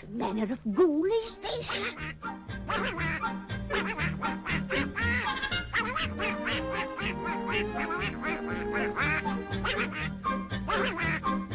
What 0.00 0.36
manner 0.36 0.52
of 0.52 0.60
ghoul 0.74 1.04
is 1.06 1.32
this? 1.38 1.96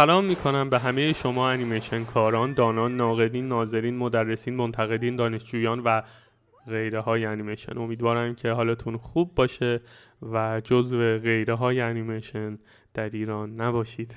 سلام 0.00 0.24
می‌کنم 0.24 0.70
به 0.70 0.78
همه 0.78 1.12
شما 1.12 1.50
انیمیشن 1.50 2.04
کاران، 2.04 2.54
دانان، 2.54 2.96
ناقدین، 2.96 3.48
ناظرین، 3.48 3.96
مدرسین، 3.96 4.54
منتقدین، 4.54 5.16
دانشجویان 5.16 5.80
و 5.80 6.02
غیره 6.68 7.00
های 7.00 7.24
انیمیشن. 7.24 7.78
امیدوارم 7.78 8.34
که 8.34 8.50
حالتون 8.50 8.96
خوب 8.96 9.34
باشه 9.34 9.80
و 10.22 10.60
جزو 10.64 11.18
غیره 11.18 11.54
های 11.54 11.80
انیمیشن 11.80 12.58
در 12.94 13.10
ایران 13.10 13.60
نباشید. 13.60 14.14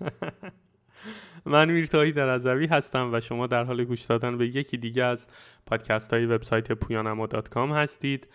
من 1.46 1.70
میرتایی 1.70 2.12
در 2.12 2.28
ازوی 2.28 2.66
هستم 2.66 3.10
و 3.12 3.20
شما 3.20 3.46
در 3.46 3.64
حال 3.64 3.84
گوش 3.84 4.02
دادن 4.02 4.38
به 4.38 4.46
یکی 4.46 4.76
دیگه 4.76 5.04
از 5.04 5.28
پادکست 5.66 6.12
های 6.12 6.26
وبسایت 6.26 6.72
پویانما 6.72 7.28
هستید. 7.56 8.26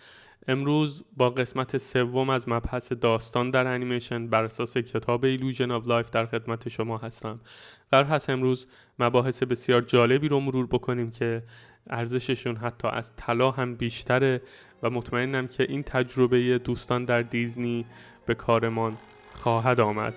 امروز 0.48 1.04
با 1.18 1.30
قسمت 1.30 1.78
سوم 1.78 2.30
از 2.30 2.50
مبحث 2.50 2.92
داستان 2.92 3.52
در 3.52 3.68
انیمیشن 3.68 4.28
بر 4.28 4.44
اساس 4.44 4.78
کتاب 4.78 5.26
Illusion 5.26 5.72
of 5.72 5.88
Life 5.88 6.10
در 6.10 6.26
خدمت 6.26 6.70
شما 6.70 6.98
هستم. 6.98 7.40
قرار 7.92 8.06
هست 8.06 8.30
امروز 8.30 8.68
مباحث 9.00 9.44
بسیار 9.44 9.82
جالبی 9.82 10.28
رو 10.28 10.40
مرور 10.40 10.68
بکنیم 10.68 11.12
که 11.12 11.44
ارزششون 11.90 12.56
حتی 12.56 12.88
از 12.88 13.12
طلا 13.16 13.52
هم 13.52 13.76
بیشتره 13.76 14.42
و 14.84 14.90
مطمئنم 14.90 15.48
که 15.48 15.64
این 15.64 15.84
تجربه 15.84 16.58
دوستان 16.58 17.06
در 17.06 17.22
دیزنی 17.22 17.86
به 18.26 18.36
کارمان 18.36 18.98
خواهد 19.34 19.80
آمد. 19.80 20.14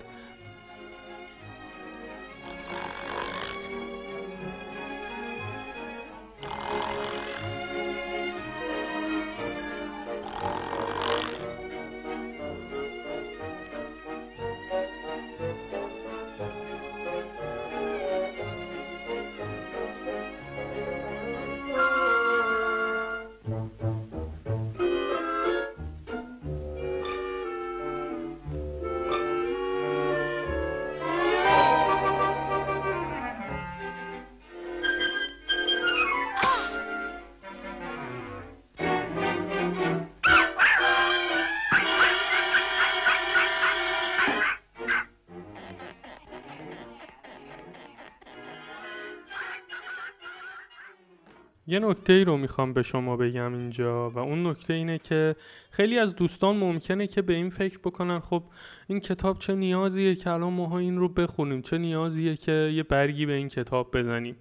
یه 51.72 51.78
نکته 51.78 52.12
ای 52.12 52.24
رو 52.24 52.36
می‌خوام 52.36 52.72
به 52.72 52.82
شما 52.82 53.16
بگم 53.16 53.54
اینجا 53.54 54.10
و 54.10 54.18
اون 54.18 54.46
نکته 54.46 54.74
اینه 54.74 54.98
که 54.98 55.36
خیلی 55.70 55.98
از 55.98 56.16
دوستان 56.16 56.56
ممکنه 56.56 57.06
که 57.06 57.22
به 57.22 57.32
این 57.32 57.50
فکر 57.50 57.78
بکنن 57.78 58.20
خب 58.20 58.42
این 58.86 59.00
کتاب 59.00 59.38
چه 59.38 59.54
نیازیه 59.54 60.14
که 60.14 60.30
الان 60.30 60.52
ماها 60.52 60.78
این 60.78 60.98
رو 60.98 61.08
بخونیم 61.08 61.62
چه 61.62 61.78
نیازیه 61.78 62.36
که 62.36 62.52
یه 62.74 62.82
برگی 62.82 63.26
به 63.26 63.32
این 63.32 63.48
کتاب 63.48 63.98
بزنیم. 63.98 64.36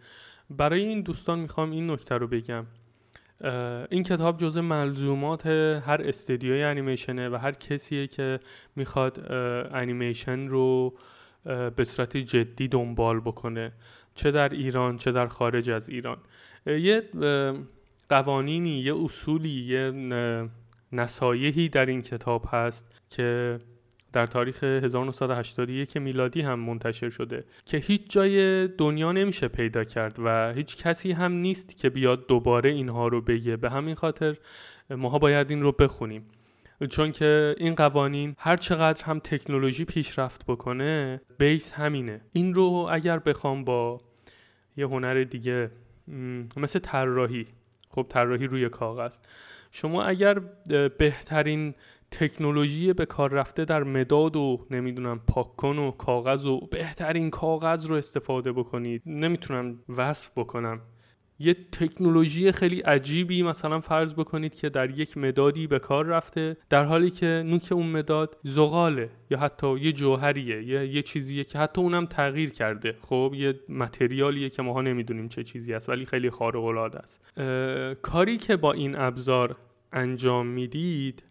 برای 0.50 0.82
این 0.86 1.02
دوستان 1.02 1.40
می‌خوام 1.40 1.72
این 1.72 1.92
نکته 1.92 2.16
رو 2.18 2.28
بگم. 2.28 2.66
این 3.90 4.04
کتاب 4.04 4.38
جزء 4.38 4.62
ملزومات 4.62 5.46
هر 5.86 6.02
استدیوی 6.06 6.64
انیمیشنه 6.64 7.30
و 7.30 7.36
هر 7.36 7.52
کسیه 7.52 8.08
که 8.08 8.40
می‌خواد 8.76 9.32
انیمیشن 9.74 10.48
رو 10.48 10.94
به 11.76 11.84
صورت 11.84 12.18
جدی 12.18 12.68
دنبال 12.68 13.20
بکنه. 13.20 13.72
چه 14.16 14.32
در 14.32 14.50
ایران 14.50 14.98
چه 14.98 15.12
در 15.12 15.28
خارج 15.28 15.70
از 15.70 15.90
ایران. 15.90 16.18
یه 16.66 17.04
قوانینی 18.10 18.80
یه 18.80 18.96
اصولی 18.96 19.50
یه 19.50 19.92
نصایحی 20.92 21.70
در 21.70 21.86
این 21.86 22.02
کتاب 22.02 22.46
هست 22.52 22.86
که 23.10 23.60
در 24.14 24.26
تاریخ 24.26 24.64
1981 24.64 25.98
میلادی 25.98 26.42
هم 26.42 26.60
منتشر 26.60 27.10
شده 27.10 27.44
که 27.66 27.78
هیچ 27.78 28.02
جای 28.10 28.68
دنیا 28.68 29.12
نمیشه 29.12 29.48
پیدا 29.48 29.84
کرد 29.84 30.16
و 30.20 30.54
هیچ 30.54 30.78
کسی 30.78 31.12
هم 31.12 31.32
نیست 31.32 31.78
که 31.78 31.90
بیاد 31.90 32.28
دوباره 32.28 32.70
اینها 32.70 33.08
رو 33.08 33.22
بگه. 33.22 33.58
به 33.58 33.70
همین 33.70 33.96
خاطر 33.96 34.38
ماها 34.90 35.20
باید 35.20 35.50
این 35.50 35.62
رو 35.62 35.72
بخونیم. 35.72 36.26
چون 36.90 37.12
که 37.12 37.56
این 37.58 37.76
قوانین 37.76 38.36
هر 38.38 38.58
چقدر 38.58 39.06
هم 39.06 39.20
تکنولوژی 39.20 39.86
پیشرفت 39.86 40.46
بکنه 40.46 41.22
بیس 41.38 41.72
همینه. 41.72 42.22
این 42.34 42.54
رو 42.54 42.88
اگر 42.92 43.20
بخوام 43.20 43.64
با 43.64 44.02
یه 44.78 44.88
هنر 44.88 45.24
دیگه 45.24 45.72
مثل 46.58 46.80
طراحی. 46.80 47.48
خب 47.90 48.06
طراحی 48.10 48.48
روی 48.48 48.70
کاغذ. 48.70 49.18
شما 49.72 50.04
اگر 50.04 50.40
بهترین 50.98 51.76
تکنولوژی 52.12 52.94
به 52.94 53.06
کار 53.06 53.32
رفته 53.32 53.66
در 53.66 53.84
مداد 53.84 54.36
و 54.36 54.68
نمی‌دونم 54.72 55.20
پاکن 55.28 55.78
و 55.78 55.92
کاغذ 55.92 56.46
و 56.46 56.60
بهترین 56.60 57.30
کاغذ 57.30 57.86
رو 57.86 57.96
استفاده 57.96 58.52
بکنید. 58.52 59.02
نمی‌تونم 59.06 59.80
وصف 59.90 60.32
بکنم. 60.38 60.82
یه 61.42 61.54
تکنولوژی 61.54 62.52
خیلی 62.52 62.82
عجیبی 62.82 63.44
مثلا 63.44 63.80
فرض 63.80 64.14
بکنید 64.14 64.56
که 64.56 64.70
در 64.70 64.90
یک 65.00 65.18
مدادی 65.18 65.68
به 65.68 65.80
کار 65.80 66.06
رفته 66.06 66.58
در 66.70 66.86
حالی 66.86 67.10
که 67.10 67.44
نوک 67.46 67.72
اون 67.72 67.88
مداد 67.88 68.38
زغاله 68.44 69.10
یا 69.30 69.38
حتی 69.38 69.80
یه 69.80 69.92
جوهریه 69.92 70.64
یا 70.64 70.84
یه 70.84 71.02
چیزیه 71.02 71.44
که 71.44 71.60
حتی 71.60 71.82
اونم 71.82 72.06
تغییر 72.06 72.50
کرده. 72.50 72.96
خب 73.02 73.34
یه 73.36 73.60
متریالیه 73.70 74.50
که 74.50 74.62
ماها 74.62 74.82
نمی‌دونیم 74.82 75.28
چه 75.28 75.44
چیزی 75.44 75.74
است 75.74 75.90
ولی 75.90 76.06
خیلی 76.06 76.30
خارق 76.30 76.64
العاده 76.64 77.00
است 77.00 77.22
کاری 78.02 78.38
که 78.38 78.56
با 78.56 78.74
این 78.74 78.96
ابزار 78.96 79.56
انجام 79.94 80.48
می‌دید 80.48 81.24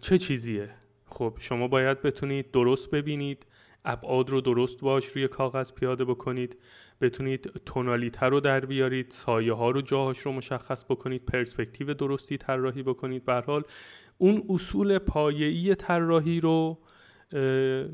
چه 0.00 0.18
چیزیه؟ 0.18 0.68
خب 1.06 1.36
شما 1.40 1.68
باید 1.68 2.02
بتونید 2.02 2.50
درست 2.50 2.90
ببینید 2.90 3.46
ابعاد 3.84 4.30
رو 4.30 4.40
درست 4.40 4.80
باش 4.80 5.06
روی 5.06 5.28
کاغذ 5.28 5.72
پیاده 5.72 6.04
بکنید. 6.04 6.56
بتونید 7.00 7.52
تونالیته 7.66 8.26
رو 8.26 8.40
در 8.40 8.60
بیارید 8.60 9.10
سایه 9.10 9.52
ها 9.52 9.70
رو 9.70 9.82
جاهاش 9.82 10.18
رو 10.18 10.32
مشخص 10.32 10.84
بکنید 10.84 11.24
پرسپکتیو 11.24 11.94
درستی 11.94 12.36
طراحی 12.36 12.82
بکنید. 12.82 13.24
به 13.24 13.34
حال 13.34 13.62
اون 14.18 14.42
اصول 14.48 14.98
پایه‌ای 14.98 15.74
طراحی 15.74 16.40
رو 16.40 16.78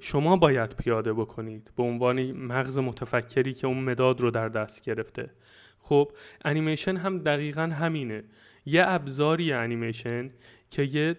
شما 0.01 0.37
باید 0.37 0.77
پیاده 0.77 1.13
بکنید 1.13 1.73
به 1.77 1.83
عنوان 1.83 2.33
مغز 2.33 2.79
متفکری 2.79 3.55
که 3.55 3.67
اون 3.67 3.85
مداد 3.85 4.21
رو 4.21 4.31
در 4.31 4.49
دست 4.49 4.83
گرفته. 4.83 5.31
خب 5.79 6.13
انیمیشن 6.45 6.97
هم 6.97 7.19
دقیقا 7.19 7.63
همینه. 7.63 8.25
یه 8.66 8.84
ابزاری 8.87 9.53
انیمیشن 9.53 10.31
که 10.71 10.83
یه 10.83 11.16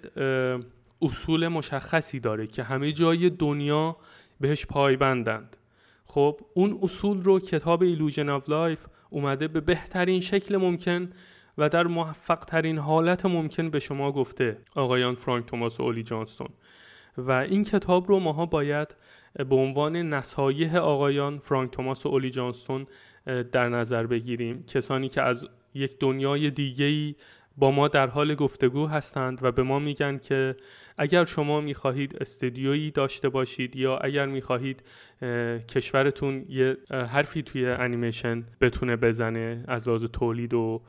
اصول 1.02 1.48
مشخصی 1.48 2.20
داره 2.20 2.48
که 2.48 2.64
همه 2.64 2.92
جای 2.92 3.30
دنیا 3.30 3.98
بهش 4.40 4.66
پایبندند. 4.66 5.58
خب 6.06 6.40
اون 6.54 6.80
اصول 6.82 7.22
رو 7.22 7.40
کتاب 7.40 7.82
Illusion 7.82 8.30
of 8.30 8.50
Life 8.50 8.80
اومده 9.10 9.48
به 9.48 9.62
بهترین 9.62 10.22
شکل 10.22 10.58
ممکن 10.58 11.10
و 11.58 11.70
در 11.70 11.88
موفق 11.88 12.40
ترین 12.40 12.78
حالت 12.78 13.26
ممکن 13.26 13.70
به 13.70 13.80
شما 13.80 14.12
گفته 14.12 14.58
آقایان 14.76 15.16
فرانک 15.16 15.46
توماس 15.46 15.80
و 15.80 15.84
اولی 15.84 16.04
جانستون. 16.04 16.50
و 17.18 17.32
این 17.32 17.64
کتاب 17.64 18.08
رو 18.10 18.20
ماها 18.20 18.46
باید 18.46 18.96
به 19.50 19.56
عنوان 19.56 19.96
نصایح 19.96 20.78
آقایان 20.78 21.40
فرانک 21.40 21.72
توماس 21.72 22.06
و 22.06 22.10
اولی 22.10 22.30
جانستون 22.30 22.88
در 23.52 23.70
نظر 23.70 24.08
بگیریم. 24.08 24.64
کسانی 24.64 25.10
که 25.10 25.22
از 25.22 25.48
یک 25.74 26.00
دنیای 26.00 26.52
دیگه‌ای 26.52 27.16
با 27.58 27.72
ما 27.72 27.88
در 27.88 28.08
حال 28.08 28.36
گفتگو 28.36 28.88
هستند 28.88 29.40
و 29.44 29.52
به 29.52 29.64
ما 29.64 29.80
میگن 29.80 30.18
که 30.18 30.56
اگر 30.98 31.26
شما 31.26 31.62
می‌خواهید 31.62 32.18
استدیویی 32.22 32.92
داشته 32.92 33.30
باشید 33.30 33.76
یا 33.76 33.98
اگر 33.98 34.26
می‌خواهید 34.26 34.84
کشورتون 35.70 36.46
یه 36.50 36.78
حرفی 36.90 37.44
توی 37.44 37.66
انیمیشن 37.66 38.44
بتونه 38.62 38.96
بزنه 38.96 39.64
از 39.68 39.88
آز 39.88 40.04
تولید 40.04 40.54
و 40.54 40.82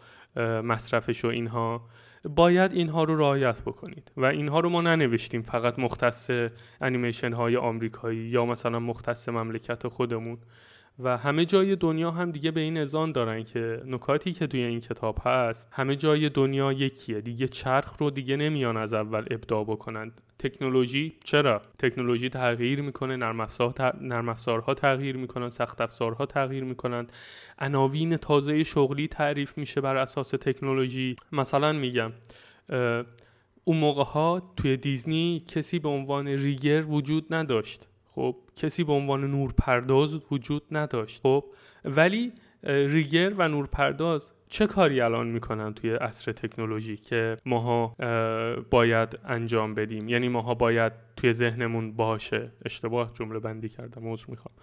مصرفش 0.64 1.24
و 1.24 1.28
اینها 1.28 1.88
باید 2.28 2.72
اینها 2.72 3.04
رو 3.04 3.16
رعایت 3.16 3.60
بکنید. 3.60 4.12
و 4.16 4.24
اینها 4.24 4.60
رو 4.60 4.68
ما 4.68 4.80
ننوشتیم 4.80 5.42
فقط 5.42 5.78
مختص 5.78 6.30
انیمیشن 6.80 7.32
های 7.32 7.56
آمریکایی 7.56 8.18
یا 8.18 8.46
مثلا 8.46 8.78
مختص 8.78 9.28
مملکت 9.28 9.88
خودمون. 9.88 10.38
و 10.98 11.16
همه 11.16 11.44
جای 11.44 11.76
دنیا 11.76 12.10
هم 12.10 12.30
دیگه 12.30 12.50
به 12.50 12.60
این 12.60 12.78
ازان 12.78 13.12
دارن 13.12 13.44
که 13.44 13.82
نکاتی 13.86 14.32
که 14.32 14.46
توی 14.46 14.62
این 14.62 14.80
کتاب 14.80 15.18
هست 15.24 15.68
همه 15.72 15.96
جای 15.96 16.28
دنیا 16.28 16.72
یکیه. 16.72 17.20
دیگه 17.20 17.48
چرخ 17.48 17.96
رو 17.98 18.10
دیگه 18.10 18.36
نمیان 18.36 18.76
از 18.76 18.92
اول 18.94 19.24
ابداع 19.30 19.64
بکنند. 19.64 20.20
تکنولوژی 20.38 21.16
چرا؟ 21.24 21.62
تکنولوژی 21.78 22.28
تغییر 22.28 22.82
می‌کنه 22.82 23.16
نرم 23.16 24.28
افزارها 24.28 24.74
تغییر 24.74 25.16
می‌کنن 25.16 25.50
سخت 25.50 25.80
افزارها 25.80 26.26
تغییر 26.26 26.64
می‌کنن 26.64 27.06
عناوین 27.58 28.16
تازه 28.16 28.62
شغلی 28.62 29.08
تعریف 29.08 29.58
میشه 29.58 29.80
بر 29.80 29.96
اساس 29.96 30.30
تکنولوژی. 30.30 31.16
مثلا 31.32 31.72
میگم 31.72 32.12
اون 33.64 33.76
موقع 33.76 34.04
ها 34.04 34.52
توی 34.56 34.76
دیزنی 34.76 35.44
کسی 35.48 35.78
به 35.78 35.88
عنوان 35.88 36.28
ریگر 36.28 36.84
وجود 36.88 37.34
نداشت. 37.34 37.88
خب 38.14 38.36
کسی 38.56 38.84
به 38.84 38.92
عنوان 38.92 39.30
نورپرداز 39.30 40.20
وجود 40.30 40.62
نداشت. 40.70 41.20
خب 41.22 41.44
ولی 41.84 42.32
ریگر 42.62 43.32
و 43.38 43.48
نورپرداز 43.48 44.32
چه 44.50 44.66
کاری 44.66 45.00
الان 45.00 45.26
می‌کنن 45.26 45.74
توی 45.74 45.94
عصر 45.94 46.32
تکنولوژی 46.32 46.96
که 46.96 47.36
ماها 47.46 47.96
باید 48.70 49.18
انجام 49.24 49.74
بدیم؟ 49.74 50.08
یعنی 50.08 50.28
ماها 50.28 50.54
باید 50.54 50.92
توی 51.16 51.32
ذهنمون 51.32 51.92
باشه. 51.92 52.52
اشتباه 52.64 53.12
جمله 53.14 53.38
بندی 53.38 53.68
کردم 53.68 54.02
موضوع 54.02 54.30
می‌خوام. 54.30 54.54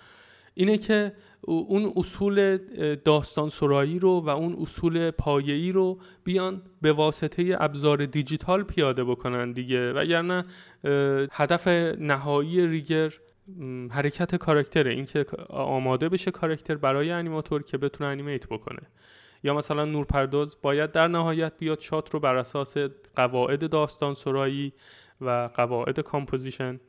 اینه 0.53 0.77
که 0.77 1.13
اون 1.41 1.93
اصول 1.95 2.57
داستان 2.95 3.49
سرایی 3.49 3.99
رو 3.99 4.19
و 4.19 4.29
اون 4.29 4.55
اصول 4.61 5.11
پایه‌ای 5.11 5.71
رو 5.71 5.99
بیان 6.23 6.61
به 6.81 6.93
واسطه 6.93 7.57
ابزار 7.59 8.05
دیجیتال 8.05 8.63
پیاده 8.63 9.03
بکنن 9.03 9.51
دیگه. 9.51 9.93
وگرنه 9.93 10.45
هدف 11.31 11.67
نهایی 11.99 12.67
rigger 12.67 13.13
حرکت 13.91 14.35
کاراکتره. 14.35 14.91
اینکه 14.91 15.25
آماده 15.49 16.09
بشه 16.09 16.31
کاراکتر 16.31 16.75
برای 16.75 17.11
انیماتور 17.11 17.63
که 17.63 17.77
بتونه 17.77 18.09
animate 18.09 18.47
بکنه. 18.47 18.81
یا 19.43 19.53
مثلا 19.53 19.85
نورپرداز 19.85 20.57
باید 20.61 20.91
در 20.91 21.07
نهایت 21.07 21.53
بیاد 21.57 21.79
shot 21.79 22.09
رو 22.09 22.19
بر 22.19 22.35
اساس 22.35 22.77
قواعد 23.15 23.69
داستان 23.69 24.13
سرایی 24.13 24.73
و 25.21 25.49
قواعد 25.53 25.99
composition 25.99 26.79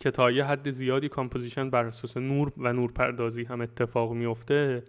که 0.00 0.10
تا 0.10 0.30
یه 0.30 0.44
حد 0.44 0.70
زیادی 0.70 1.08
composition 1.08 1.70
بر 1.70 1.84
اساس 1.84 2.16
نور 2.16 2.52
و 2.56 2.72
نورپردازی 2.72 3.44
هم 3.44 3.60
اتفاق 3.60 4.12
میفته 4.12 4.82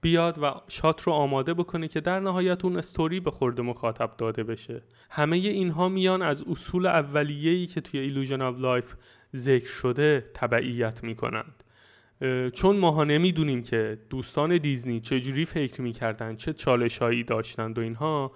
بیاد 0.00 0.38
و 0.42 0.54
shot 0.68 1.02
رو 1.02 1.12
آماده 1.12 1.54
بکنه 1.54 1.88
که 1.88 2.00
در 2.00 2.20
نهایت 2.20 2.64
اون 2.64 2.76
استوری 2.76 3.20
به 3.20 3.30
خورد 3.30 3.62
مخاطب 3.62 4.10
داده 4.18 4.44
بشه. 4.44 4.82
همه 5.10 5.36
اینها 5.36 5.88
میان 5.88 6.22
از 6.22 6.42
اصول 6.42 6.86
اولیه‌ای 6.86 7.66
که 7.66 7.80
توی 7.80 8.00
Illusion 8.00 8.42
of 8.42 8.58
Life 8.58 8.94
ذکر 9.34 9.66
شده 9.66 10.30
تبعیت 10.34 11.04
می‌کنند. 11.04 11.64
چون 12.52 12.76
ماها 12.76 13.04
نمی‌دونیم 13.04 13.62
که 13.62 13.98
دوستان 14.10 14.58
دیزنی 14.58 15.00
چجوری 15.00 15.44
فکر 15.44 15.82
می‌کردن 15.82 16.36
چه 16.36 16.52
چالش 16.52 16.98
هایی 16.98 17.24
داشتند 17.24 17.78
و 17.78 17.80
اینها 17.80 18.32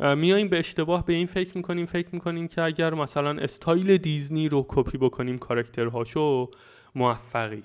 میاییم 0.00 0.48
به 0.48 0.58
اشتباه 0.58 1.06
به 1.06 1.12
این 1.12 1.26
فکر 1.26 1.56
می‌کنیم 1.56 1.86
فکر 1.86 2.08
می‌کنیم 2.12 2.48
که 2.48 2.62
اگر 2.62 2.94
مثلا 2.94 3.30
استایل 3.30 3.96
دیزنی 3.96 4.48
رو 4.48 4.66
کپی 4.68 4.98
بکنیم 4.98 5.38
کارکترهاشو 5.38 6.50
موفقی. 6.94 7.62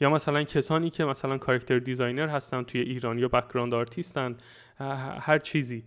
یا 0.00 0.10
مثلا 0.10 0.42
کسانی 0.42 0.90
که 0.90 1.04
مثلا 1.04 1.38
character 1.38 1.78
designer 1.78 2.28
هستن 2.28 2.62
توی 2.62 2.80
ایران 2.80 3.18
یا 3.18 3.28
background 3.28 3.74
artist 3.74 4.27
ن 4.27 4.36
هر 5.20 5.38
چیزی. 5.38 5.82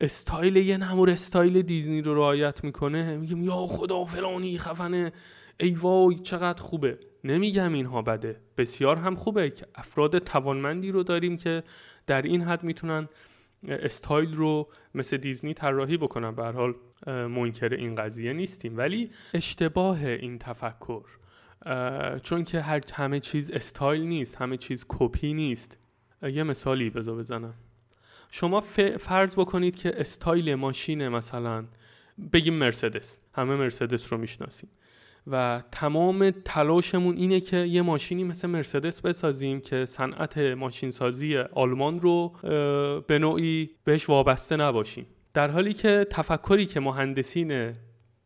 استایل 0.00 0.56
یه 0.56 0.76
نمور 0.76 1.10
استایل 1.10 1.62
دیزنی 1.62 2.02
رو 2.02 2.14
رعایت 2.14 2.64
می‌کنه 2.64 3.16
میگیم 3.16 3.44
یا 3.44 3.66
خدا 3.66 4.04
فلانی 4.04 4.58
خفنه. 4.58 5.12
ای 5.60 5.70
وای 5.70 6.14
چقدر 6.14 6.62
خوبه. 6.62 6.98
نمیگم 7.24 7.72
اینها 7.72 8.02
بده. 8.02 8.40
بسیار 8.56 8.96
هم 8.96 9.14
خوبه 9.16 9.50
که 9.50 9.66
افراد 9.74 10.18
توانمندی 10.18 10.92
رو 10.92 11.02
داریم 11.02 11.36
که 11.36 11.62
در 12.06 12.22
این 12.22 12.42
حد 12.42 12.64
می‌تونن 12.64 13.08
استایل 13.68 14.34
رو 14.34 14.68
مثل 14.94 15.16
دیزنی 15.16 15.54
طراحی 15.54 15.96
بکنن. 15.96 16.34
به 16.34 16.44
حال 16.44 16.74
منکر 17.06 17.74
این 17.74 17.94
قضیه 17.94 18.32
نیستیم. 18.32 18.78
ولی 18.78 19.08
اشتباه 19.34 20.04
این 20.04 20.38
تفکر 20.38 21.02
چون 22.22 22.44
که 22.44 22.60
هر 22.60 22.80
همه 22.94 23.20
چیز 23.20 23.50
استایل 23.50 24.02
نیست 24.02 24.36
همه 24.36 24.56
چیز 24.56 24.84
کپی 24.88 25.34
نیست. 25.34 25.78
یه 26.22 26.42
مثالی 26.42 26.90
بذار 26.90 27.16
بزنم. 27.16 27.54
شما 28.30 28.60
فرض 29.00 29.34
بکنید 29.34 29.76
که 29.76 30.00
استایل 30.00 30.54
ماشین 30.54 31.08
مثلا 31.08 31.64
بگیم 32.32 32.54
مرسدس. 32.54 33.18
همه 33.34 33.56
مرسدس 33.56 34.12
رو 34.12 34.18
می‌شناسیم. 34.18 34.70
و 35.26 35.62
تمام 35.72 36.30
تلاشمون 36.30 37.16
اینه 37.16 37.40
که 37.40 37.56
یه 37.56 37.82
ماشینی 37.82 38.24
مثل 38.24 38.50
مرسدس 38.50 39.00
بسازیم 39.00 39.60
که 39.60 39.86
صنعت 39.86 40.38
ماشینسازی 40.38 41.36
آلمان 41.36 42.00
رو 42.00 42.32
به 43.06 43.18
نوعی 43.18 43.70
بهش 43.84 44.08
وابسته 44.08 44.56
نباشیم. 44.56 45.06
در 45.34 45.50
حالی 45.50 45.72
که 45.72 46.06
تفکری 46.10 46.66
که 46.66 46.80
مهندسین 46.80 47.72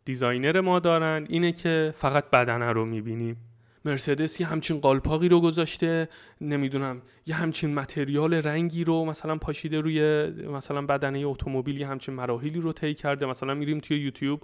designer 0.04 0.60
ما 0.61 0.79
دارن 0.79 1.26
اینه 1.29 1.52
که 1.52 1.94
فقط 1.97 2.31
بدنه 2.31 2.73
رو 2.73 2.87
می‌بینیم. 2.87 3.37
مرسدس 3.85 4.41
یه 4.41 4.47
همچین 4.47 4.81
قالپاقی 4.81 5.29
رو 5.29 5.41
گذاشته 5.41 6.08
نمی‌دونم 6.41 7.02
یه 7.26 7.35
همچین 7.35 7.75
متریال 7.75 8.35
رنگی 8.35 8.85
رو 8.85 9.05
مثلا 9.05 9.37
پاشیده 9.37 9.81
روی 9.81 10.26
مثلا 10.52 10.82
بدنه 10.82 11.19
اتومبیل 11.26 11.81
یه 11.81 11.87
همچین 11.87 12.14
مراحلی 12.14 12.61
رو 12.61 12.73
طی 12.73 12.94
کرده 12.94 13.26
مثلا 13.26 13.55
میریم 13.55 13.79
توی 13.79 13.99
یوتیوب 13.99 14.43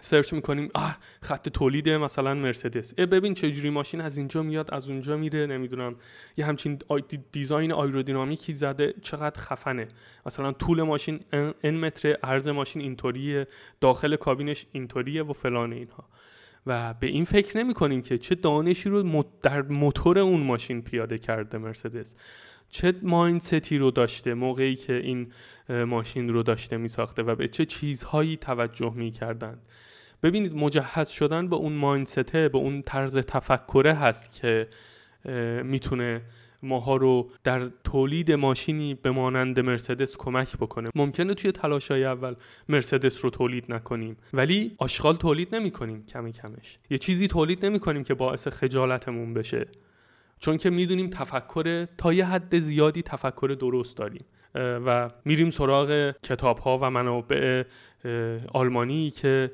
سرچ 0.00 0.32
می‌کنیم 0.32 0.68
آه 0.74 0.98
خط 1.20 1.48
تولید 1.48 1.88
مثلا 1.88 2.34
مرسدس. 2.34 2.94
ببین 2.94 3.34
چه 3.34 3.50
جوری 3.52 3.70
ماشین 3.70 4.00
از 4.00 4.18
اینجا 4.18 4.42
میاد 4.42 4.74
از 4.74 4.88
اونجا 4.88 5.16
میره 5.16 5.46
نمی‌دونم. 5.46 5.96
یه 6.36 6.46
همچین 6.46 6.78
دیزاین 7.32 7.72
آیرودینامیکی 7.72 8.54
زده 8.54 8.94
چقدر 9.02 9.40
خفنه. 9.40 9.88
مثلا 10.26 10.52
طول 10.52 10.82
ماشین 10.82 11.20
ان 11.62 11.76
متر 11.76 12.12
عرض 12.12 12.48
ماشین 12.48 12.82
اینطوریه 12.82 13.46
داخل 13.80 14.16
کابینش 14.16 14.66
اینطوریه 14.72 15.22
و 15.22 15.32
فلان 15.32 15.72
اینها. 15.72 16.08
و 16.66 16.94
به 16.94 17.06
این 17.06 17.24
فکر 17.24 17.58
نمی 17.58 17.74
کنیم 17.74 18.02
که 18.02 18.18
چه 18.18 18.34
دانشی 18.34 18.88
رو 18.88 19.24
در 19.42 19.62
موتور 19.62 20.18
اون 20.18 20.40
ماشین 20.40 20.82
پیاده 20.82 21.18
کرده 21.18 21.58
مرسدس. 21.58 22.16
چه 22.74 22.94
مایندستی 23.02 23.78
رو 23.78 23.90
داشته 23.90 24.34
موقعی 24.34 24.76
که 24.76 24.92
این 24.92 25.32
ماشین 25.68 26.28
رو 26.28 26.42
داشته 26.42 26.76
می 26.76 26.88
ساخته 26.88 27.22
و 27.22 27.34
به 27.34 27.48
چه 27.48 27.64
چیزهایی 27.64 28.36
توجه 28.36 28.92
می 28.94 29.10
کردن 29.10 29.58
ببینید 30.22 30.54
مجهز 30.54 31.08
شدن 31.08 31.48
به 31.48 31.56
اون 31.56 31.72
مایندسته 31.72 32.48
به 32.48 32.58
اون 32.58 32.82
طرز 32.82 33.18
تفکره 33.18 33.94
هست 33.94 34.32
که 34.32 34.68
می‌تونه 35.64 36.22
ماها 36.62 36.96
رو 36.96 37.30
در 37.44 37.70
تولید 37.84 38.32
ماشینی 38.32 38.94
به 38.94 39.10
مانند 39.10 39.60
مرسدس 39.60 40.16
کمک 40.16 40.56
بکنه. 40.56 40.90
ممکنه 40.94 41.34
توی 41.34 41.52
تلاشای 41.52 42.04
اول 42.04 42.34
مرسدس 42.68 43.24
رو 43.24 43.30
تولید 43.30 43.72
نکنیم 43.72 44.16
ولی 44.32 44.74
آشغال 44.78 45.16
تولید 45.16 45.54
نمی 45.54 45.70
کنیم 45.70 46.06
کمی 46.06 46.32
کمش. 46.32 46.78
یه 46.90 46.98
چیزی 46.98 47.28
تولید 47.28 47.66
نمی 47.66 47.78
کنیم 47.78 48.04
که 48.04 48.14
باعث 48.14 48.48
خجالتمون 48.48 49.34
بشه. 49.34 49.66
چون 50.44 50.56
که 50.56 50.70
می‌دونیم 50.70 51.10
تفکر 51.10 51.84
تا 51.98 52.12
یه 52.12 52.24
حد 52.26 52.58
زیادی 52.58 53.02
تفکر 53.02 53.56
درست 53.60 53.96
داریم. 53.96 54.24
و 54.54 55.10
میریم 55.24 55.50
سراغ 55.50 56.14
کتاب 56.22 56.58
ها 56.58 56.78
و 56.78 56.90
منابع 56.90 57.62
آلمانی 58.52 59.10
که 59.10 59.50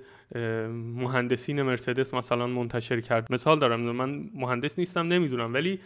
مهندسین 0.94 1.62
مرسدس 1.62 2.14
مثلا 2.14 2.46
منتشر 2.46 3.00
کرد. 3.00 3.32
مثال 3.32 3.58
دارم 3.58 3.80
من 3.80 4.30
مهندس 4.34 4.78
نیستم 4.78 5.08
نمی‌دونم. 5.08 5.54
ولی 5.54 5.78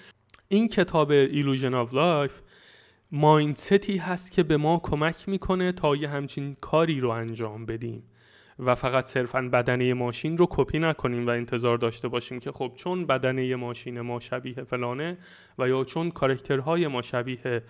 این 0.48 0.68
کتاب 0.68 1.10
Illusion 1.10 1.74
of 1.74 1.94
Life 1.94 2.40
mindset 3.12 3.86
ی 3.86 3.96
هست 3.96 4.32
که 4.32 4.42
به 4.42 4.56
ما 4.56 4.80
کمک 4.82 5.28
می‌کنه 5.28 5.72
تا 5.72 5.96
یه 5.96 6.08
همچین 6.08 6.56
کاری 6.60 7.00
رو 7.00 7.08
انجام 7.08 7.66
بدیم. 7.66 8.02
و 8.58 8.74
فقط 8.74 9.04
صرفا 9.04 9.42
بدنه 9.52 9.94
ماشین 9.94 10.38
رو 10.38 10.46
کپی 10.50 10.78
نکنیم 10.78 11.26
و 11.26 11.30
انتظار 11.30 11.78
داشته 11.78 12.08
باشیم 12.08 12.40
که 12.40 12.52
خب 12.52 12.72
چون 12.76 13.06
بدنه 13.06 13.56
ماشین 13.56 14.00
ما 14.00 14.20
شبیه 14.20 14.54
فلانه 14.54 15.16
و 15.58 15.68
یا 15.68 15.84
چون 15.84 16.10
character 16.10 16.73
های 16.73 16.86
ما 16.86 17.02
شبیه 17.02 17.62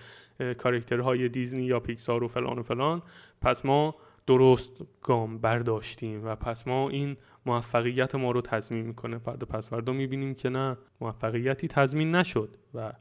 character 0.58 1.15
های 1.15 1.28
دیزنی 1.28 1.62
یا 1.62 1.80
پیکسار 1.80 2.24
و 2.24 2.28
فلان 2.28 2.58
و 2.58 2.62
فلان 2.62 3.02
پس 3.42 3.64
ما 3.64 3.94
درست 4.26 4.72
گام 5.02 5.38
برداشتیم 5.38 6.26
و 6.26 6.36
پس 6.36 6.66
ما 6.66 6.88
این 6.88 7.16
موفقیت 7.46 8.14
ما 8.14 8.30
رو 8.30 8.40
تضمین 8.40 8.86
می‌کنه. 8.86 9.18
فردا 9.18 9.46
پس 9.46 9.70
فردا 9.70 9.92
می‌بینیم 9.92 10.34
که 10.34 10.48
نه 10.48 10.76
موفقیتی 11.00 11.68
تضمین 11.68 12.14
نشد 12.14 12.56
و 12.74 12.92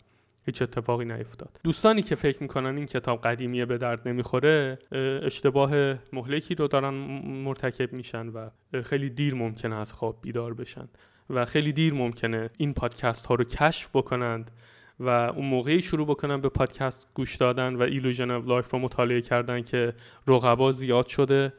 هیچ 0.46 0.62
اتفاقی 0.62 1.06
نیفتاد. 1.06 1.60
دوستانی 1.64 2.02
که 2.02 2.16
فکر 2.16 2.42
می‌کنن 2.42 2.78
این 2.78 2.86
کتاب 2.86 3.22
قدیمیه 3.22 3.66
به 3.66 3.78
درد 3.78 4.08
نمی‌خوره 4.08 4.80
اشتباه 5.24 5.72
مهلکی 6.14 6.56
رو 6.56 6.68
دارن 6.68 6.94
مرتکب 7.24 7.94
میشن 7.94 8.28
و 8.28 8.50
خیلی 8.84 9.10
دیر 9.10 9.36
ممکنه 9.36 9.76
از 9.76 9.94
خواب 9.94 10.18
بیدار 10.22 10.54
بشن 10.54 10.88
و 11.30 11.46
خیلی 11.46 11.74
دیر 11.74 11.94
ممکنه 11.94 12.50
این 12.58 12.74
پادکست 12.74 13.26
ها 13.26 13.36
رو 13.36 13.44
کشف 13.44 13.90
بکنند 13.94 14.52
و 15.00 15.10
اون 15.10 15.46
موقعی 15.46 15.82
شروع 15.82 16.08
بکنن 16.08 16.42
به 16.42 16.50
پادکست 16.50 17.08
گوش 17.14 17.36
دادن 17.36 17.76
و 17.76 17.82
Illusion 17.82 18.32
of 18.32 18.48
Life 18.48 18.72
رو 18.72 18.80
مطالعه 18.80 19.22
کردن 19.22 19.62
که 19.62 19.94
رقبا 20.28 20.72
زیاد 20.72 21.08
شده 21.08 21.54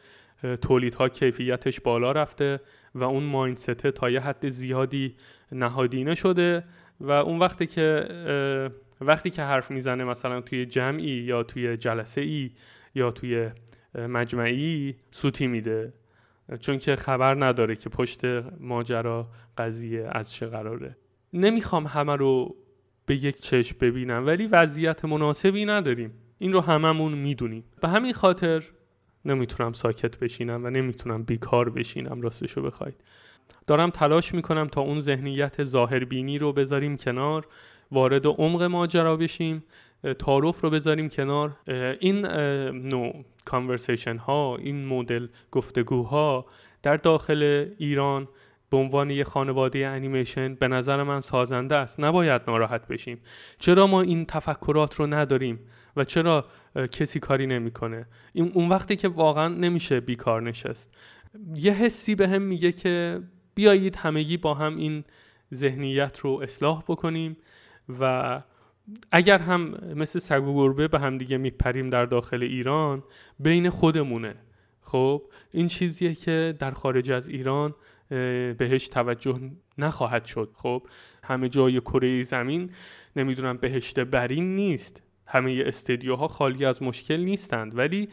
تولیدها 0.62 1.08
کیفیتش 1.08 1.80
بالا 1.80 2.12
رفته 2.12 2.60
و 2.94 3.04
اون 3.04 3.22
mindset 3.23 3.70
تا 3.70 4.10
یه 4.10 4.20
حد 4.20 4.48
زیادی 4.48 5.14
نهادینه 5.52 6.14
شده 6.14 6.64
و 7.00 7.10
اون 7.10 7.38
وقتی 7.38 7.66
که 7.66 8.08
وقتی 9.00 9.30
که 9.30 9.42
حرف 9.42 9.70
می‌زنه 9.70 10.04
مثلا 10.04 10.40
توی 10.40 10.66
جمعی 10.66 11.04
یا 11.04 11.42
توی 11.42 11.76
جلسه 11.76 12.20
ای 12.20 12.50
یا 12.94 13.10
توی 13.10 13.50
مجمعی 13.94 14.96
سوتی 15.10 15.46
میده 15.46 15.92
چون 16.60 16.78
که 16.78 16.96
خبر 16.96 17.44
نداره 17.44 17.76
که 17.76 17.88
پشت 17.88 18.24
ماجرا 18.60 19.28
قضیه 19.58 20.08
از 20.12 20.32
چه 20.32 20.46
قراره. 20.46 20.96
نمی‌خوام 21.32 21.86
همه 21.86 22.16
رو 22.16 22.56
به 23.06 23.16
یک 23.24 23.40
چشم 23.40 23.76
ببینم 23.80 24.26
ولی 24.26 24.46
وضعیت 24.46 25.04
مناسبی 25.04 25.64
نداریم. 25.64 26.12
این 26.38 26.52
رو 26.52 26.60
هممون 26.60 27.12
می‌دونیم. 27.12 27.64
به 27.80 27.88
همین 27.88 28.12
خاطر 28.12 28.62
نمی‌تونم 29.24 29.72
ساکت 29.72 30.18
بشینم 30.18 30.64
و 30.64 30.70
نمی‌تونم 30.70 31.22
بیکار 31.22 31.70
بشینم 31.70 32.20
راستشو 32.20 32.62
بخواید. 32.62 32.94
دارم 33.66 33.90
تلاش 33.90 34.34
می‌کنم 34.34 34.68
تا 34.68 34.80
اون 34.80 35.00
ذهنیت 35.00 35.64
ظاهربینی 35.64 36.38
رو 36.38 36.52
بذاریم 36.52 36.96
کنار 36.96 37.46
وارد 37.92 38.26
عمق 38.26 38.62
ماجرا 38.62 39.16
بشیم 39.16 39.64
تعارف 40.18 40.60
رو 40.60 40.70
بذاریم 40.70 41.08
کنار. 41.08 41.56
این 42.00 42.26
نوع 42.70 43.24
کانورسیشن 43.44 44.16
ها 44.16 44.56
این 44.56 44.86
مدل 44.86 45.26
گفتگوها 45.50 46.46
در 46.82 46.96
داخل 46.96 47.70
ایران 47.78 48.28
به 48.70 48.76
عنوان 48.76 49.10
یه 49.10 49.24
خانواده 49.24 49.86
انیمیشن 49.86 50.54
به 50.54 50.68
نظر 50.68 51.02
من 51.02 51.20
سازنده 51.20 51.74
است. 51.74 52.00
نباید 52.00 52.42
ناراحت 52.48 52.88
بشیم. 52.88 53.18
چرا 53.58 53.86
ما 53.86 54.00
این 54.02 54.24
تفکرات 54.24 54.94
رو 54.94 55.06
نداریم 55.06 55.60
و 55.96 56.04
چرا 56.04 56.44
کسی 56.92 57.20
کاری 57.20 57.46
نمی‌کنه؟ 57.46 58.06
این 58.32 58.50
اون 58.54 58.68
وقتی 58.68 58.96
که 58.96 59.08
واقعا 59.08 59.48
نمیشه 59.48 60.00
بیکار 60.00 60.42
نشست 60.42 60.94
یه 61.54 61.72
حسی 61.72 62.14
به 62.14 62.28
هم 62.28 62.42
میگه 62.42 62.72
که 62.72 63.20
بیایید 63.54 63.96
همگی 63.96 64.37
با 64.37 64.54
هم 64.54 64.76
این 64.76 65.04
ذهنیت 65.54 66.18
رو 66.18 66.30
اصلاح 66.42 66.82
بکنیم 66.88 67.37
و 68.00 68.42
اگر 69.12 69.38
هم 69.38 69.61
مثل 69.96 70.18
سگ 70.18 70.44
و 70.44 70.54
گربه 70.54 70.88
به 70.88 70.99
هم 70.99 71.18
دیگه 71.18 71.37
میپریم 71.37 71.90
در 71.90 72.04
داخل 72.06 72.42
ایران 72.42 73.02
بین 73.38 73.70
خودمونه. 73.70 74.34
خب 74.80 75.23
این 75.50 75.68
چیزیه 75.68 76.14
که 76.14 76.54
در 76.58 76.70
خارج 76.70 77.11
از 77.11 77.28
ایران 77.28 77.75
بهش 78.58 78.88
توجه 78.88 79.40
نخواهد 79.78 80.25
شد. 80.25 80.50
خب 80.54 80.87
همه 81.23 81.49
جای 81.49 81.80
کره 81.80 82.23
زمین 82.23 82.70
نمی‌دونم 83.16 83.56
بهشت 83.56 84.00
برین 84.00 84.56
نیست. 84.56 85.02
همه 85.26 85.62
استدیوها 85.66 86.28
خالی 86.28 86.64
از 86.64 86.83
مشکل 86.83 87.16
نیستند 87.16 87.78
ولی 87.78 88.09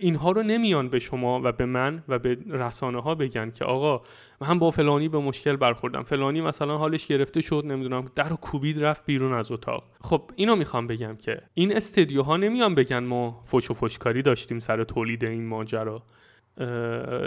اینها 0.00 0.30
رو 0.30 0.42
نمیان 0.42 0.88
به 0.88 0.98
شما 0.98 1.40
و 1.44 1.52
به 1.52 1.66
من 1.66 2.02
و 2.08 2.18
به 2.18 2.38
رسانه 2.48 3.02
ها 3.02 3.14
بگن 3.14 3.50
که 3.50 3.64
آقا 3.64 4.02
من 4.40 4.58
با 4.58 4.70
فلانی 4.70 5.08
به 5.08 5.18
مشکل 5.18 5.56
برخوردم. 5.56 6.02
فلانی 6.02 6.40
مثلا 6.40 6.78
حالش 6.78 7.06
گرفته 7.06 7.40
شد 7.40 7.62
نمی‌دونم 7.66 8.04
در 8.14 8.32
و 8.32 8.36
کوبید 8.36 8.84
رفت 8.84 9.06
بیرون 9.06 9.32
از 9.32 9.52
اتاق. 9.52 9.84
خب 10.00 10.30
اینو 10.36 10.56
می‌خوام 10.56 10.86
بگم 10.86 11.16
که 11.16 11.40
این 11.54 11.76
استدیوها 11.76 12.36
نمیان 12.36 12.74
بگن 12.74 12.98
ما 12.98 13.44
فش 13.46 13.70
و 13.70 13.74
فشکاری 13.74 14.22
داشتیم 14.22 14.58
سر 14.58 14.82
تولید 14.82 15.24
این 15.24 15.46
ماجرا. 15.46 16.02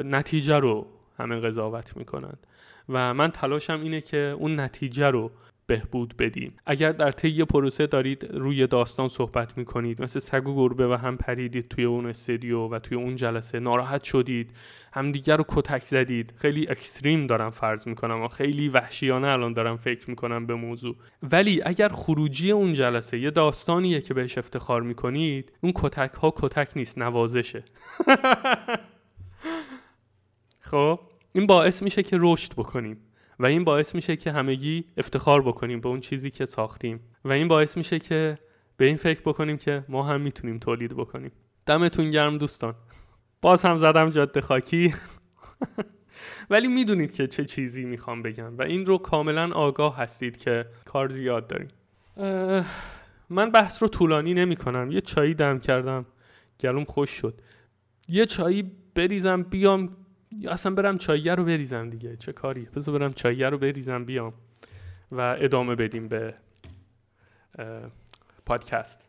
نتیجه 0.03 0.59
رو 0.59 0.87
همه 1.19 1.39
قضاوت 1.39 1.97
می‌کنند. 1.97 2.47
و 2.89 3.13
من 3.13 3.31
تلاشم 3.31 3.79
اینه 3.83 4.01
که 4.01 4.17
اون 4.17 4.59
نتیجه 4.59 5.07
رو 5.07 5.31
بهبود 5.67 6.17
بدیم. 6.17 6.55
اگر 6.65 6.91
در 6.91 7.11
طی 7.11 7.45
پروسه 7.45 7.87
دارید 7.87 8.27
روی 8.33 8.67
داستان 8.67 9.07
صحبت 9.07 9.57
می‌کنید 9.57 10.01
مثل 10.01 10.19
سگ 10.19 10.47
و 10.47 10.55
گربه 10.55 10.87
و 10.87 10.93
هم 10.93 11.17
پریدید 11.17 11.67
توی 11.67 11.83
اون 11.83 12.05
استودیو 12.05 12.59
و 12.59 12.79
توی 12.79 12.97
اون 12.97 13.15
جلسه 13.15 13.59
ناراحت 13.59 14.03
شدید 14.03 14.51
همدیگر 14.93 15.37
رو 15.37 15.45
کتک 15.47 15.85
زدید 15.85 16.33
خیلی 16.37 16.67
اکستریم 16.69 17.27
دارم 17.27 17.49
فرض 17.49 17.87
می‌کنم 17.87 18.21
و 18.21 18.27
خیلی 18.27 18.69
وحشیانه 18.69 19.27
الان 19.27 19.53
دارم 19.53 19.77
فکر 19.77 20.09
می‌کنم 20.09 20.45
به 20.45 20.55
موضوع. 20.55 20.95
ولی 21.23 21.61
اگر 21.65 21.89
خروجی 21.89 22.51
اون 22.51 22.73
جلسه 22.73 23.19
یه 23.19 23.31
داستانیه 23.31 24.01
که 24.01 24.13
بهش 24.13 24.37
افتخار 24.37 24.81
می‌کنید 24.81 25.51
اون 25.61 25.71
کتک 25.75 26.13
ها 26.13 26.33
کتک 26.37 26.71
نیست 26.75 26.97
نوازشه. 26.97 27.63
خب 30.71 30.99
این 31.33 31.47
باعث 31.47 31.83
میشه 31.83 32.03
که 32.03 32.17
رشد 32.19 32.53
بکنیم. 32.53 32.97
و 33.39 33.45
این 33.45 33.63
باعث 33.63 33.95
میشه 33.95 34.15
که 34.15 34.31
همگی 34.31 34.85
افتخار 34.97 35.41
بکنیم 35.41 35.81
به 35.81 35.89
اون 35.89 35.99
چیزی 35.99 36.31
که 36.31 36.45
ساختیم. 36.45 36.99
و 37.25 37.31
این 37.31 37.47
باعث 37.47 37.77
میشه 37.77 37.99
که 37.99 38.37
به 38.77 38.85
این 38.85 38.97
فکر 38.97 39.21
بکنیم 39.21 39.57
که 39.57 39.85
ما 39.89 40.03
هم 40.03 40.21
می‌تونیم 40.21 40.57
تولید 40.57 40.93
بکنیم. 40.97 41.31
دمتون 41.65 42.11
گرم 42.11 42.37
دوستان. 42.37 42.75
باز 43.41 43.65
هم 43.65 43.77
زدم 43.77 44.09
جاده 44.09 44.41
خاکی. 44.41 44.93
ولی 46.49 46.67
می‌دونید 46.67 47.13
که 47.13 47.27
چه 47.27 47.45
چیزی 47.45 47.85
می‌خوام 47.85 48.21
بگم 48.21 48.57
و 48.57 48.61
این 48.61 48.85
رو 48.85 48.97
کاملا 48.97 49.51
آگاه 49.53 49.97
هستید 49.97 50.37
که 50.37 50.65
کار 50.85 51.09
زیاد 51.09 51.47
داریم. 51.47 51.67
من 53.29 53.51
بحث 53.51 53.83
رو 53.83 53.87
طولانی 53.87 54.33
نمی 54.33 54.55
کنم 54.55 54.91
یه 54.91 55.01
چایی 55.01 55.33
دم 55.33 55.59
کردم. 55.59 56.05
گلوم 56.59 56.83
خوش 56.83 57.09
شد. 57.09 57.41
یه 58.07 58.25
چایی 58.25 58.71
بریزم 58.95 59.43
بیام 59.43 59.97
یا 60.39 60.51
اصلا 60.51 60.75
برم 60.75 60.97
چاییه 60.97 61.35
رو 61.35 61.45
بریزم 61.45 61.89
دیگه. 61.89 62.17
چه 62.17 62.33
کاری؟ 62.33 62.65
بذار 62.65 62.99
برم 62.99 63.13
چاییه 63.13 63.49
رو 63.49 63.57
بریزم 63.57 64.05
بیام 64.05 64.33
و 65.11 65.35
ادامه 65.39 65.75
بدیم 65.75 66.07
به 66.07 66.35
پادکست. 68.45 69.01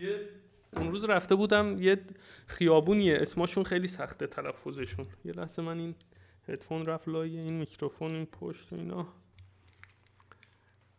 یه 0.00 0.28
اون 0.76 0.90
روز 0.90 1.04
رفته 1.04 1.34
بودم 1.34 1.82
یه 1.82 2.00
خیابونیه. 2.46 3.18
اسمشون 3.20 3.64
خیلی 3.64 3.86
سخته 3.86 4.26
تلفظشون. 4.26 5.06
یه 5.24 5.32
لحظه 5.32 5.62
من 5.62 5.78
این 5.78 5.94
هدفون 6.48 6.86
رفت 6.86 7.08
لایه 7.08 7.40
این 7.40 7.52
میکروفون 7.52 8.14
این 8.14 8.26
پشت 8.26 8.72
و 8.72 8.76
اینا. 8.76 9.08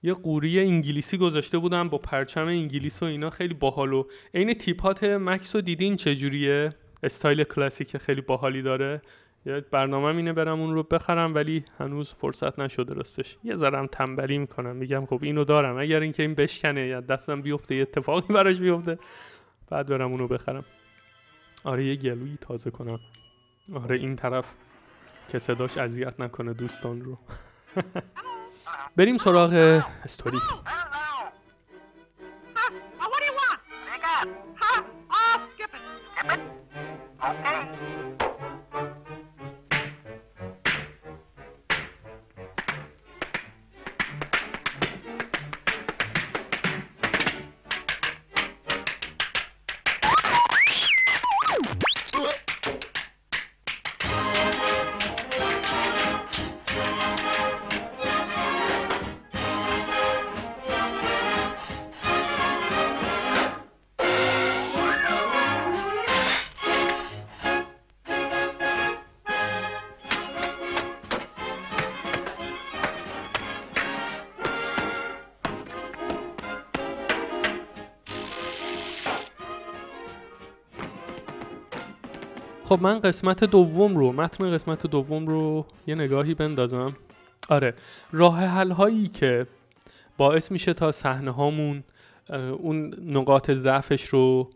یه 0.06 0.14
قوری 0.14 0.60
انگلیسی 0.60 1.18
گذاشته 1.18 1.58
بودم 1.58 1.90
با 1.90 1.98
پرچم 1.98 2.48
انگلیس 2.48 3.04
و 3.04 3.06
اینا 3.06 3.30
خیلی 3.30 3.54
باحال 3.54 3.94
و 3.94 4.04
عین 4.34 4.54
تیپات 4.54 5.04
مکس 5.04 5.56
رو 5.56 5.62
دیدین 5.62 5.96
چجوریه؟ 5.96 6.74
استایل 7.04 7.44
کلاسیک 7.44 7.98
خیلی 7.98 8.22
باحالی 8.22 8.62
داره. 8.62 9.02
برنامه 9.72 10.06
اینه 10.06 10.34
برم 10.34 10.62
اون 10.62 10.74
رو 10.74 10.84
بخرم 10.84 11.36
ولی 11.36 11.66
هنوز 11.80 12.10
فرصت 12.10 12.60
نشده 12.60 12.94
راستش. 12.94 13.38
یه 13.44 13.56
ذرم 13.56 13.88
تنبلی 13.88 14.38
می‌کنم 14.38 14.76
میگم 14.76 15.06
خب 15.06 15.20
اینو 15.22 15.44
دارم. 15.44 15.78
اگر 15.78 16.00
اینکه 16.00 16.24
این 16.24 16.36
بشکنه 16.36 16.88
یا 16.88 17.02
دستم 17.02 17.42
بیفته 17.42 17.76
یه 17.76 17.82
اتفاقی 17.82 18.34
براش 18.34 18.58
بیفته 18.58 19.00
بعد 19.70 19.88
برم 19.88 20.12
اونو 20.12 20.28
بخرم. 20.28 20.66
آره 21.64 21.86
یه 21.86 21.96
گلویی 21.96 22.38
تازه 22.42 22.72
کنم. 22.72 23.00
آره 23.74 23.96
این 23.96 24.16
طرف 24.16 24.46
که 25.30 25.40
صداش 25.40 25.78
اذیت 25.78 26.20
نکنه 26.20 26.54
دوستان 26.54 27.02
رو. 27.02 27.18
بریم 28.98 29.18
سراغ 29.18 29.82
استوری 30.06 30.40
خب 82.76 82.82
من 82.82 83.00
قسمت 83.00 83.44
دوم 83.44 83.98
رو 83.98 84.12
متن 84.12 84.52
قسمت 84.52 84.88
دوم 84.88 85.28
رو 85.28 85.66
یه 85.88 85.96
نگاهی 85.96 86.34
بندازم. 86.34 86.96
آره 87.50 87.74
راه 88.12 88.40
حل 88.40 88.72
هایی 88.72 89.08
که 89.08 89.48
باعث 90.18 90.52
میشه 90.52 90.74
تا 90.74 90.92
صحنه 90.92 91.32
هامون 91.32 91.84
اون 92.58 92.96
نقاط 93.02 93.52
ضعفش 93.52 94.06
رو 94.08 94.50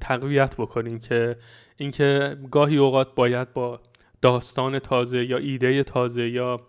تقویت 0.00 0.54
بکنیم 0.56 0.98
که 0.98 1.36
اینکه 1.76 2.36
گاهی 2.50 2.76
اوقات 2.76 3.14
باید 3.14 3.52
با 3.52 3.80
داستان 4.22 4.78
تازه 4.78 5.24
یا 5.24 5.36
ایده 5.36 5.82
تازه 5.82 6.28
یا 6.28 6.60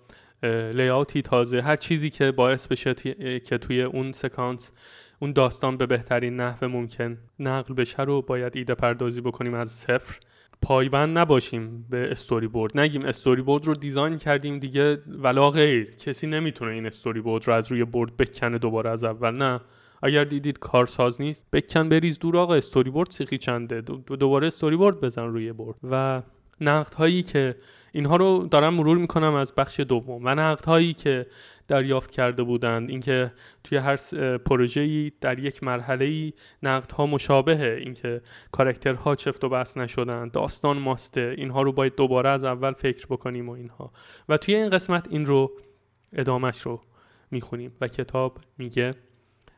لیاوتی 0.74 1.22
تازه 1.22 1.62
هر 1.62 1.76
چیزی 1.76 2.10
که 2.10 2.32
باعث 2.32 2.68
بشه 2.68 2.94
که 3.40 3.58
توی 3.58 3.82
اون 3.82 4.12
سکانس 4.12 4.72
اون 5.20 5.34
داستان 5.34 5.78
به 5.78 5.86
بهترین 5.86 6.36
نحو 6.36 6.68
ممکن. 6.68 7.18
نقل 7.40 7.74
بشه 7.74 8.04
رو 8.04 8.22
باید 8.22 8.58
ایده 8.58 8.76
پردازی 8.76 9.22
بکنیم 9.22 9.54
از 9.54 9.72
صفر. 9.72 10.20
پایبند 10.62 11.18
نباشیم 11.18 11.86
به 11.90 12.12
استوری 12.12 12.48
بورد 12.48 12.80
نگیم 12.80 13.06
استوری 13.06 13.42
بورد 13.42 13.66
رو 13.66 13.74
design 13.74 14.18
کردیم 14.18 14.60
دیگه 14.60 15.02
ولا 15.08 15.50
غیر. 15.50 15.96
کسی 15.96 16.28
نمی‌تونه 16.28 16.72
این 16.72 16.86
استوری 16.86 17.22
بورد 17.22 17.48
رو 17.48 17.54
از 17.54 17.72
روی 17.72 17.84
board 17.84 18.18
بکنه 18.18 18.58
دوباره 18.58 18.90
از 18.90 19.04
اول. 19.04 19.32
نه. 19.32 19.60
اگر 20.04 20.24
دیدید 20.24 20.60
کارساز 20.60 21.22
نیست 21.22 21.48
بکن 21.54 21.90
بریز 21.90 22.20
دور 22.20 22.38
آقا 22.38 22.56
استوری 22.56 22.90
بورد 22.90 23.12
سیخی 23.12 23.38
چنده. 23.38 23.82
دوباره 24.20 24.48
استوری 24.48 24.76
بورد 24.76 25.02
بزن 25.02 25.26
روی 25.26 25.54
board 25.54 25.78
و 25.92 26.22
نقد 26.62 26.94
هایی 26.94 27.24
که 27.24 27.56
اینها 27.92 28.16
رو 28.16 28.48
دارم 28.52 28.74
مرور 28.74 28.98
می‌کنم 28.98 29.34
از 29.34 29.56
بخش 29.56 29.80
دوم. 29.80 30.26
و 30.26 30.36
نقد 30.36 30.66
هایی 30.66 30.94
که 30.94 31.26
دریافت 31.70 32.12
کرده 32.12 32.44
بودند. 32.44 32.90
اینکه 32.90 33.32
توی 33.64 33.78
هر 33.78 33.96
پروژه‌ای 34.38 35.12
در 35.22 35.40
یک 35.40 35.64
مرحله 35.64 36.34
نقد 36.64 36.92
ها 36.92 37.06
مشابهه. 37.06 37.78
اینکه 37.80 38.22
کاراکترها 38.52 39.16
چفت 39.16 39.44
و 39.44 39.50
بس 39.50 39.78
نشدن 39.78 40.30
داستان 40.30 40.78
ماسته 40.78 41.36
اینها 41.38 41.62
رو 41.62 41.72
باید 41.72 41.96
دوباره 41.96 42.30
از 42.30 42.44
اول 42.44 42.74
فکر 42.74 43.06
بکنیم 43.06 43.50
و 43.50 43.52
اینها. 43.52 43.92
و 44.30 44.38
توی 44.38 44.56
این 44.56 44.70
قسمت 44.70 45.08
این 45.10 45.26
رو 45.26 45.52
ادامش 46.14 46.62
رو 46.62 46.82
می‌خونیم 47.32 47.72
و 47.82 47.88
کتاب 47.88 48.38
میگه 48.58 48.96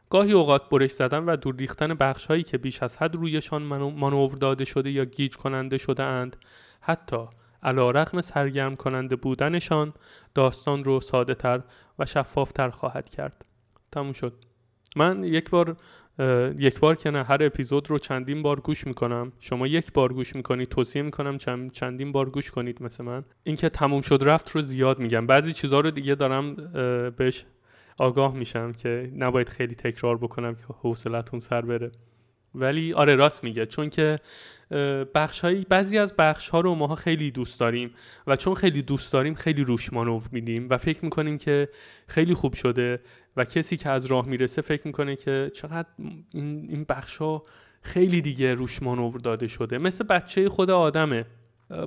گاهی 0.10 0.32
اوقات 0.32 0.70
برش 0.70 0.92
زدن 0.92 1.24
و 1.26 1.36
دور 1.36 1.56
ریختن 1.56 1.94
بخش 1.94 2.26
هایی 2.26 2.44
که 2.44 2.58
بیش 2.58 2.84
از 2.84 2.98
حد 2.98 3.16
رویشان 3.16 3.62
مانور 3.64 4.32
داده 4.32 4.66
شده 4.66 4.92
یا 4.92 5.06
گیج 5.06 5.36
کننده 5.36 5.78
شده 5.78 6.04
اند 6.04 6.36
حتی 6.82 7.18
علا 7.64 7.92
رقم 7.92 8.22
سرگرم 8.22 8.76
کننده 8.76 9.16
بودنشان 9.16 9.94
داستان 10.36 10.84
رو 10.84 11.00
ساده 11.00 11.36
تر 11.36 11.62
و 12.02 12.06
شفافتر 12.06 12.70
خواهد 12.70 13.10
کرد. 13.10 13.46
تموم 13.92 14.14
شد. 14.14 14.34
من 14.96 15.24
یک 15.24 15.50
بار 15.50 15.76
یک 16.58 16.80
بار 16.80 16.96
که 16.96 17.12
نه 17.12 17.24
هر 17.24 17.44
اپیزود 17.44 17.90
رو 17.90 18.00
چندین 18.00 18.42
بار 18.42 18.60
گوش 18.60 18.88
می‌کنم. 18.88 19.32
شما 19.40 19.68
یک 19.68 19.94
بار 19.94 20.14
گوش 20.14 20.36
می‌کنید 20.36 20.70
توصیه 20.70 21.02
می‌کنم 21.02 21.38
چندین 21.70 22.12
بار 22.12 22.30
گوش 22.30 22.52
کنید 22.52 22.84
مثل 22.84 23.04
من. 23.04 23.24
اینکه 23.44 23.70
تموم 23.70 24.02
شد 24.02 24.20
رفت 24.22 24.52
رو 24.52 24.62
زیاد 24.62 25.00
میگم. 25.00 25.28
بعضی 25.28 25.54
چیزها 25.54 25.80
رو 25.80 25.92
دیگه 25.92 26.16
دارم 26.16 26.56
بهش 27.18 27.46
آگاه 27.98 28.34
میشم 28.36 28.72
که 28.72 29.12
نباید 29.16 29.50
خیلی 29.50 29.76
تکرار 29.76 30.18
بکنم 30.18 30.56
که 30.56 30.64
حوصلتون 30.68 31.40
سر 31.40 31.62
بره. 31.62 31.92
ولی 32.56 32.94
آره 32.94 33.16
راست 33.16 33.44
میگه. 33.44 33.66
چون 33.66 33.90
که 33.90 34.20
بخش 35.16 35.46
بعضی 35.46 35.98
از 35.98 36.14
بخش 36.18 36.50
ها 36.50 36.60
رو 36.60 36.76
ماها 36.76 36.96
خیلی 36.96 37.32
دوست 37.32 37.60
داریم 37.60 37.92
و 38.28 38.36
چون 38.36 38.54
خیلی 38.54 38.82
دوست 38.82 39.14
داریم 39.14 39.34
خیلی 39.34 39.64
روش 39.64 39.94
مانور 39.94 40.24
میدیم 40.32 40.68
و 40.70 40.78
فکر 40.78 41.06
می‌کنیم 41.06 41.38
که 41.38 41.70
خیلی 42.08 42.34
خوب 42.34 42.54
شده 42.54 43.00
و 43.38 43.46
کسی 43.46 43.78
که 43.78 43.90
از 43.90 44.06
راه 44.06 44.28
می‌رسه 44.28 44.62
فکر 44.62 44.88
می‌کنه 44.88 45.16
که 45.16 45.52
چقدر 45.56 45.90
این, 46.34 46.68
این 46.70 46.86
بخش 46.90 47.18
ها 47.18 47.44
خیلی 47.82 48.22
دیگه 48.22 48.56
روش 48.56 48.84
مانور 48.84 49.20
داده 49.20 49.48
شده. 49.48 49.78
مثل 49.78 50.04
بچه 50.04 50.50
خود 50.50 50.70
آدمه. 50.70 51.26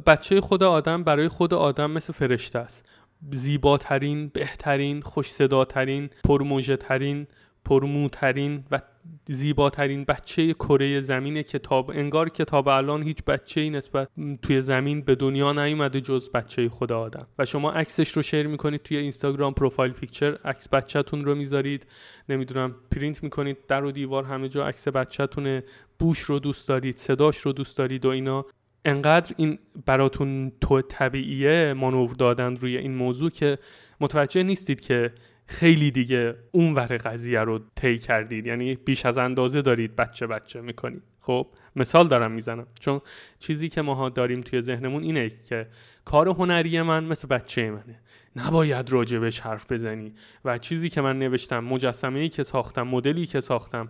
بچه 0.07 0.41
خود 0.41 0.63
آدم 0.63 1.05
برای 1.05 1.29
خود 1.29 1.55
آدم 1.55 1.91
مثل 1.91 2.13
فرشته 2.13 2.59
است. 2.59 2.87
زیباترین 3.31 4.29
بهترین 4.29 5.01
خوش 5.01 5.31
صداترین 5.31 6.11
پرموژه 6.25 6.77
ترین 6.77 7.27
پرموترین 7.65 8.65
و 8.71 8.81
زیباترین 9.29 10.05
بچه 10.05 10.55
کره 10.55 11.01
زمین 11.01 11.43
کتاب 11.43 11.91
انگار 11.91 12.29
کتاب 12.29 12.69
الان 12.69 13.03
هیچ 13.03 13.23
بچه 13.23 13.61
ای 13.61 13.71
نسبت 13.71 14.09
توی 14.43 14.61
زمین 14.61 15.01
به 15.01 15.15
دنیا 15.15 15.53
نیومده 15.53 16.01
جز 16.01 16.31
بچه 16.31 16.69
خدا 16.69 17.01
آدم. 17.01 17.27
و 17.39 17.45
شما 17.45 17.73
عکسش 17.73 18.09
رو 18.09 18.23
share 18.23 18.47
می‌کنید 18.47 18.83
توی 18.83 18.97
اینستاگرام 18.97 19.55
profile 19.55 19.93
picture 19.93 20.39
عکس 20.45 20.69
بچهتون 20.69 21.25
رو 21.25 21.35
می‌ذارید. 21.35 21.87
نمی‌دونم 22.29 22.75
پرینت 22.91 23.23
می‌کنید 23.23 23.57
در 23.69 23.85
و 23.85 23.93
دیوار 23.93 24.25
همه 24.25 24.49
جا 24.49 24.67
عکس 24.67 24.89
بچهتونه. 24.89 25.65
بوش 25.99 26.19
رو 26.19 26.39
دوست 26.39 26.69
دارید 26.69 26.97
صداش 26.97 27.37
رو 27.39 27.53
دوست 27.53 27.79
دارید 27.79 28.07
و 28.07 28.09
اینا. 28.09 28.47
انقدر 28.85 29.35
این 29.37 29.59
براتون 29.87 30.53
طبیعیه 30.61 31.73
مانور 31.73 32.15
دادن 32.15 32.57
روی 32.57 32.77
این 32.77 32.95
موضوع 32.95 33.31
که 33.31 33.59
متوجه 34.01 34.43
نیستید 34.43 34.81
که 34.81 35.13
خیلی 35.47 35.91
دیگه 35.91 36.35
اون 36.53 36.75
ور 36.75 36.87
قضیه 36.87 37.41
رو 37.41 37.61
طی 37.75 37.99
کردید. 37.99 38.47
یعنی 38.47 38.75
بیش 38.75 39.07
از 39.07 39.19
اندازه 39.19 39.63
دارید 39.63 39.97
بچه 39.97 40.27
بچه 40.27 40.61
می‌کنید. 40.61 41.03
خب 41.21 41.47
مثال 41.77 42.09
دارم 42.09 42.33
می‌زنم. 42.33 42.67
چون 42.81 43.01
چیزی 43.39 43.69
که 43.69 43.83
ماها 43.83 44.09
داریم 44.09 44.41
توی 44.41 44.63
ذهنمون 44.63 45.03
اینه 45.03 45.33
که 45.49 45.67
کار 46.05 46.29
هنری 46.29 46.83
من 46.83 47.05
مثل 47.05 47.29
بچه 47.29 47.71
منه. 47.71 48.01
نباید 48.37 48.93
راجبش 48.93 49.41
حرف 49.41 49.73
بزنی. 49.73 50.15
و 50.45 50.59
چیزی 50.59 50.91
که 50.91 51.01
من 51.01 51.19
نوشتم 51.19 51.65
مجسمه 51.65 52.21
ای 52.21 52.29
که 52.29 52.43
ساختم 52.43 52.83
مدلی 52.83 53.27
که 53.27 53.41
ساختم 53.41 53.89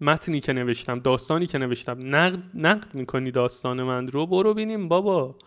متنی 0.00 0.40
که 0.40 0.52
نوشتم 0.52 0.98
داستانی 0.98 1.46
که 1.46 1.58
نوشتم 1.58 2.14
نقد, 2.16 2.42
نقد 2.54 2.94
می‌کنی 2.94 3.30
داستان 3.30 3.82
من 3.82 4.08
رو؟ 4.08 4.26
برو 4.26 4.54
بینیم 4.54 4.88
بابا. 4.88 5.38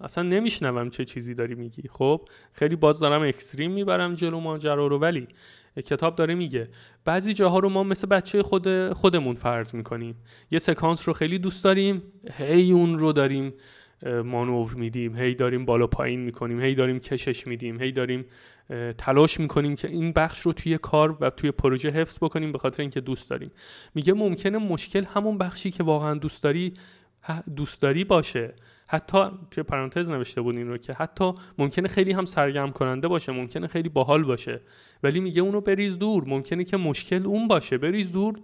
اصلا 0.00 0.24
نمیشنوم 0.24 0.90
چه 0.90 1.04
چیزی 1.04 1.34
داری 1.34 1.54
میگی. 1.54 1.82
خب 1.88 2.28
خیلی 2.52 2.76
باز 2.76 2.98
دارم 2.98 3.22
اکستریم 3.22 3.70
می‌برم 3.70 4.14
جلو 4.14 4.40
ماجرا 4.40 4.86
رو 4.86 4.98
ولی 4.98 5.28
کتاب 5.76 6.16
داره 6.16 6.34
میگه 6.34 6.68
بعضی 7.04 7.34
جاها 7.34 7.58
رو 7.58 7.68
ما 7.68 7.82
مثل 7.82 8.06
بچه 8.06 8.42
خود 8.42 8.92
خودمون 8.92 9.36
فرض 9.36 9.74
می‌کنیم. 9.74 10.14
یه 10.50 10.58
سکانس 10.58 11.08
رو 11.08 11.14
خیلی 11.14 11.38
دوست 11.38 11.64
داریم 11.64 12.02
هی 12.32 12.72
اون 12.72 12.98
رو 12.98 13.12
داریم 13.12 13.54
مانور 14.24 14.74
میدیم 14.74 15.16
هی 15.16 15.34
داریم 15.34 15.64
بالا 15.64 15.86
پایین 15.86 16.20
می‌کنیم 16.20 16.60
هی 16.60 16.74
داریم 16.74 16.98
کشش 16.98 17.46
میدیم 17.46 17.80
هی 17.80 17.92
داریم 17.92 18.24
تلاش 18.98 19.40
می‌کنیم 19.40 19.76
که 19.76 19.88
این 19.88 20.12
بخش 20.12 20.40
رو 20.40 20.52
توی 20.52 20.78
کار 20.78 21.16
و 21.20 21.30
توی 21.30 21.50
پروژه 21.50 21.90
حفظ 21.90 22.18
بکنیم 22.18 22.52
به 22.52 22.58
خاطر 22.58 22.80
اینکه 22.80 23.00
دوست 23.00 23.30
داریم. 23.30 23.50
میگه 23.94 24.12
ممکنه 24.12 24.58
مشکل 24.58 25.04
همون 25.04 25.38
بخشی 25.38 25.70
که 25.70 25.82
واقعا 25.82 26.14
دوست 26.14 26.42
داری 26.42 26.74
دوست 27.56 27.82
داری 27.82 28.04
باشه. 28.04 28.54
حتی 28.88 29.18
توی 29.50 29.62
پرانتز 29.62 30.10
نوشته 30.10 30.40
بود 30.40 30.56
این 30.56 30.68
رو 30.68 30.78
که 30.78 30.92
حتی 30.92 31.32
ممکنه 31.58 31.88
خیلی 31.88 32.12
هم 32.12 32.24
سرگرم 32.24 32.72
کننده 32.72 33.08
باشه 33.08 33.32
ممکنه 33.32 33.66
خیلی 33.66 33.88
باحال 33.88 34.24
باشه 34.24 34.60
ولی 35.02 35.20
میگه 35.20 35.42
اونو 35.42 35.60
بریز 35.60 35.98
دور. 35.98 36.24
ممکنه 36.26 36.64
که 36.64 36.76
مشکل 36.76 37.26
اون 37.26 37.48
باشه. 37.48 37.78
بریز 37.78 38.12
دور 38.12 38.40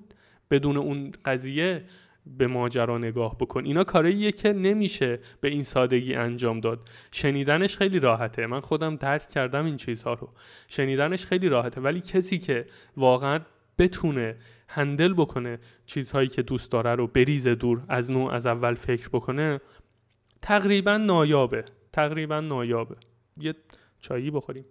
بدون 0.50 0.76
اون 0.76 1.12
قضیه 1.24 1.84
به 2.26 2.46
ماجرا 2.46 2.98
نگاه 2.98 3.38
بکن. 3.38 3.64
اینا 3.64 3.84
کاریه 3.84 4.32
که 4.32 4.52
نمیشه 4.52 5.18
به 5.40 5.48
این 5.48 5.62
سادگی 5.62 6.14
انجام 6.14 6.60
داد. 6.60 6.88
شنیدنش 7.12 7.76
خیلی 7.76 8.00
راحته. 8.00 8.46
من 8.46 8.60
خودم 8.60 8.96
درک 8.96 9.28
کردم 9.28 9.64
این 9.64 9.76
چیزها 9.76 10.14
رو. 10.14 10.28
شنیدنش 10.68 11.26
خیلی 11.26 11.48
راحته. 11.48 11.80
ولی 11.80 12.00
کسی 12.00 12.38
که 12.38 12.66
واقعا 12.96 13.40
بتونه 13.78 14.36
هندل 14.68 15.14
بکنه 15.14 15.58
چیزهایی 15.86 16.28
که 16.28 16.42
دوست 16.42 16.72
داره 16.72 16.94
رو 16.94 17.06
بریزه 17.06 17.54
دور 17.54 17.82
از 17.88 18.10
نوع 18.10 18.32
از 18.32 18.46
اول 18.46 18.74
فکر 18.74 19.08
بکنه 19.08 19.60
تقریبا 20.44 20.96
نایابه. 20.96 21.64
تقریبا 21.92 22.40
نایابه. 22.40 22.96
یه 23.36 23.54
چایی 24.00 24.30
بخوریم. 24.30 24.64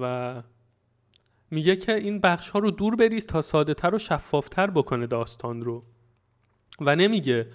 و 0.00 0.42
میگه 1.50 1.76
که 1.76 1.94
این 1.94 2.20
بخش 2.20 2.50
ها 2.50 2.58
رو 2.58 2.70
دور 2.70 2.96
بریز 2.96 3.26
تا 3.26 3.42
ساده 3.42 3.74
تر 3.74 3.94
و 3.94 3.98
شفافتر 3.98 4.70
بکنه 4.70 5.06
داستان 5.06 5.62
رو. 5.62 5.84
و 6.80 6.96
نمیگه 6.96 7.48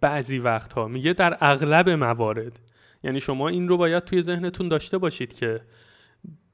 بعضی 0.00 0.38
وقتها. 0.38 0.88
میگه 0.88 1.12
در 1.12 1.36
اغلب 1.40 1.90
موارد. 1.90 2.60
یعنی 3.02 3.20
شما 3.20 3.48
این 3.48 3.68
رو 3.68 3.76
باید 3.76 4.04
توی 4.04 4.22
ذهنتون 4.22 4.68
داشته 4.68 4.98
باشید 4.98 5.34
که 5.34 5.60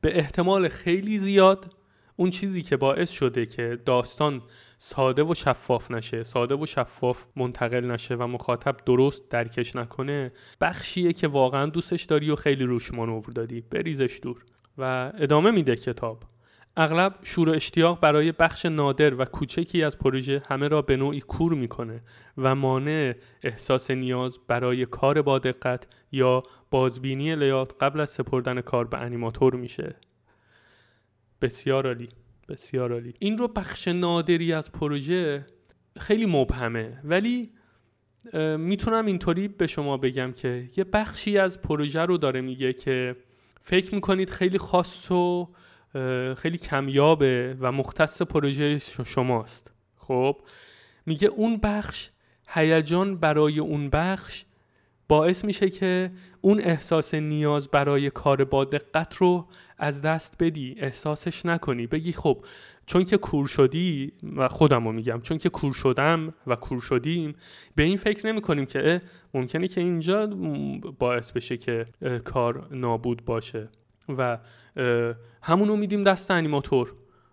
به 0.00 0.18
احتمال 0.18 0.68
خیلی 0.68 1.18
زیاد 1.18 1.76
اون 2.16 2.30
چیزی 2.30 2.62
که 2.62 2.76
باعث 2.76 3.10
شده 3.10 3.46
که 3.46 3.78
داستان 3.86 4.42
ساده 4.84 5.22
و 5.22 5.34
شفاف 5.34 5.90
نشه. 5.90 6.22
ساده 6.22 6.54
و 6.54 6.66
شفاف 6.66 7.24
منتقل 7.36 7.90
نشه 7.90 8.14
و 8.14 8.26
مخاطب 8.26 8.76
درست 8.86 9.30
درکش 9.30 9.76
نکنه 9.76 10.32
بخشیه 10.60 11.12
که 11.12 11.28
واقعا 11.28 11.66
دوستش 11.66 12.04
داری 12.04 12.30
و 12.30 12.36
خیلی 12.36 12.64
روش 12.64 12.94
مانور 12.94 13.24
دادی. 13.34 13.60
بریزش 13.60 14.20
دور. 14.22 14.44
و 14.78 15.12
ادامه 15.18 15.50
میده 15.50 15.76
کتاب. 15.76 16.22
اغلب 16.76 17.14
شور 17.22 17.48
و 17.48 17.52
اشتیاق 17.52 18.00
برای 18.00 18.32
بخش 18.32 18.66
نادر 18.66 19.14
و 19.14 19.24
کوچکی 19.24 19.82
از 19.82 19.98
پروژه 19.98 20.42
همه 20.48 20.68
را 20.68 20.82
به 20.82 20.96
نوعی 20.96 21.20
کور 21.20 21.54
می‌کنه 21.54 22.02
و 22.38 22.54
مانع 22.54 23.14
احساس 23.42 23.90
نیاز 23.90 24.38
برای 24.48 24.86
کار 24.86 25.22
با 25.22 25.38
دقت 25.38 25.86
یا 26.12 26.42
بازبینی 26.70 27.36
لیات 27.36 27.74
قبل 27.80 28.00
از 28.00 28.10
سپردن 28.10 28.60
کار 28.60 28.84
به 28.84 28.98
انیماتور 28.98 29.54
میشه. 29.54 29.94
بسیار 31.42 31.86
عالی. 31.86 32.08
بسیار 32.48 32.92
عالی. 32.92 33.14
این 33.18 33.38
رو 33.38 33.48
بخش 33.48 33.88
نادری 33.88 34.52
از 34.52 34.72
پروژه 34.72 35.46
خیلی 36.00 36.26
مبهمه 36.26 37.00
ولی 37.04 37.50
می‌تونم 38.58 39.06
اینطوری 39.06 39.48
به 39.48 39.66
شما 39.66 39.96
بگم 39.96 40.32
که 40.32 40.70
یه 40.76 40.84
بخشی 40.84 41.38
از 41.38 41.62
پروژه 41.62 42.00
رو 42.00 42.18
داره 42.18 42.40
میگه 42.40 42.72
که 42.72 43.14
فکر 43.62 43.94
می‌کنید 43.94 44.30
خیلی 44.30 44.58
خاص 44.58 45.10
و 45.10 45.48
خیلی 46.36 46.58
کمیابه 46.58 47.56
و 47.60 47.72
مختص 47.72 48.22
پروژه 48.22 48.78
شماست. 48.78 49.72
خب 49.96 50.40
میگه 51.06 51.28
اون 51.28 51.56
بخش 51.56 52.10
هیجان 52.48 53.16
برای 53.16 53.58
اون 53.58 53.90
بخش 53.90 54.44
باعث 55.12 55.44
میشه 55.44 55.70
که 55.70 56.10
اون 56.40 56.60
احساس 56.60 57.14
نیاز 57.14 57.68
برای 57.68 58.10
کار 58.10 58.44
با 58.44 58.64
دقت 58.64 59.16
رو 59.16 59.48
از 59.78 60.00
دست 60.00 60.36
بدی 60.40 60.74
احساسش 60.78 61.46
نکنی. 61.46 61.86
بگی 61.86 62.12
خب 62.12 62.44
چون 62.86 63.04
که 63.04 63.16
کور 63.16 63.46
شدی 63.46 64.12
و 64.36 64.48
خودم 64.48 64.86
رو 64.86 64.92
میگم 64.92 65.20
چون 65.20 65.38
که 65.38 65.48
کور 65.48 65.72
شدم 65.72 66.34
و 66.46 66.56
کور 66.56 66.80
شدیم 66.80 67.34
به 67.74 67.82
این 67.82 67.96
فکر 67.96 68.26
نمی 68.26 68.40
کنیم 68.40 68.66
که 68.66 69.02
ممکنه 69.34 69.68
که 69.68 69.80
اینجا 69.80 70.26
باعث 70.98 71.32
بشه 71.32 71.56
که 71.56 71.86
کار 72.24 72.68
نابود 72.70 73.24
باشه. 73.24 73.68
و 74.18 74.38
همونو 75.42 75.76
میدیم 75.76 76.04
دست 76.04 76.30
انیماتور. 76.30 76.92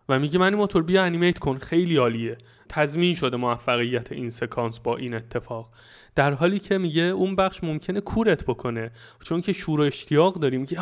و 0.09 0.19
میگه 0.19 0.41
انیماتور 0.41 0.83
بیا 0.83 1.03
انیمیت 1.03 1.39
کن. 1.39 1.57
خیلی 1.57 1.97
عالیه. 1.97 2.37
تضمین 2.69 3.15
شده 3.15 3.37
موفقیت 3.37 4.11
این 4.11 4.29
سکانس 4.29 4.79
با 4.79 4.97
این 4.97 5.13
اتفاق. 5.13 5.71
در 6.19 6.33
حالی 6.33 6.59
که 6.59 6.77
میگه 6.77 7.01
اون 7.01 7.35
بخش 7.35 7.63
ممکنه 7.63 8.01
کورت 8.01 8.43
بکنه 8.43 8.91
چون 9.23 9.41
که 9.41 9.53
شور 9.53 9.79
و 9.79 9.83
اشتیاق 9.83 10.33
داریم 10.33 10.65
که 10.65 10.77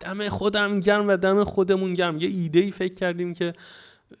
دم 0.00 0.28
خودم 0.28 0.80
گرم 0.80 1.08
و 1.08 1.16
دم 1.16 1.44
خودمون 1.44 1.94
گرم. 1.94 2.18
یه 2.18 2.28
ایده 2.28 2.58
ای 2.58 2.70
فکر 2.70 2.94
کردیم 2.94 3.34
که 3.34 3.52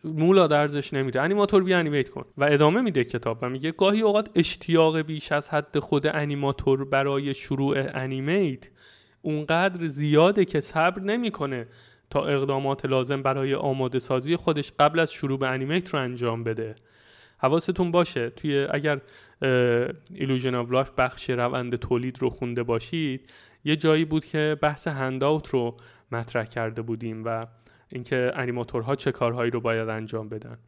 مولا 0.04 0.46
درزش 0.46 0.92
نمیره. 0.92 1.20
انیماتور 1.20 1.64
بیا 1.64 1.78
انیمیت 1.78 2.10
کن. 2.10 2.24
و 2.38 2.44
ادامه 2.44 2.80
میده 2.80 3.04
کتاب 3.04 3.38
و 3.42 3.48
میگه 3.48 3.72
گاهی 3.72 4.00
اوقات 4.00 4.30
اشتیاق 4.34 4.98
بیش 4.98 5.32
از 5.32 5.48
حد 5.48 5.78
خود 5.78 6.06
انیماتور 6.06 6.84
برای 6.84 7.34
شروع 7.34 7.76
انیمیت 7.94 8.68
اونقدر 9.22 9.86
زیاده 9.86 10.44
که 10.44 10.60
صبر 10.60 11.02
نمی‌کنه 11.02 11.66
تا 12.10 12.24
اقدامات 12.24 12.86
لازم 12.86 13.22
برای 13.22 13.54
آماده 13.54 13.98
سازی 13.98 14.36
خودش 14.36 14.72
قبل 14.78 14.98
از 14.98 15.12
شروع 15.12 15.38
به 15.38 15.48
انیمیت 15.48 15.88
رو 15.88 15.98
انجام 15.98 16.44
بده. 16.44 16.74
حواستون 17.38 17.90
باشه 17.90 18.30
توی 18.30 18.66
اگر 18.70 19.00
Illusion 20.14 20.54
of 20.54 20.70
Life 20.70 20.90
بخش 20.90 21.30
روند 21.30 21.76
تولید 21.76 22.22
رو 22.22 22.30
خونده 22.30 22.62
باشید 22.62 23.30
یه 23.64 23.76
جایی 23.76 24.04
بود 24.04 24.24
که 24.24 24.56
بحث 24.62 24.88
handout 24.88 25.48
رو 25.48 25.76
مطرح 26.12 26.44
کرده 26.44 26.82
بودیم 26.82 27.24
و 27.24 27.46
اینکه 27.88 28.32
animator 28.34 28.89
ها 28.89 28.96
چه 28.96 29.12
کارهایی 29.12 29.50
رو 29.50 29.60
باید 29.60 29.88
انجام 29.88 30.28
بدن. 30.28 30.58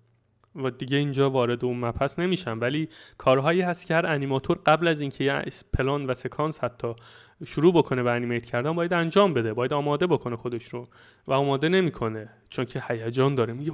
و 0.56 0.70
دیگه 0.70 0.96
اینجا 0.96 1.30
وارد 1.30 1.64
اون 1.64 1.78
مپس 1.78 2.18
نمیشم 2.18 2.58
ولی 2.61 2.88
کارهایی 3.18 3.61
هست 3.61 3.87
که 3.87 3.94
هر 3.94 4.06
animator 4.07 4.59
قبل 4.66 4.88
از 4.88 5.00
اینکه 5.00 5.24
یه 5.24 5.42
پلان 5.72 6.06
و 6.06 6.14
سکانس 6.14 6.64
حتی 6.64 6.94
شروع 7.46 7.72
بکنه 7.74 8.02
به 8.02 8.11
animate 8.11 8.44
کردن 8.44 8.72
باید 8.72 8.92
انجام 8.92 9.35
بده 9.35 9.55
باید 9.55 9.72
آماده 9.72 10.07
بکنه 10.07 10.37
خودش 10.37 10.64
رو 10.64 10.88
و 11.26 11.33
آماده 11.33 11.68
نمی‌کنه 11.68 12.28
چون 12.48 12.64
که 12.64 12.83
هیجان 12.88 13.35
داره. 13.35 13.52
میگه 13.52 13.72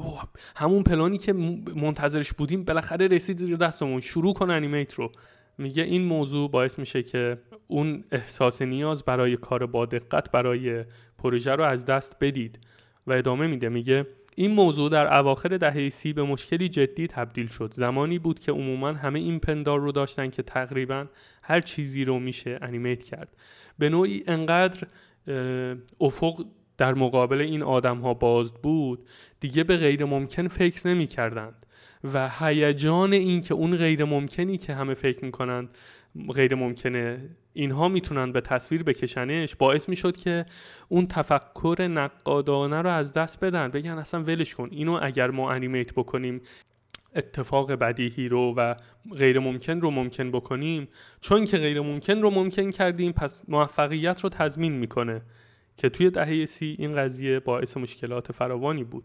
همون 0.57 0.83
پلانی 0.83 1.18
که 1.18 1.33
منتظرش 1.76 2.33
بودیم 2.33 2.64
بالاخره 2.64 3.09
رسید 3.09 3.37
زیر 3.37 3.57
دستمون 3.57 4.00
شروع 4.00 4.35
کن 4.35 4.50
انیمیت 4.50 4.94
رو. 4.94 5.12
میگه 5.59 5.83
این 5.83 6.04
موضوع 6.04 6.50
باعث 6.50 6.78
میشه 6.78 7.02
که 7.02 7.37
اون 7.66 8.04
احساس 8.12 8.62
نیاز 8.62 9.04
برای 9.04 9.37
کار 9.37 9.66
با 9.66 9.87
دقت 9.87 10.31
برای 10.31 10.85
پروژه 11.18 11.52
رو 11.52 11.64
از 11.64 11.85
دست 11.85 12.16
بدید 12.20 12.59
و 13.07 13.12
ادامه 13.12 13.46
میده. 13.46 13.68
میگه 13.68 14.07
این 14.37 14.50
موضوع 14.50 14.90
در 14.90 15.18
اواخر 15.18 15.48
دهه 15.48 15.88
سی 15.88 16.12
به 16.12 16.22
مشکلی 16.22 16.68
جدی 16.68 17.07
تبدیل 17.07 17.46
شد. 17.46 17.74
زمانی 17.74 18.18
بود 18.18 18.38
که 18.38 18.52
عموما 18.52 18.92
همه 18.92 19.18
این 19.18 19.38
پندار 19.38 19.81
رو 19.81 19.92
داشتن 19.92 20.31
که 20.31 20.42
تقریبا 20.42 21.07
هر 21.48 21.61
چیزی 21.61 22.04
رو 22.04 22.18
میشه 22.18 22.58
انیمیت 22.62 23.02
کرد. 23.02 23.37
به 23.78 23.88
نوعی 23.88 24.22
انقدر 24.26 24.87
افق 26.00 26.46
در 26.78 26.94
مقابل 26.94 27.40
این 27.40 27.62
آدم 27.62 27.98
ها 27.98 28.14
باز 28.14 28.52
بود 28.52 29.08
دیگه 29.40 29.64
به 29.64 29.76
غیر 29.76 30.04
ممکن 30.04 30.48
فکر 30.48 30.88
نمی 30.88 31.06
کردند 31.06 31.66
و 32.12 32.30
هیجان 32.38 33.12
این 33.12 33.40
که 33.40 33.54
اون 33.54 33.76
غیر 33.76 34.04
ممکنی 34.04 34.58
که 34.58 34.74
همه 34.74 34.94
فکر 34.94 35.24
می‌کنند 35.24 35.68
غیر 36.34 36.54
ممکنه 36.54 37.30
اینها 37.52 37.88
می‌تونن 37.88 38.32
به 38.32 38.40
تصویر 38.40 38.82
بکشنش 38.82 39.56
باعث 39.56 39.88
می‌شد 39.88 40.16
که 40.16 40.46
اون 40.88 41.06
تفکر 41.06 41.88
نقادانه 41.90 42.82
رو 42.82 42.90
از 42.90 43.12
دست 43.12 43.44
بدن. 43.44 43.68
بگن 43.68 43.90
اصلا 43.98 44.22
ولش 44.22 44.54
کن 44.54 44.68
اینو 44.70 44.98
اگر 45.02 45.30
ما 45.30 45.52
انیمیت 45.52 45.92
بکنیم 45.92 46.40
اتفاق 47.14 47.73
بدیهی 47.73 48.29
رو 48.29 48.55
و 48.57 48.75
غیر 49.16 49.38
ممکن 49.38 49.81
رو 49.81 49.90
ممکن 49.90 50.31
بکنیم 50.31 50.88
چون 51.21 51.44
که 51.44 51.59
غیر 51.59 51.81
ممکن 51.81 52.23
رو 52.23 52.31
ممکن 52.31 52.71
کردیم 52.71 53.12
پس 53.12 53.44
موفقیت 53.49 54.21
رو 54.21 54.29
تضمین 54.29 54.73
می‌کنه 54.73 55.23
که 55.77 55.88
توی 55.88 56.11
دهه 56.11 56.47
سی 56.47 56.77
این 56.79 56.97
قضیه 56.97 57.40
باعث 57.40 57.77
مشکلات 57.77 58.33
فراوانی 58.33 58.85
بود 58.85 59.05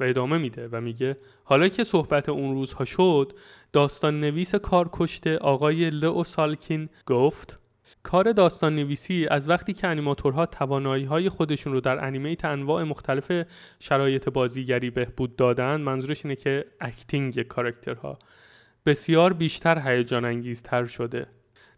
و 0.00 0.04
ادامه 0.04 0.38
میده 0.38 0.68
و 0.72 0.80
میگه 0.80 1.16
حالا 1.44 1.68
که 1.68 1.84
صحبت 1.84 2.28
اون 2.28 2.54
روزها 2.54 2.84
شد 2.84 3.32
داستان 3.72 4.20
نویس 4.20 4.54
کار 4.54 4.88
کشته 4.92 5.36
آقای 5.38 5.90
لئو 5.90 6.24
سالکین 6.24 6.88
گفت 7.06 7.58
کار 8.04 8.32
داستان 8.32 8.76
نویسی 8.76 9.26
از 9.30 9.48
وقتی 9.48 9.72
که 9.72 9.86
animator 9.86 10.39
ها 10.39 10.46
توانایی 10.46 11.04
های 11.04 11.28
خودشون 11.28 11.72
رو 11.72 11.80
در 11.80 12.04
animate 12.04 12.44
انواع 12.44 12.82
مختلف 12.82 13.46
شرایط 13.80 14.28
بازیگری 14.28 14.90
بهبود 14.90 15.36
دادن 15.36 15.80
منظورش 15.80 16.24
اینه 16.24 16.36
که 16.36 16.64
acting 16.80 17.42
character 17.42 18.10
ها 18.10 18.18
بسیار 18.86 19.32
بیشتر 19.32 19.78
هیجان 19.88 20.24
انگیزتر 20.24 20.84
شده. 20.86 21.26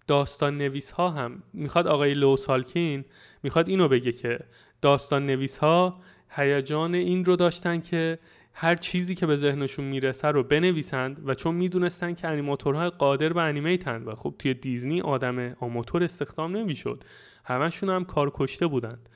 داستان 0.07 0.59
نویس 0.59 0.91
ها 0.91 1.11
هم 1.11 1.43
می‌خواد 1.53 1.87
آقای 1.87 2.15
لو 2.15 2.37
سالکین 2.37 3.05
می‌خواد 3.43 3.69
اینو 3.69 3.89
بگه 3.89 4.13
که 4.13 4.39
داستان 4.83 5.27
نویس 5.27 5.59
ها 5.59 6.01
هیجان 6.29 6.95
این 6.95 7.25
رو 7.25 7.37
داشتن 7.37 7.81
که 7.81 8.19
هر 8.59 8.75
چیزی 8.75 9.15
که 9.15 9.27
به 9.27 9.37
ذهنشون 9.37 9.85
می‌رسه 9.85 10.29
رو 10.29 10.43
بنویسند 10.43 11.29
و 11.29 11.35
چون 11.35 11.55
می‌دونستن 11.55 12.15
که 12.15 12.29
انیماتورها 12.29 12.91
قادر 12.91 13.33
به 13.33 13.43
انیمیتن 13.43 14.03
و 14.03 14.15
خب 14.15 14.35
توی 14.39 14.55
دیزنی 14.55 15.01
آدم 15.01 15.57
آماتور 15.61 16.05
استخدام 16.05 16.57
نمی‌شد 16.57 17.05
همشون 17.45 17.89
هم 17.89 18.05
کار 18.05 18.31
کشته 18.35 18.67
بودند 18.67 19.09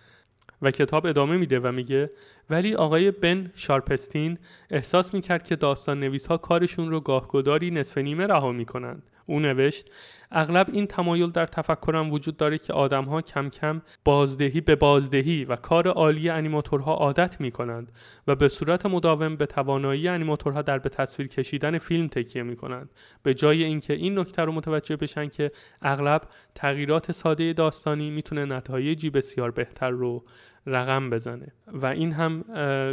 و 0.63 0.71
کتاب 0.71 1.07
ادامه 1.07 1.37
میده 1.37 1.61
و 1.61 1.73
میگه 1.73 2.11
ولی 2.51 2.75
آقای 2.75 3.11
بن 3.11 3.51
شارپستین 3.55 4.39
احساس 4.71 5.15
می‌کرد 5.15 5.45
که 5.45 5.57
داستان 5.57 6.01
نویس 6.01 6.27
ها 6.27 6.37
کارشون 6.37 6.91
رو 6.91 7.01
گاهگداری 7.01 7.71
نصف 7.71 7.99
نیمه 7.99 8.27
رها 8.27 8.53
می‌کنند. 8.53 9.03
او 9.27 9.41
نوشت 9.41 9.91
اغلب 10.33 10.67
این 10.73 10.87
تمایل 10.87 11.31
در 11.31 11.47
تفکرم 11.47 12.13
وجود 12.13 12.37
داره 12.37 12.59
که 12.59 12.73
آدمها 12.73 13.23
کم 13.23 13.49
کم 13.49 13.83
بازدهی 14.05 14.61
به 14.61 14.77
بازدهی 14.77 15.45
و 15.45 15.57
کار 15.57 15.89
عالی 15.89 16.29
انیماتورها 16.29 16.95
عادت 16.95 17.41
می 17.41 17.51
کنند 17.51 17.93
و 18.27 18.35
به 18.35 18.49
صورت 18.49 18.87
مداوم 18.87 19.37
به 19.37 19.47
توانایی 19.47 20.09
انیماتورها 20.09 20.63
در 20.63 20.79
به 20.79 20.89
تصویر 20.89 21.29
کشیدن 21.29 21.79
فیلم 21.79 22.09
تکیه 22.09 22.43
می 22.43 22.57
کنند 22.57 22.91
به 23.23 23.35
جای 23.35 23.65
اینکه 23.65 23.93
این 23.93 24.19
نکته 24.19 24.43
رو 24.43 24.53
متوجه 24.53 24.97
بشن 24.97 25.29
که 25.29 25.53
اغلب 25.83 26.23
تغییرات 26.55 27.13
ساده 27.13 27.53
داستانی 27.53 28.11
می‌تونه 28.11 28.45
نتایجی 28.45 29.11
بسیار 29.11 29.51
بهتر 29.51 29.91
رو 29.91 30.25
رقم 30.67 31.11
بزنه. 31.11 31.53
و 31.67 31.87
این 31.87 32.13
هم 32.13 32.43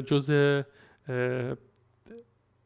جزء 0.01 0.61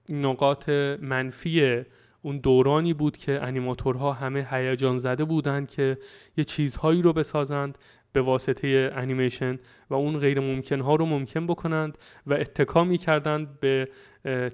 نقاط 0.10 0.70
منفی 1.02 1.84
اون 2.22 2.38
دورانی 2.38 2.94
بود 2.94 3.18
که 3.18 3.44
انیماتورها 3.44 4.14
همه 4.14 4.48
هیجان 4.52 4.98
زده 4.98 5.26
بودند 5.26 5.70
که 5.70 5.98
یه 6.38 6.44
چیزهایی 6.44 7.02
رو 7.02 7.14
بسازند 7.14 7.78
به 8.14 8.22
واسطه 8.22 8.92
انیمیشن 8.96 9.60
و 9.90 9.94
اون 9.94 10.20
غیر 10.20 10.40
ممکن 10.40 10.80
ها 10.80 10.96
رو 10.96 11.06
ممکن 11.06 11.48
بکنند 11.48 11.98
و 12.28 12.34
اتکا 12.34 12.84
می 12.84 12.98
کردند 12.98 13.60
به 13.60 13.90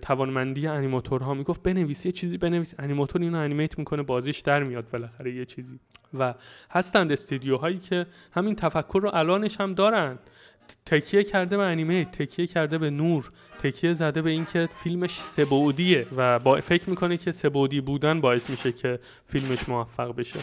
توانمندی 0.01 0.67
انیماتورها. 0.67 1.33
می‌گفت 1.33 1.63
بنویس 1.63 2.05
یه 2.05 2.11
چیزی 2.11 2.37
بنویس. 2.37 2.73
انیماتور 2.79 3.21
اینو 3.21 3.37
انیمیت 3.37 3.79
می‌کنه 3.79 4.03
بازیش 4.03 4.39
در 4.39 4.63
میاد 4.63 4.89
بالاخره 4.89 5.35
یه 5.35 5.45
چیزی. 5.45 5.79
و 6.19 6.33
هستند 6.71 7.11
استودیوهایی 7.11 7.79
که 7.79 8.05
همین 8.31 8.55
تفکر 8.55 8.99
رو 9.03 9.09
الانش 9.13 9.61
هم 9.61 9.73
دارند 9.73 10.19
تکیه 10.85 11.23
کرده 11.23 11.57
به 11.57 11.63
انیمه 11.63 12.05
تکیه 12.05 12.47
کرده 12.47 12.77
به 12.77 12.89
نور 12.89 13.31
تکیه 13.59 13.93
زده 13.93 14.21
به 14.21 14.29
اینکه 14.29 14.69
فیلمش 14.83 15.19
سبودیه 15.19 16.07
و 16.17 16.39
با 16.39 16.61
فکر 16.61 16.89
می‌کنه 16.89 17.17
که 17.17 17.31
سبودی 17.31 17.81
بودن 17.81 18.21
باعث 18.21 18.49
میشه 18.49 18.71
که 18.71 18.99
فیلمش 19.27 19.69
موفق 19.69 20.15
بشه. 20.15 20.39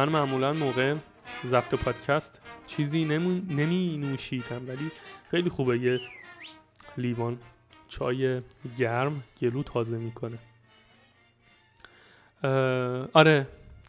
من 0.00 0.08
معمولا 0.08 0.52
موقع 0.52 0.94
ضبط 1.46 1.74
پادکست 1.74 2.40
چیزی 2.66 3.04
نمی 3.04 3.96
نوشیدم 3.96 4.68
ولی 4.68 4.90
خیلی 5.30 5.50
خوبه 5.50 5.78
یه 5.78 6.00
لیوان 6.98 7.38
چای 7.88 8.40
گرم 8.76 9.22
گلو 9.42 9.62
تازه 9.62 9.98
می‌کنه. 9.98 10.38
آره 13.12 13.46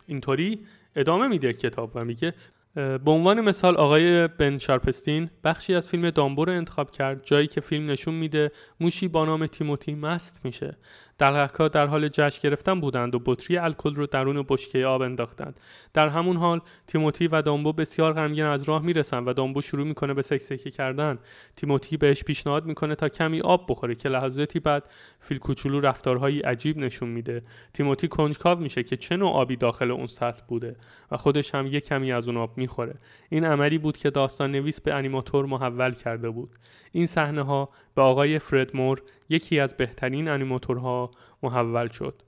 اینطوری 0.07 0.57
ادامه 0.95 1.27
میده 1.27 1.53
کتاب 1.53 1.91
و 1.95 2.05
میگه 2.05 2.33
به 2.75 3.11
عنوان 3.11 3.41
مثال 3.41 3.77
آقای 3.77 4.27
بن 4.27 4.57
شارپستین 4.57 5.29
بخشی 5.43 5.75
از 5.75 5.89
فیلم 5.89 6.09
دامبو 6.09 6.45
رو 6.45 6.51
انتخاب 6.51 6.91
کرد 6.91 7.25
جایی 7.25 7.47
که 7.47 7.61
فیلم 7.61 7.91
نشون 7.91 8.13
میده 8.13 8.51
موشی 8.79 9.07
با 9.07 9.25
نام 9.25 9.45
تیموتی 9.45 9.95
مست 9.95 10.45
میشه. 10.45 10.77
دلغکا 11.21 11.67
در 11.67 11.85
حال 11.85 12.07
جشن 12.07 12.39
گرفتن 12.43 12.79
بودند 12.79 13.15
و 13.15 13.19
بطری 13.25 13.57
الکل 13.57 13.95
رو 13.95 14.05
درون 14.05 14.45
بشکه 14.49 14.85
آب 14.85 15.01
انداختند. 15.01 15.59
در 15.93 16.07
همون 16.07 16.37
حال 16.37 16.61
تیموتی 16.87 17.27
و 17.27 17.41
دامبو 17.41 17.73
بسیار 17.73 18.13
غمگین 18.13 18.45
از 18.45 18.63
راه 18.63 18.81
می‌رسن 18.81 19.23
و 19.23 19.33
دامبو 19.33 19.61
شروع 19.61 19.87
می‌کنه 19.87 20.13
به 20.13 20.21
سکسکه 20.21 20.71
کردن. 20.71 21.19
تیموتی 21.55 21.97
بهش 21.97 22.23
پیشنهاد 22.23 22.65
می‌کنه 22.65 22.95
تا 22.95 23.09
کمی 23.09 23.41
آب 23.41 23.65
بخوره 23.69 23.95
که 23.95 24.09
لحظاتی 24.09 24.59
بعد 24.59 24.83
فیل 25.19 25.37
کوچولو 25.37 25.79
رفتارهایی 25.79 26.39
عجیب 26.39 26.77
نشون 26.77 27.09
میده. 27.09 27.43
تیموتی 27.73 28.07
کنجکاو 28.07 28.59
میشه 28.59 28.83
که 28.83 28.97
چه 28.97 29.17
نوع 29.17 29.31
آبی 29.31 29.55
داخل 29.55 29.91
اون 29.91 30.07
سطل 30.07 30.41
بوده 30.47 30.75
و 31.11 31.17
خودش 31.17 31.55
هم 31.55 31.67
یک 31.67 31.85
کمی 31.85 32.11
از 32.11 32.27
اون 32.27 32.37
آب 32.37 32.57
می‌خوره. 32.57 32.95
این 33.29 33.45
عملی 33.45 33.77
بود 33.77 33.97
که 33.97 34.09
داستان 34.09 34.51
نویس 34.51 34.81
به 34.81 34.93
انیماتور 34.93 35.45
محول 35.45 35.91
کرده 35.91 36.29
بود. 36.29 36.49
این 36.91 37.05
صحنه 37.05 37.41
ها 37.41 37.69
به 37.95 38.01
آقای 38.01 38.39
فرد 38.39 38.75
مور 38.75 39.01
یکی 39.31 39.59
از 39.59 39.77
بهترین 39.77 40.27
انیماتورها 40.27 41.11
محول 41.43 41.87
شد. 41.87 42.21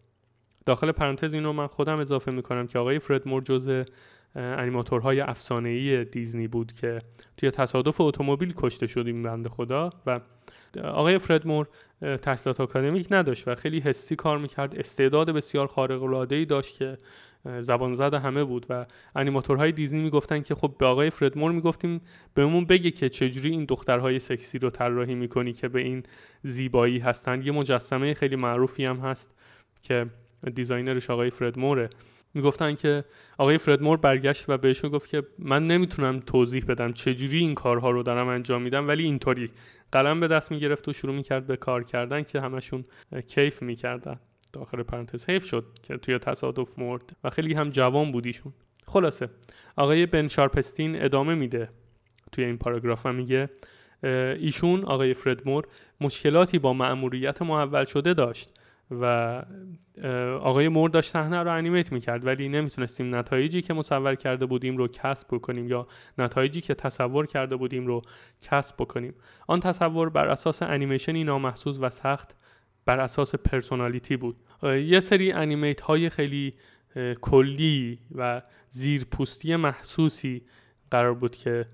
داخل 0.66 0.92
پرانتز 0.92 1.34
این 1.34 1.44
رو 1.44 1.54
من 1.54 1.68
خودم 1.68 2.00
اضافه 2.00 2.32
می‌کنم 2.32 2.68
که 2.68 2.80
آقای 2.80 3.00
فرد 3.00 3.28
مور 3.28 3.44
جز 3.44 3.84
انیماتورهای 4.36 5.22
افسانه‌ای 5.22 6.06
دیزنی 6.06 6.48
بود 6.48 6.74
که 6.74 7.02
توی 7.38 7.52
تصادف 7.52 8.02
اتومبیل 8.02 8.54
کشته 8.58 8.88
شد 8.88 9.04
این 9.08 9.24
بنده 9.24 9.50
خدا 9.50 9.90
و 10.06 10.20
آقای 10.84 11.20
فرد 11.20 11.48
مور 11.48 11.68
تحصیلات 12.22 12.60
آکادمیک 12.62 13.08
نداشت 13.12 13.48
و 13.48 13.56
خیلی 13.56 13.80
حسی 13.80 14.16
کار 14.16 14.38
می‌کرد. 14.38 14.76
استعداد 14.76 15.30
بسیار 15.30 15.68
خارق 15.68 16.04
العاده 16.04 16.46
داشت 16.46 16.78
که 16.78 16.98
زبان 17.60 17.96
زد 17.96 18.14
همه 18.14 18.44
بود 18.44 18.66
و 18.70 18.86
انیماتورهای 19.16 19.72
دیزنی 19.72 20.02
می‌گفتن 20.02 20.42
که 20.42 20.56
خب 20.56 20.76
به 20.80 20.86
آقای 20.86 21.10
فردمور 21.10 21.52
می‌گفتیم 21.52 22.02
بهمون 22.34 22.66
بگه 22.66 22.92
که 22.92 23.10
چجوری 23.10 23.50
این 23.50 23.66
دخترهای 23.66 24.20
سکسی 24.20 24.60
رو 24.60 24.70
طراحی 24.70 25.16
می‌کنی 25.16 25.54
که 25.54 25.68
به 25.68 25.82
این 25.82 26.04
زیبایی 26.42 27.00
هستن. 27.00 27.42
یه 27.42 27.52
مجسمه 27.52 28.14
خیلی 28.14 28.36
معروفی 28.36 28.86
هم 28.86 28.98
هست 28.98 29.36
که 29.82 30.06
دیزاینرش 30.56 31.10
آقای 31.10 31.30
فردموره 31.30 31.90
می‌گفتن 32.34 32.76
که 32.76 33.04
آقای 33.38 33.58
فردمور 33.58 33.98
برگشت 33.98 34.50
و 34.50 34.58
بهشون 34.58 34.90
گفت 34.90 35.10
که 35.10 35.24
من 35.40 35.68
نمی‌تونم 35.68 36.20
توضیح 36.20 36.66
بدم 36.66 36.94
چجوری 36.94 37.40
این 37.40 37.56
کارها 37.56 37.92
رو 37.92 38.04
دارم 38.04 38.28
انجام 38.28 38.62
میدم 38.62 38.88
ولی 38.88 39.04
اینطوری. 39.04 39.52
قلم 39.92 40.20
به 40.20 40.28
دست 40.28 40.52
می‌گرفت 40.52 40.88
و 40.88 40.94
شروع 40.94 41.16
می‌کرد 41.16 41.48
به 41.48 41.58
کار 41.58 41.84
کردن 41.84 42.24
که 42.24 42.42
همشون 42.42 42.86
کیف 43.28 43.62
می‌کردن. 43.62 44.20
داخل 44.54 44.84
پرانتز. 44.84 45.30
حیف 45.30 45.46
شد 45.46 45.66
که 45.84 45.98
توی 45.98 46.18
تصادف 46.18 46.80
مرد 46.80 47.16
و 47.24 47.30
خیلی 47.30 47.54
هم 47.54 47.70
جوان 47.70 48.12
بودیشون 48.12 48.54
خلاصه 48.88 49.30
آقای 49.76 50.06
بن 50.06 50.28
شارپستین 50.28 51.04
ادامه 51.04 51.36
میده 51.36 51.70
توی 52.32 52.44
این 52.44 52.58
پاراگراف 52.58 53.06
میگه 53.06 53.50
ایشون 54.04 54.84
آقای 54.84 55.14
فردمور 55.14 55.64
مشکلاتی 56.02 56.60
با 56.60 56.74
مأموریت 56.74 57.42
محول 57.42 57.86
شده 57.86 58.14
داشت 58.14 58.50
و 58.92 59.06
آقای 60.42 60.68
مور 60.68 60.90
داشت 60.90 61.12
صحنه 61.12 61.44
رو 61.44 61.54
animate 61.54 61.92
می‌کرد 61.92 62.26
ولی 62.26 62.50
نمی‌تونستیم 62.50 63.16
نتایجی 63.16 63.62
که 63.62 63.74
مصور 63.74 64.16
کرده 64.16 64.46
بودیم 64.46 64.78
رو 64.78 64.88
کسب 64.88 65.28
بکنیم 65.32 65.68
یا 65.68 65.88
نتایجی 66.18 66.62
که 66.62 66.74
تصور 66.74 67.26
کرده 67.26 67.56
بودیم 67.56 67.88
رو 67.88 68.02
کسب 68.42 68.76
بکنیم. 68.80 69.14
آن 69.48 69.60
تصور 69.60 70.10
بر 70.10 70.28
اساس 70.28 70.64
انیمیشنی 70.64 71.24
نامحسوس 71.24 71.78
و 71.82 71.90
سخت 71.90 72.36
بر 72.86 73.00
اساس 73.00 73.36
personality 73.36 74.18
بود. 74.18 74.36
یه 74.64 75.00
سری 75.00 75.32
انیمیت 75.32 75.82
های 75.82 76.10
خیلی 76.10 76.54
کلی 77.22 78.00
و 78.16 78.42
زیرپوستی 78.70 79.56
محسوسی 79.56 80.42
قرار 80.92 81.14
بود 81.14 81.36
که 81.36 81.66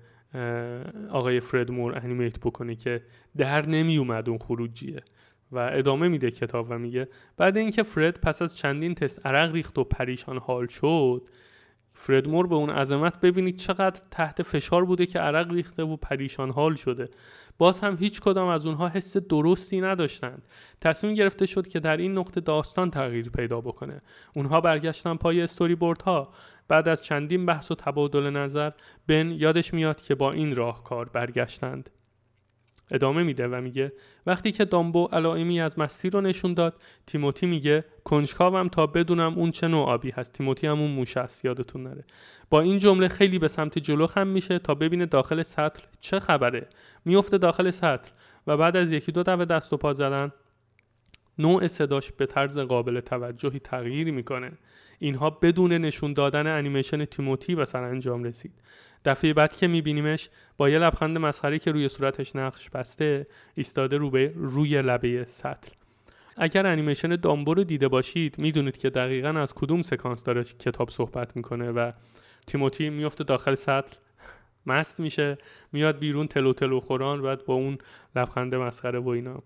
آقای 1.10 1.40
فرد 1.40 1.70
مور 1.70 1.98
انیمیت 1.98 2.38
بکنه 2.38 2.74
که 2.74 3.02
در 3.36 3.66
نمی 3.66 3.96
اومد 3.96 4.28
اون 4.28 4.38
خروجیه 4.38 5.02
و 5.52 5.58
ادامه 5.72 6.08
میده 6.08 6.30
کتاب 6.30 6.66
و 6.70 6.78
میگه. 6.78 7.08
بعد 7.36 7.56
اینکه 7.56 7.82
فرد 7.82 8.20
پس 8.20 8.42
از 8.42 8.56
چندین 8.56 8.94
تست 8.94 9.26
عرق 9.26 9.52
ریخت 9.52 9.78
و 9.78 9.84
پریشان 9.84 10.38
حال 10.38 10.66
شد 10.66 11.22
فرد 12.02 12.28
مور 12.28 12.46
به 12.46 12.54
اون 12.54 12.70
عظمت 12.70 13.20
ببینید 13.20 13.56
چقدر 13.56 14.00
تحت 14.10 14.42
فشار 14.42 14.84
بوده 14.84 15.06
که 15.06 15.18
عرق 15.18 15.52
ریخته 15.52 15.82
و 15.82 15.96
پریشان 15.96 16.50
حال 16.50 16.74
شده. 16.74 17.08
باز 17.58 17.80
هم 17.80 17.96
هیچ 18.00 18.20
کدام 18.20 18.48
از 18.48 18.66
اونها 18.66 18.88
حس 18.88 19.16
درستی 19.16 19.80
نداشتند. 19.80 20.42
تصمیم 20.80 21.14
گرفته 21.14 21.46
شد 21.46 21.68
که 21.68 21.80
در 21.80 21.96
این 21.96 22.18
نقطه 22.18 22.40
داستان 22.40 22.90
تغییر 22.90 23.30
پیدا 23.30 23.60
بکنه. 23.60 24.00
اونها 24.34 24.60
برگشتن 24.60 25.14
پای 25.14 25.42
استوری 25.42 25.74
بورد 25.74 26.02
ها 26.02 26.32
بعد 26.68 26.88
از 26.88 27.02
چندین 27.02 27.46
بحث 27.46 27.70
و 27.70 27.74
تبادل 27.74 28.30
نظر 28.30 28.70
بن 29.06 29.30
یادش 29.30 29.74
میاد 29.74 30.02
که 30.02 30.14
با 30.14 30.32
این 30.32 30.56
راهکار 30.56 31.08
برگشتند. 31.08 31.90
ادامه 32.90 33.22
میده 33.22 33.48
و 33.48 33.60
میگه 33.60 33.92
وقتی 34.26 34.52
که 34.52 34.64
دامبو 34.64 35.08
علائمی 35.12 35.60
از 35.60 35.78
مستی 35.78 36.10
رو 36.10 36.20
نشون 36.20 36.54
داد 36.54 36.80
تیموتی 37.06 37.46
میگه 37.46 37.84
کنجکاوم 38.04 38.68
تا 38.68 38.86
بدونم 38.86 39.34
اون 39.34 39.50
چه 39.50 39.68
نوع 39.68 39.88
آبی 39.88 40.10
هست. 40.10 40.32
تیموتی 40.32 40.66
هم 40.66 40.80
اون 40.80 40.90
موش 40.90 41.16
است 41.16 41.44
یادتون 41.44 41.82
نره. 41.82 42.04
با 42.50 42.60
این 42.60 42.78
جمله 42.78 43.08
خیلی 43.08 43.38
به 43.38 43.48
سمت 43.48 43.78
جلو 43.78 44.06
خم 44.06 44.26
میشه 44.26 44.58
تا 44.58 44.74
ببینه 44.74 45.06
داخل 45.06 45.42
سطل 45.42 45.82
چه 46.00 46.18
خبره. 46.20 46.68
میفته 47.04 47.38
داخل 47.38 47.70
سطل 47.70 48.10
و 48.46 48.56
بعد 48.56 48.76
از 48.76 48.92
یکی 48.92 49.12
دو 49.12 49.22
دفعه 49.22 49.44
دست 49.44 49.72
و 49.72 49.76
پا 49.76 49.92
زدن 49.92 50.32
نوع 51.38 51.66
صداش 51.66 52.12
به 52.12 52.26
طرز 52.26 52.58
قابل 52.58 53.00
توجهی 53.00 53.58
تغییر 53.58 54.12
می‌کنه. 54.12 54.50
اینها 54.98 55.30
بدون 55.30 55.72
نشون 55.72 56.12
دادن 56.12 56.46
انیمیشن 56.46 57.04
تیموتی 57.04 57.54
به 57.54 57.64
سر 57.64 57.84
انجام 57.84 58.24
رسید. 58.24 58.52
دفعه 59.04 59.32
بعد 59.32 59.56
که 59.56 59.66
میبینیمش 59.66 60.28
با 60.56 60.68
یه 60.68 60.78
لبخند 60.78 61.18
مسخره 61.18 61.58
که 61.58 61.72
روی 61.72 61.88
صورتش 61.88 62.36
نقش 62.36 62.70
بسته 62.70 63.26
ایستاده 63.54 63.96
رو 63.96 64.10
روی 64.34 64.82
لبه 64.82 65.24
سطل. 65.28 65.70
اگر 66.36 66.66
انیمیشن 66.66 67.16
دامبو 67.16 67.54
رو 67.54 67.64
دیده 67.64 67.88
باشید 67.88 68.38
می‌دونید 68.38 68.76
که 68.76 68.90
دقیقا 68.90 69.28
از 69.28 69.54
کدوم 69.54 69.82
سکانس 69.82 70.24
داره 70.24 70.44
کتاب 70.44 70.90
صحبت 70.90 71.36
می‌کنه 71.36 71.70
و 71.70 71.92
تیموتی 72.46 72.90
میفته 72.90 73.24
داخل 73.24 73.54
سطل 73.54 73.96
مست 74.66 75.00
میشه 75.00 75.38
میاد 75.72 75.98
بیرون 75.98 76.26
تلو 76.26 76.52
تلو 76.52 76.80
خوران 76.80 77.22
بعد 77.22 77.44
با 77.44 77.54
اون 77.54 77.78
لبخند 78.16 78.54
مسخره 78.54 78.98
و 78.98 79.08
اینا. 79.08 79.42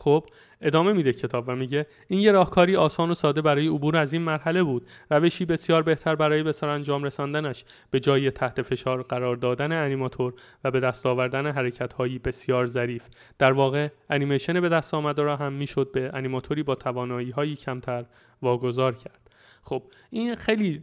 خب 0.00 0.24
ادامه 0.60 0.92
میده 0.92 1.12
کتاب 1.12 1.44
و 1.48 1.56
میگه 1.56 1.86
این 2.08 2.20
یه 2.20 2.32
راهکاری 2.32 2.76
آسان 2.76 3.10
و 3.10 3.14
ساده 3.14 3.42
برای 3.42 3.68
عبور 3.68 3.96
از 3.96 4.12
این 4.12 4.22
مرحله 4.22 4.62
بود. 4.62 4.86
روشی 5.10 5.44
بسیار 5.44 5.82
بهتر 5.82 6.14
برای 6.14 6.42
به 6.42 6.54
انجام 6.62 7.04
رساندنش. 7.04 7.64
به 7.90 8.00
جای 8.00 8.30
تحت 8.30 8.62
فشار 8.62 9.02
قرار 9.02 9.36
دادن 9.36 9.72
انیماتور 9.72 10.34
و 10.64 10.70
به 10.70 10.80
دست 10.80 11.06
آوردن 11.06 11.46
حرکت 11.46 11.92
هایی 11.92 12.18
بسیار 12.18 12.66
ظریف. 12.66 13.02
در 13.38 13.52
واقع 13.52 13.88
انیمیشن 14.10 14.60
به 14.60 14.68
دست 14.68 14.94
آمده 14.94 15.22
را 15.22 15.36
هم 15.36 15.52
می‌شد 15.52 15.90
به 15.92 16.10
انیماتوری 16.14 16.62
با 16.62 16.74
توانایی 16.74 17.30
هایی 17.30 17.56
کمتر 17.56 18.04
واگذار 18.42 18.94
کرد. 18.94 19.30
خب 19.62 19.82
این 20.10 20.34
خیلی 20.34 20.82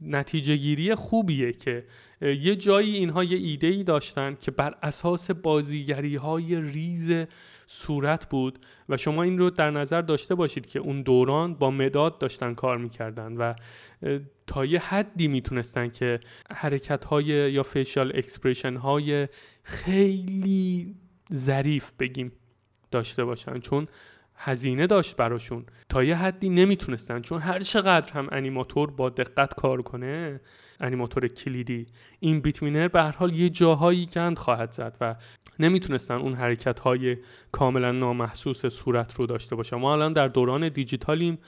نتیجه 0.00 0.56
گیری 0.56 0.94
خوبیه 0.94 1.52
که 1.52 1.84
یه 2.20 2.56
جایی 2.56 2.96
اینها 2.96 3.24
یه 3.24 3.38
ایده 3.38 3.66
ای 3.66 3.84
داشتن 3.84 4.36
که 4.40 4.50
بر 4.50 4.74
اساس 4.82 5.30
بازیگری 5.30 6.16
های 6.16 6.60
ریز 6.60 7.26
صورت 7.66 8.28
بود 8.28 8.58
و 8.88 8.96
شما 8.96 9.22
این 9.22 9.38
رو 9.38 9.50
در 9.50 9.70
نظر 9.70 10.02
داشته 10.02 10.34
باشید 10.34 10.66
که 10.66 10.78
اون 10.78 11.02
دوران 11.02 11.54
با 11.54 11.70
مداد 11.70 12.18
داشتن 12.18 12.54
کار 12.54 12.78
می‌کردن 12.78 13.36
و 13.36 13.54
تا 14.46 14.64
یه 14.64 14.80
حدی 14.80 15.28
می‌تونستن 15.28 15.88
که 15.88 16.20
حرکت 16.50 17.04
های 17.04 17.24
یا 17.24 17.62
facial 17.62 18.12
expression 18.14 18.76
های 18.76 19.28
خیلی 19.62 20.94
ظریف 21.34 21.90
بگیم 21.98 22.32
داشته 22.90 23.24
باشن 23.24 23.58
چون 23.58 23.88
هزینه 24.36 24.86
داشت 24.86 25.16
براشون. 25.16 25.66
تا 25.88 26.04
یه 26.04 26.16
حدی 26.16 26.48
نمی‌تونستن 26.48 27.20
چون 27.20 27.40
هر 27.40 27.60
چقدر 27.60 28.12
هم 28.12 28.28
انیماتور 28.32 28.90
با 28.90 29.08
دقت 29.08 29.54
کار 29.54 29.82
کنه 29.82 30.40
انیماتور 30.80 31.28
کلیدی. 31.28 31.86
این 32.20 32.40
بیتوینر 32.40 32.88
به 32.88 33.02
هر 33.02 33.12
حال 33.12 33.32
یه 33.32 33.48
جاهایی 33.48 34.06
گند 34.06 34.38
خواهد 34.38 34.72
زد 34.72 34.96
و 35.00 35.16
نمی‌تونستن 35.58 36.14
اون 36.14 36.34
حرکت 36.34 36.78
های 36.78 37.16
کاملا 37.52 37.92
نامحسوس 37.92 38.66
صورت 38.66 39.14
رو 39.14 39.26
داشته 39.26 39.56
باشن 39.56 39.76
ما 39.76 39.92
الان 39.92 40.12
در 40.12 40.28
دوران 40.28 40.68
دیجیتالیم 40.68 41.38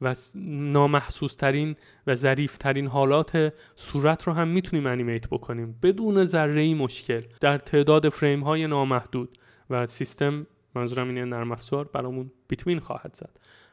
و 0.00 0.14
نامحسوس 0.46 1.34
ترین 1.34 1.76
و 2.06 2.14
ظریف 2.14 2.58
ترین 2.58 2.86
حالات 2.86 3.52
صورت 3.76 4.22
رو 4.22 4.32
هم 4.32 4.48
می‌تونیم 4.48 4.86
انیمیت 4.86 5.28
بکنیم. 5.28 5.78
بدون 5.82 6.24
ذره 6.24 6.60
ای 6.60 6.74
مشکل. 6.74 7.22
در 7.40 7.58
تعداد 7.58 8.08
فریم 8.08 8.40
های 8.40 8.66
نامحدود 8.66 9.38
و 9.70 9.86
سیستم 9.86 10.46
منظورم 10.74 11.08
اینه 11.08 11.24
نرم 11.24 11.52
افزار 11.52 11.84
برامون 11.84 12.30
بیتوین 12.48 12.78
خواهد 12.78 13.14
زد. 13.14 13.30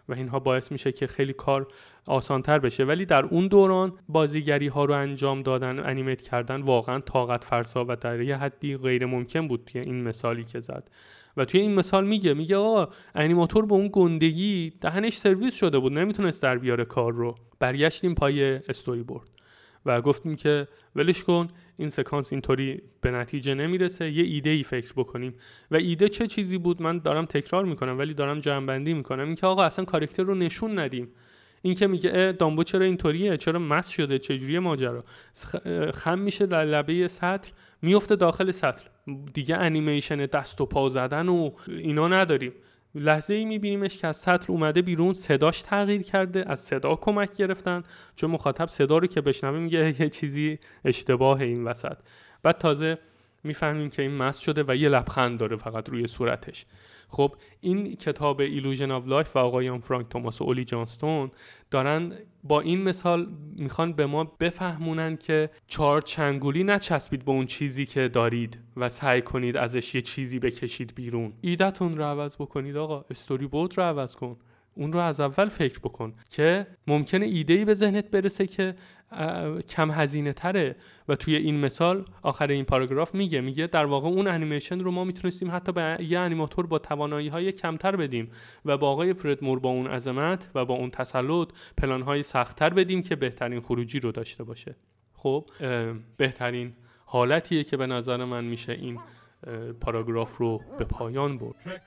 و 0.10 0.14
اینها 0.14 0.40
باعث 0.40 0.72
میشه 0.72 0.92
که 0.92 1.08
خیلی 1.08 1.34
کار 1.34 1.68
آسانتر 2.06 2.60
بشه. 2.60 2.84
ولی 2.84 3.06
در 3.06 3.26
اون 3.26 3.48
دوران 3.48 3.94
بازیگری 4.10 4.68
ها 4.68 4.86
رو 4.86 4.94
انجام 4.94 5.42
دادن 5.42 5.80
انیمیت 5.80 6.22
کردن 6.22 6.62
واقعا 6.62 7.00
طاقت 7.00 7.44
فرسا 7.44 7.86
و 7.88 7.96
در 7.96 8.22
یه 8.22 8.38
حدی 8.38 8.78
غیر 8.78 9.06
ممکن 9.06 9.48
بود 9.48 9.64
توی 9.66 9.82
این 9.82 10.04
مثالی 10.04 10.44
که 10.44 10.60
زد. 10.60 10.90
و 11.38 11.46
توی 11.46 11.62
این 11.62 11.76
مثال 11.76 12.08
میگه 12.08 12.34
میگه 12.34 12.58
آقا 12.58 12.88
انیماتور 13.16 13.66
به 13.66 13.74
اون 13.74 13.90
گندگی 13.94 14.74
دهنش 14.82 15.14
سرویس 15.14 15.54
شده 15.56 15.80
بود 15.80 15.94
نمی‌تونست 15.94 16.44
در 16.44 16.58
بیاره 16.58 16.86
کار 16.86 17.14
رو. 17.14 17.36
برگشتیم 17.60 18.16
پای 18.16 18.44
استوری 18.44 19.04
بورد 19.04 19.28
و 19.86 20.02
گفتیم 20.02 20.36
که 20.36 20.68
ولش 20.96 21.24
کن 21.24 21.48
این 21.78 21.90
سکانس 21.90 22.34
اینطوری 22.34 22.82
به 23.02 23.12
نتیجه 23.12 23.54
نمی‌رسه 23.54 24.12
یه 24.12 24.24
ایده 24.24 24.50
ای 24.50 24.64
فکر 24.64 24.94
بکنیم. 24.94 25.34
و 25.72 25.76
ایده 25.76 26.10
چه 26.10 26.28
چیزی 26.28 26.58
بود؟ 26.58 26.82
من 26.82 26.98
دارم 27.00 27.26
تکرار 27.26 27.66
می‌کنم 27.66 27.98
ولی 27.98 28.14
دارم 28.14 28.40
جمعبندی 28.40 28.94
می‌کنم. 28.94 29.26
اینکه 29.26 29.48
آقا 29.48 29.64
اصلا 29.64 29.86
کارکتر 29.86 30.24
رو 30.24 30.36
نشون 30.36 30.80
ندیم. 30.80 31.08
این 31.62 31.76
که 31.76 31.88
میگه 31.88 32.36
دامبو 32.40 32.64
چرا 32.64 32.86
اینطوریه؟ 32.86 33.38
چرا 33.38 33.60
مس 33.60 33.90
شده؟ 33.90 34.20
چجوری 34.20 34.60
ماجرا؟ 34.60 35.04
خم 35.94 36.20
میشه 36.20 36.46
در 36.46 36.66
لبه 36.66 37.08
سطل 37.08 37.52
میفته 37.82 38.16
داخل 38.16 38.52
سطل. 38.52 38.86
دیگه 39.34 39.56
انیمیشن 39.56 40.16
دست 40.26 40.62
و 40.62 40.66
پا 40.66 40.90
زدن 40.90 41.30
و 41.30 41.52
اینا 41.68 42.08
نداریم. 42.08 42.54
لحظه 42.96 43.34
ای 43.34 43.46
میبینیمش 43.46 43.98
که 43.98 44.08
از 44.08 44.18
سطل 44.18 44.54
اومده 44.54 44.82
بیرون 44.82 45.14
صداش 45.14 45.62
تغییر 45.62 46.02
کرده 46.02 46.44
از 46.48 46.60
صدا 46.60 46.96
کمک 46.96 47.34
گرفتن 47.34 47.84
چون 48.16 48.32
مخاطب 48.32 48.68
صدا 48.68 48.98
رو 48.98 49.08
که 49.08 49.22
بشنوه 49.22 49.60
میگه 49.60 49.96
یه 50.02 50.10
چیزی 50.10 50.60
اشتباه 50.86 51.42
این 51.42 51.64
وسط. 51.64 51.98
بعد 52.44 52.58
تازه 52.58 52.98
می‌فهمیم 53.44 53.90
که 53.90 54.02
این 54.02 54.12
مست 54.12 54.40
شده 54.40 54.64
و 54.68 54.76
یه 54.76 54.90
لبخند 54.90 55.40
داره 55.40 55.58
فقط 55.58 55.90
روی 55.90 56.08
صورتش. 56.08 56.66
خب 57.12 57.32
این 57.62 57.96
کتاب 57.96 58.40
Illusion 58.40 58.92
of 58.92 59.08
Life 59.08 59.36
و 59.36 59.40
آقایان 59.40 59.80
فرانک 59.80 60.10
توماس 60.10 60.42
و 60.42 60.44
اولی 60.44 60.64
جانستون 60.64 61.32
دارن 61.72 62.14
با 62.44 62.62
این 62.62 62.82
مثال 62.82 63.28
می‌خوان 63.58 63.94
به 63.94 64.06
ما 64.06 64.24
بفهمونن 64.24 65.18
که 65.18 65.50
چهار 65.68 66.02
چنگولی 66.02 66.64
نچسبید 66.64 67.26
به 67.26 67.32
اون 67.32 67.46
چیزی 67.46 67.86
که 67.86 68.08
دارید 68.08 68.60
و 68.78 68.90
سعی 68.90 69.22
کنید 69.22 69.58
ازش 69.58 69.96
یه 69.96 70.02
چیزی 70.02 70.40
بکشید 70.40 70.96
بیرون. 70.96 71.34
ایدتون 71.42 71.98
رو 71.98 72.04
عوض 72.04 72.36
بکنید 72.36 72.78
آقا. 72.78 73.04
استوری 73.10 73.48
بود 73.48 73.78
رو 73.78 73.84
عوض 73.84 74.16
کن. 74.16 74.38
اون 74.76 74.94
رو 74.94 75.00
از 75.00 75.20
اول 75.20 75.50
فکر 75.50 75.80
بکن 75.80 76.14
که 76.30 76.68
ممکنه 76.88 77.26
ایده 77.26 77.54
ای 77.54 77.66
به 77.66 77.74
ذهنت 77.74 78.12
برسه 78.12 78.48
که 78.48 78.76
کم 79.70 79.92
هزینه 79.92 80.34
تره. 80.34 80.76
و 81.08 81.16
توی 81.16 81.36
این 81.36 81.60
مثال 81.60 82.06
آخر 82.22 82.48
این 82.48 82.66
پاراگراف 82.66 83.16
میگه 83.16 83.42
میگه 83.42 83.68
در 83.68 83.86
واقع 83.86 84.08
اون 84.08 84.28
انیمیشن 84.28 84.80
رو 84.80 84.92
ما 84.92 85.04
می‌تونستیم 85.04 85.52
حتی 85.52 85.72
به 85.72 85.98
یه 86.10 86.20
انیماتور 86.20 86.68
با 86.68 86.80
توانایی 86.80 87.28
های 87.28 87.52
کمتر 87.52 87.96
بدیم 87.96 88.32
و 88.66 88.78
با 88.78 88.90
آقای 88.90 89.14
فرد 89.14 89.44
مور 89.44 89.60
با 89.60 89.70
اون 89.70 89.88
عظمت 89.88 90.48
و 90.56 90.66
با 90.66 90.74
اون 90.74 90.90
تسلط 90.90 91.48
پلان 91.78 92.02
های 92.02 92.24
سختتر 92.24 92.70
بدیم 92.70 93.04
که 93.04 93.16
بهترین 93.16 93.62
خروجی 93.62 94.00
رو 94.00 94.12
داشته 94.12 94.44
باشه. 94.44 94.76
خب 95.14 95.50
بهترین 96.18 96.74
حالتیه 97.06 97.64
که 97.64 97.78
به 97.78 97.88
نظر 97.88 98.24
من 98.24 98.44
میشه 98.44 98.72
این 98.72 99.00
پاراگراف 99.81 100.37
رو 100.37 100.61
به 100.79 100.85
پایان 100.85 101.39
برد 101.39 101.83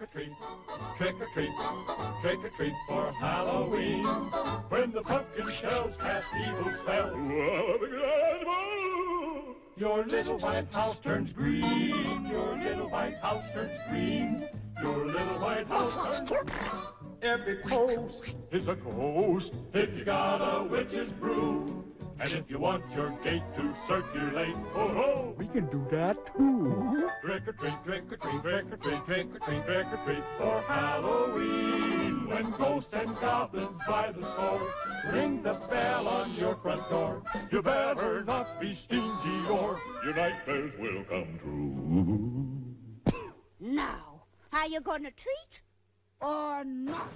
Your 9.80 10.04
little 10.06 10.38
white 10.40 10.68
house 10.74 11.00
turns 11.00 11.32
green. 11.32 12.28
Your 12.30 12.52
little 12.66 12.90
white 12.90 13.18
house 13.26 13.46
turns 13.54 13.80
green. 13.90 14.50
Your 14.84 15.06
little 15.06 15.40
white 15.40 15.68
house 15.70 15.96
turns 15.96 16.22
Every 17.22 17.58
post 17.58 18.24
is 18.52 18.68
a 18.68 18.76
ghost 18.76 19.54
if 19.74 19.90
you 19.96 20.04
got 20.04 20.40
a 20.42 20.64
witch's 20.64 21.10
brew. 21.22 21.86
And 22.21 22.33
if 22.33 22.49
you 22.49 22.59
want 22.59 22.85
your 22.95 23.11
gate 23.25 23.43
to 23.57 23.75
circulate, 23.89 24.55
oh 24.75 24.89
ho, 24.89 25.35
we 25.37 25.49
can 25.49 25.67
do 25.67 25.85
that 25.91 26.17
too. 26.37 27.11
Trick 27.23 27.49
or 27.49 27.53
treat, 27.53 27.75
trick 27.85 28.13
or 28.13 28.17
treat, 28.17 28.43
trick 28.43 28.73
or 28.73 28.77
treat, 28.77 29.05
trick 29.05 29.27
or 29.35 29.39
treat, 29.41 29.65
trick 29.65 29.87
or 29.93 30.05
treat 30.05 30.25
for 30.39 30.61
Halloween. 30.63 32.29
When 32.29 32.51
ghosts 32.53 32.93
and 32.93 33.19
goblins 33.21 33.81
by 33.87 34.13
the 34.13 34.25
score 34.33 34.73
ring 35.13 35.43
the 35.43 35.55
bell 35.69 36.07
on 36.07 36.33
your 36.35 36.55
front 36.57 36.89
door, 36.89 37.23
you 37.51 37.63
better 37.63 38.25
not 38.25 38.61
be 38.61 38.75
stingy 38.75 39.49
or 39.51 39.81
your 40.05 40.15
nightmares 40.15 40.73
will 40.79 41.05
come 41.05 41.39
true. 41.43 43.25
now, 43.61 44.23
are 44.53 44.69
you 44.69 44.81
gonna 44.81 45.11
treat 45.11 45.61
or 46.21 46.65
not? 46.65 47.13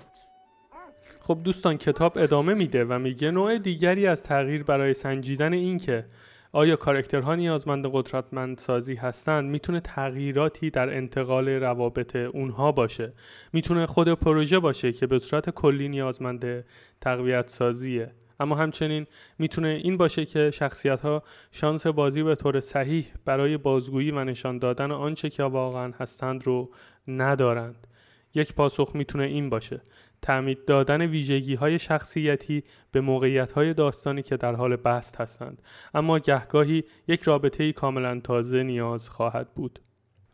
خب 1.29 1.41
دوستان 1.45 1.77
کتاب 1.77 2.19
ادامه 2.19 2.55
میده 2.55 2.85
و 2.85 2.99
میگه 2.99 3.31
نوع 3.31 3.59
دیگری 3.59 4.07
از 4.07 4.23
تغییر 4.23 4.63
برای 4.63 4.95
سنجیدن 4.95 5.53
این 5.53 5.79
که 5.79 6.05
آیا 6.53 6.77
کارکترها 6.77 7.35
نیازمند 7.35 7.87
قدرتمند 7.93 8.59
سازی 8.59 8.95
هستند 8.95 9.51
می‌تونه 9.51 9.81
تغییراتی 9.81 10.71
در 10.71 10.97
انتقال 10.97 11.49
روابط 11.49 12.17
اونها 12.17 12.73
باشه. 12.73 13.13
می‌تونه 13.53 13.87
خود 13.87 14.09
پروژه 14.09 14.59
باشه 14.59 14.93
که 14.93 15.07
به 15.07 15.19
صورت 15.19 15.51
کلی 15.51 15.89
نیازمند 15.89 16.65
تقویت 17.01 17.49
سازیه 17.49 18.11
اما 18.41 18.55
همچنین 18.55 19.07
می‌تونه 19.39 19.69
این 19.69 19.97
باشه 19.97 20.25
که 20.25 20.51
شخصیت 20.51 21.01
ها 21.01 21.23
شانس 21.53 21.87
بازی 21.87 22.23
به 22.23 22.35
طور 22.35 22.61
صحیح 22.61 23.07
برای 23.25 23.57
بازگویی 23.57 24.11
و 24.11 24.25
نشان 24.25 24.59
دادن 24.59 24.91
آنچه 24.91 25.31
که 25.31 25.43
واقعا 25.43 25.93
هستند 25.99 26.47
رو 26.47 26.71
ندارند. 27.09 27.87
یک 28.35 28.55
پاسخ 28.55 28.91
می‌تونه 28.95 29.25
این 29.25 29.51
باشه. 29.51 29.81
تعمید 30.23 30.65
دادن 30.65 31.03
ویژگی 31.03 31.55
های 31.55 31.79
شخصیتی 31.79 32.65
به 32.93 33.01
موقعیت 33.01 33.53
های 33.53 33.75
داستانی 33.75 34.23
که 34.23 34.37
در 34.37 34.55
حال 34.55 34.77
بست 34.77 35.21
هستند. 35.21 35.63
اما 35.95 36.19
گهگاهی 36.19 36.85
یک 37.09 37.23
رابطه 37.23 37.73
کاملا 37.73 38.21
تازه 38.21 38.63
نیاز 38.63 39.09
خواهد 39.09 39.55
بود. 39.55 39.81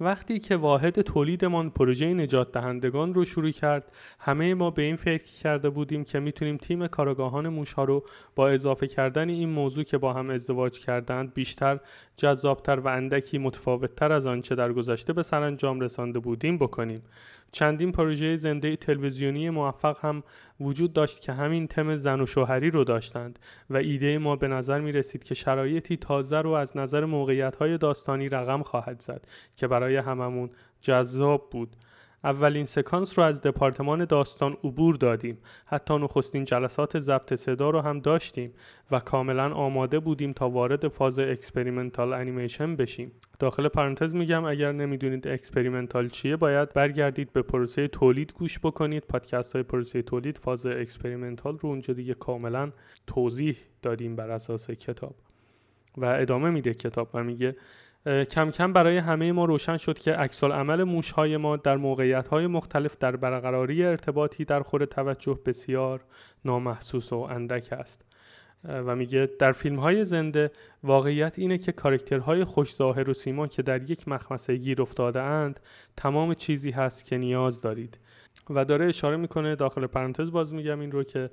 وقتی 0.01 0.39
که 0.39 0.57
واحد 0.57 1.01
تولیدمان 1.01 1.71
پروژه 1.71 2.15
نجات 2.15 2.53
دهندگان 2.53 3.15
رو 3.15 3.25
شروع 3.25 3.51
کرد 3.51 3.93
همه 4.19 4.55
ما 4.55 4.71
به 4.71 4.83
این 4.83 4.97
فکر 4.97 5.25
کرده 5.25 5.71
بودیم 5.71 6.05
که 6.05 6.21
می‌تونیم 6.21 6.57
تیم 6.57 6.87
کارگاهان 6.87 7.49
موشها 7.49 7.85
رو 7.85 8.05
با 8.35 8.49
اضافه 8.49 8.87
کردن 8.87 9.29
این 9.29 9.49
موضوع 9.49 9.85
که 9.85 9.99
با 9.99 10.13
هم 10.13 10.31
ازدواج 10.31 10.79
کردند 10.79 11.35
بیشتر 11.35 11.81
جذابتر 12.17 12.81
و 12.81 12.89
اندکی 12.89 13.39
متفاوتتر 13.39 14.13
از 14.13 14.27
آنچه 14.27 14.55
در 14.55 14.73
گذشته 14.73 15.13
به 15.13 15.23
سرانجام 15.23 15.81
رسانده 15.81 16.19
بودیم 16.19 16.59
بکنیم. 16.59 17.03
چندین 17.53 17.93
پروژه 17.93 18.37
زنده 18.37 18.77
تلویزیونی 18.77 19.51
موفق 19.51 20.05
هم 20.05 20.23
وجود 20.61 20.93
داشت 20.93 21.21
که 21.21 21.33
همین 21.33 21.67
تم 21.67 21.97
زن 21.97 22.21
و 22.21 22.27
شوهری 22.27 22.71
رو 22.71 22.85
داشتند 22.85 23.39
و 23.71 23.77
ایده 23.77 24.19
ما 24.19 24.37
به 24.37 24.49
نظر 24.49 24.81
می 24.81 24.93
رسید 24.93 25.25
که 25.25 25.35
شرایطی 25.35 25.97
تازه 25.97 26.39
رو 26.39 26.51
از 26.51 26.77
نظر 26.77 27.05
موقعیت 27.05 27.57
های 27.57 27.79
داستانی 27.79 28.29
رقم 28.29 28.63
خواهد 28.63 29.01
زد 29.01 29.27
که 29.57 29.67
برای 29.67 29.97
هممون 29.97 30.51
جذاب 30.81 31.51
بود. 31.51 31.77
اولین 32.25 32.65
سکانس 32.65 33.19
رو 33.19 33.25
از 33.25 33.43
دپارتمان 33.43 34.05
داستان 34.05 34.57
عبور 34.65 34.97
دادیم. 34.97 35.39
حتی 35.67 35.99
نخستین 35.99 36.45
جلسات 36.45 36.99
ضبط 36.99 37.35
صدا 37.35 37.71
رو 37.71 37.81
هم 37.81 38.01
داشتیم 38.01 38.53
و 38.91 39.01
کاملا 39.01 39.55
آماده 39.55 39.99
بودیم 39.99 40.33
تا 40.33 40.49
وارد 40.49 40.89
فاز 40.89 41.19
experimental 41.19 42.13
animation 42.13 42.77
بشیم. 42.77 43.13
داخل 43.39 43.69
پرانتز 43.69 44.15
میگم 44.15 44.45
اگر 44.45 44.73
نمی‌دونید 44.73 45.29
experimental 45.29 46.09
چیه 46.09 46.37
باید 46.37 46.75
برگردید 46.75 47.33
به 47.33 47.43
پروسه 47.43 47.89
تولید 47.89 48.33
گوش 48.33 48.59
بکنید. 48.59 49.05
پادکست 49.09 49.53
های 49.53 49.63
پروسه 49.63 50.03
تولید 50.03 50.39
فاز 50.39 50.67
experimental 50.67 51.59
رو 51.59 51.69
اونجا 51.69 51.95
دیگه 51.95 52.15
کاملا 52.15 52.73
توضیح 53.07 53.57
دادیم 53.83 54.17
بر 54.17 54.31
اساس 54.31 54.71
کتاب. 54.71 55.15
و 55.97 56.05
ادامه 56.05 56.51
میده 56.51 56.75
کتاب 56.75 57.09
و 57.15 57.25
میگه 57.25 57.57
کم 58.07 58.51
کم 58.51 58.73
برای 58.73 58.99
همه 58.99 59.33
ما 59.33 59.45
روشن 59.45 59.77
شد 59.77 59.99
که 59.99 60.13
عکس 60.13 60.45
عمل 60.45 60.85
موشهای 60.85 61.37
ما 61.37 61.57
در 61.57 61.77
موقعیت 61.77 62.29
های 62.29 62.47
مختلف 62.47 62.99
در 62.99 63.17
برقراری 63.17 63.85
ارتباطی 63.85 64.45
در 64.45 64.63
خور 64.63 64.85
توجه 64.85 65.39
بسیار 65.47 66.01
نامحسوس 66.45 67.13
و 67.13 67.17
اندک 67.17 67.73
است. 67.73 68.05
و 68.69 68.97
میگه 68.97 69.29
در 69.39 69.53
فیلم 69.53 69.79
های 69.79 70.05
زنده 70.05 70.51
واقعیت 70.83 71.39
اینه 71.39 71.59
که 71.59 71.73
کارکترهای 71.73 72.45
خوش 72.45 72.75
ظاهر 72.75 73.11
و 73.11 73.15
سیما 73.15 73.47
که 73.47 73.63
در 73.63 73.91
یک 73.91 74.09
مخمسه 74.09 74.57
گیر 74.57 74.83
افتاده 74.83 75.23
اند 75.23 75.61
تمام 75.97 76.35
چیزی 76.35 76.71
هست 76.71 77.05
که 77.05 77.19
نیاز 77.19 77.63
دارید. 77.63 77.99
و 78.51 78.65
داره 78.65 78.87
اشاره 78.87 79.17
می‌کنه 79.17 79.57
داخل 79.57 79.87
پرانتز 79.87 80.31
باز 80.31 80.55
میگم 80.55 80.81
این 80.81 80.93
رو 80.93 81.03
که 81.03 81.31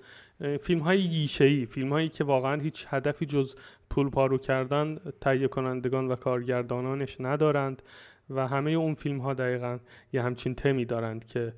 فیلم 0.61 0.79
های 0.79 1.07
گیشه 1.07 1.45
ای 1.45 1.65
فیلم 1.65 1.89
هایی 1.89 2.09
که 2.09 2.23
واقعا 2.23 2.61
هیچ 2.61 2.85
هدفی 2.89 3.25
جز 3.25 3.55
پول 3.91 4.09
پارو 4.09 4.37
کردن 4.37 4.97
تهیه 5.21 5.47
کنندگان 5.47 6.07
و 6.07 6.15
کارگردانانش 6.15 7.17
ندارند 7.19 7.81
و 8.29 8.47
همه 8.47 8.71
اون 8.71 8.93
فیلم 8.93 9.19
ها 9.19 9.33
دقیقا 9.33 9.79
یه 10.13 10.21
همچین 10.21 10.55
تمی 10.55 10.85
دارند 10.85 11.25
که 11.25 11.53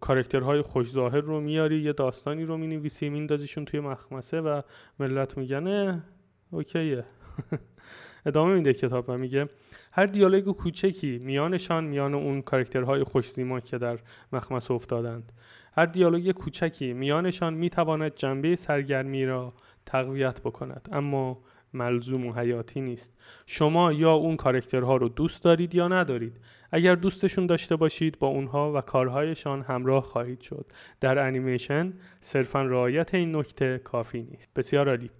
کارکترهای 0.00 0.62
خوش 0.62 0.90
ظاهر 0.90 1.20
رو 1.20 1.40
میاری 1.40 1.78
یه 1.78 1.92
داستانی 1.92 2.44
رو 2.44 2.56
می‌نویسی 2.56 3.08
میندازیشون 3.08 3.64
توی 3.64 3.80
مخمصه 3.80 4.40
و 4.40 4.62
ملت 4.98 5.38
میگن 5.38 6.02
OK 6.50 6.77
ه. 6.77 7.04
ادامه 8.26 8.54
میده 8.54 8.74
کتاب 8.74 9.04
و 9.08 9.18
میگه 9.18 9.48
هر 9.92 10.06
دیالوگ 10.06 10.44
کوچکی 10.44 11.18
میانشان 11.18 11.84
میان 11.84 12.14
اون 12.14 12.42
کارکترهای 12.42 13.04
خوشزیما 13.04 13.60
که 13.60 13.78
در 13.78 13.98
مخمصه 14.32 14.70
افتادند. 14.70 15.32
هر 15.76 15.86
دیالوگ 15.86 16.30
کوچکی 16.30 16.92
میانشان 16.92 17.54
می‌تواند 17.54 18.14
جنبه 18.14 18.56
سرگرمی 18.56 19.26
را 19.26 19.52
تقویت 19.86 20.40
بکند. 20.40 20.88
اما 20.92 21.38
ملزوم 21.72 22.26
و 22.26 22.32
حیاتی 22.32 22.80
نیست. 22.80 23.12
شما 23.46 23.92
یا 23.92 24.12
اون 24.12 24.36
کارکترها 24.36 24.96
رو 24.96 25.08
دوست 25.08 25.44
دارید 25.44 25.74
یا 25.74 25.88
ندارید. 25.88 26.40
اگر 26.72 26.94
دوستشون 26.94 27.46
داشته 27.46 27.76
باشید 27.76 28.18
با 28.18 28.26
اونها 28.26 28.72
و 28.72 28.80
کارهایشان 28.80 29.62
همراه 29.62 30.02
خواهید 30.02 30.40
شد. 30.40 30.66
در 31.00 31.18
انیمیشن 31.18 31.92
صرفا 32.20 32.62
رعایت 32.62 33.14
این 33.14 33.36
نکته 33.36 33.80
کافی 33.84 34.22
نیست. 34.22 34.50
بسیار 34.56 34.88
عالی. 34.88 35.10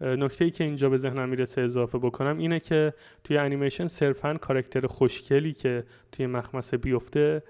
نکته 0.00 0.44
ای 0.44 0.50
که 0.50 0.64
اینجا 0.64 0.88
به 0.88 0.96
ذهنم 0.96 1.28
می‌رسه 1.28 1.60
اضافه 1.60 1.98
بکنم 1.98 2.38
اینه 2.38 2.60
که 2.60 2.94
توی 3.24 3.36
انیمیشن 3.36 3.88
صرفا 3.88 4.34
کارکتر 4.34 4.86
خوشگلی 4.86 5.52
که 5.52 5.84
توی 6.12 6.26
مخمسه 6.26 6.76
بیفته 6.76 7.42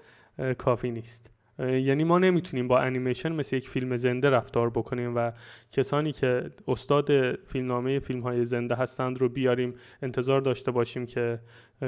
کافی 0.57 0.91
نیست. 0.91 1.32
یعنی 1.59 2.03
ما 2.03 2.19
نمی‌تونیم 2.19 2.67
با 2.67 2.79
انیمیشن 2.79 3.31
مثل 3.31 3.55
یک 3.55 3.69
فیلم 3.69 3.95
زنده 3.95 4.29
رفتار 4.29 4.69
بکنیم 4.69 5.15
و 5.15 5.31
کسانی 5.71 6.11
که 6.11 6.51
استاد 6.67 7.35
فیلمنامه 7.35 7.99
فیلم 7.99 8.21
های 8.21 8.45
زنده 8.45 8.75
هستند 8.75 9.17
رو 9.17 9.29
بیاریم 9.29 9.75
انتظار 10.01 10.41
داشته 10.41 10.71
باشیم 10.71 11.05
که 11.05 11.39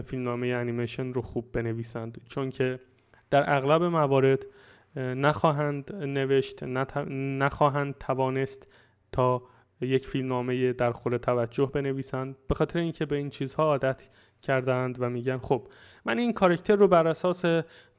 فیلمنامه 0.06 0.48
انیمیشن 0.48 1.14
رو 1.14 1.22
خوب 1.22 1.52
بنویسند. 1.52 2.22
چون 2.26 2.50
که 2.50 2.80
در 3.30 3.56
اغلب 3.56 3.84
موارد 3.84 4.46
نخواهند 4.96 5.96
نوشت 5.96 6.64
نخواهند 6.64 7.96
توانست 8.00 8.68
تا 9.12 9.44
یک 9.82 10.08
فیلمنامه 10.08 10.74
در 10.74 10.92
خور 10.92 11.18
توجه 11.18 11.72
بنویسند. 11.74 12.36
به 12.48 12.56
خاطر 12.56 12.80
اینکه 12.80 13.06
به 13.06 13.16
این 13.16 13.30
چیزها 13.30 13.64
عادت 13.64 14.08
کردند 14.42 14.98
و 15.00 15.10
میگن 15.10 15.38
خب 15.38 15.68
من 16.06 16.18
این 16.18 16.34
کارکتر 16.34 16.76
رو 16.76 16.88
بر 16.88 17.08
اساس 17.08 17.46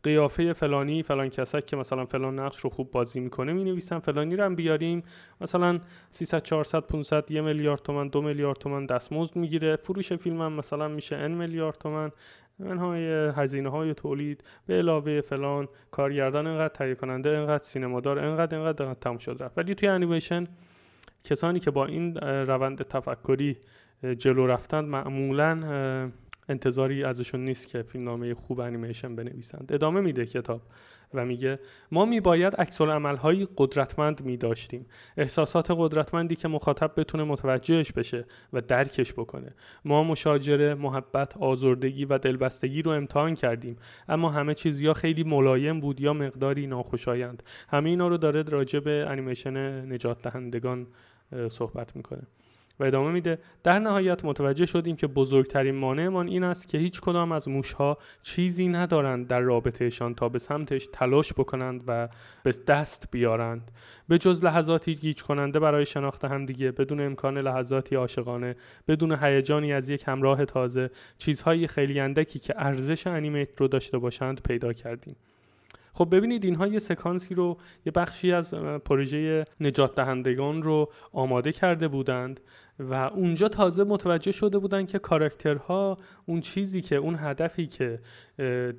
قیافه 0.02 0.52
فلانی 0.52 1.02
فلان 1.02 1.28
کسک 1.28 1.66
که 1.66 1.76
مثلا 1.76 2.04
فلان 2.04 2.38
نقش 2.38 2.60
رو 2.60 2.70
خوب 2.70 2.90
بازی 2.90 3.20
می‌کنه 3.20 3.52
می 3.52 3.64
نویسم 3.64 3.98
فلانی 3.98 4.36
رو 4.36 4.44
هم 4.44 4.54
بیاریم. 4.54 5.02
مثلا 5.40 5.80
300 6.10 6.42
400 6.42 6.80
500 6.80 7.30
یه 7.30 7.40
میلیارد 7.40 7.82
تومن 7.82 8.08
دو 8.08 8.22
میلیارد 8.22 8.58
تومن 8.58 8.86
دستمزد 8.86 9.36
می‌گیره. 9.36 9.76
فروش 9.76 10.12
فیلم 10.12 10.42
هم 10.42 10.52
مثلا 10.52 10.88
میشه 10.88 11.16
ان 11.16 11.30
میلیارد 11.30 11.78
تومن 11.78 12.10
منهای 12.58 13.32
هزینه 13.36 13.68
های 13.68 13.94
تولید 13.94 14.44
به 14.66 14.74
علاوه 14.74 15.20
فلان 15.20 15.68
کارگردان 15.90 16.46
اینقدر 16.46 16.74
تهیه 16.74 16.94
کننده 16.94 17.30
اینقدر 17.30 17.62
سینمادار 17.64 18.18
اینقدر 18.18 18.58
اینقدر 18.58 18.94
تموم 18.94 19.18
شد 19.18 19.36
رفت. 19.40 19.58
ولی 19.58 19.74
توی 19.74 19.88
انیمیشن 19.88 20.46
کسانی 21.24 21.60
که 21.60 21.70
با 21.70 21.86
این 21.86 22.16
روند 22.16 22.82
تفکری 22.82 23.56
جلو 24.18 24.46
رفتند 24.46 24.88
معمولا 24.88 26.10
انتظاری 26.48 27.04
ازشون 27.04 27.44
نیست 27.44 27.68
که 27.68 27.82
فیلمنامه 27.82 28.34
خوب 28.34 28.60
انیمیشن 28.60 29.16
بنویسند. 29.16 29.72
ادامه 29.72 30.00
میده 30.00 30.26
کتاب 30.26 30.62
و 31.14 31.24
میگه 31.24 31.58
ما 31.92 32.04
میباید 32.04 32.54
عکس 32.56 32.80
های 32.80 33.48
قدرتمند 33.56 34.24
می 34.24 34.36
داشتیم 34.36 34.86
احساسات 35.16 35.66
قدرتمندی 35.70 36.36
که 36.36 36.48
مخاطب 36.48 36.92
بتونه 36.96 37.24
متوجهش 37.24 37.92
بشه 37.92 38.24
و 38.52 38.60
درکش 38.60 39.12
بکنه. 39.12 39.54
ما 39.84 40.04
مشاجره 40.04 40.74
محبت 40.74 41.36
آزردگی 41.36 42.04
و 42.04 42.18
دلبستگی 42.18 42.82
رو 42.82 42.90
امتحان 42.90 43.34
کردیم 43.34 43.76
اما 44.08 44.28
همه 44.28 44.54
چیز 44.54 44.80
یا 44.80 44.94
خیلی 44.94 45.24
ملایم 45.24 45.80
بود 45.80 46.00
یا 46.00 46.12
مقداری 46.12 46.66
ناخوشایند. 46.66 47.42
همه 47.68 47.90
اینا 47.90 48.08
رو 48.08 48.16
داره 48.16 48.42
راجع 48.42 48.80
به 48.80 49.06
انیمیشن 49.08 49.56
نجات 49.92 50.22
دهندگان 50.22 50.86
صحبت 51.50 51.96
می‌کنه. 51.96 52.22
و 52.80 52.84
ادامه 52.84 53.10
میده. 53.10 53.38
در 53.62 53.78
نهایت 53.78 54.24
متوجه 54.24 54.66
شدیم 54.66 54.96
که 54.96 55.06
بزرگترین 55.06 55.74
مانعمان 55.74 56.28
این 56.28 56.44
است 56.44 56.68
که 56.68 56.78
هیچ 56.78 57.00
کدام 57.00 57.32
از 57.32 57.48
موشها 57.48 57.98
چیزی 58.22 58.68
ندارند 58.68 59.26
در 59.26 59.40
رابطهشان 59.40 60.14
تا 60.14 60.28
به 60.28 60.38
سمتش 60.38 60.88
تلاش 60.92 61.32
بکنند 61.32 61.84
و 61.86 62.08
به 62.42 62.54
دست 62.66 63.08
بیارند. 63.10 63.70
به 64.08 64.18
جز 64.18 64.44
لحظاتی 64.44 64.94
گیج 64.94 65.22
کننده 65.22 65.60
برای 65.60 65.86
شناخت 65.86 66.24
همدیگه 66.24 66.72
بدون 66.72 67.00
امکان 67.00 67.38
لحظاتی 67.38 67.96
عاشقانه 67.96 68.56
بدون 68.88 69.18
هیجانی 69.20 69.72
از 69.72 69.88
یک 69.88 70.04
همراه 70.06 70.44
تازه 70.44 70.90
چیزهای 71.18 71.66
خیلی 71.66 72.00
اندکی 72.00 72.38
که 72.38 72.54
ارزش 72.56 73.06
انیمیت 73.06 73.60
رو 73.60 73.68
داشته 73.68 73.98
باشند 73.98 74.42
پیدا 74.42 74.72
کردیم. 74.72 75.16
خب 75.96 76.08
ببینید 76.10 76.44
اینها 76.44 76.66
یه 76.66 76.78
سکانسی 76.78 77.34
رو 77.34 77.58
یه 77.86 77.92
بخشی 77.92 78.32
از 78.32 78.54
پروژه 78.54 79.44
نجات 79.60 79.94
دهندگان 79.94 80.62
رو 80.62 80.92
آماده 81.12 81.52
کرده 81.52 81.88
بودند. 81.88 82.40
و 82.78 82.94
اونجا 82.94 83.48
تازه 83.48 83.84
متوجه 83.84 84.32
شده 84.32 84.58
بودن 84.58 84.86
که 84.86 84.98
کاراکترها 84.98 85.98
اون 86.26 86.40
چیزی 86.40 86.80
که 86.80 86.96
اون 86.96 87.16
هدفی 87.18 87.66
که 87.66 88.00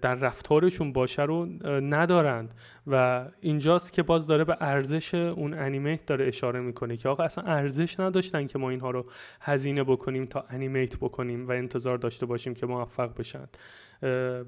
در 0.01 0.15
رفتارشون 0.15 0.93
باشه 0.93 1.21
رو 1.21 1.45
ندارند. 1.65 2.53
و 2.87 3.25
اینجاست 3.41 3.93
که 3.93 4.03
باز 4.03 4.27
داره 4.27 4.43
به 4.43 4.57
ارزش 4.59 5.13
اون 5.13 5.53
انیمیت 5.53 6.05
داره 6.05 6.27
اشاره 6.27 6.59
می‌کنه 6.59 6.97
که 6.97 7.09
آقا 7.09 7.23
اصلا 7.23 7.43
ارزش 7.43 7.99
نداشتن 7.99 8.47
که 8.47 8.59
ما 8.59 8.69
اینها 8.69 8.91
رو 8.91 9.05
هزینه 9.41 9.83
بکنیم 9.83 10.25
تا 10.25 10.45
انیمیت 10.49 10.97
بکنیم 10.97 11.47
و 11.47 11.51
انتظار 11.51 11.97
داشته 11.97 12.25
باشیم 12.25 12.53
که 12.53 12.65
موفق 12.65 13.17
بشن. 13.17 13.47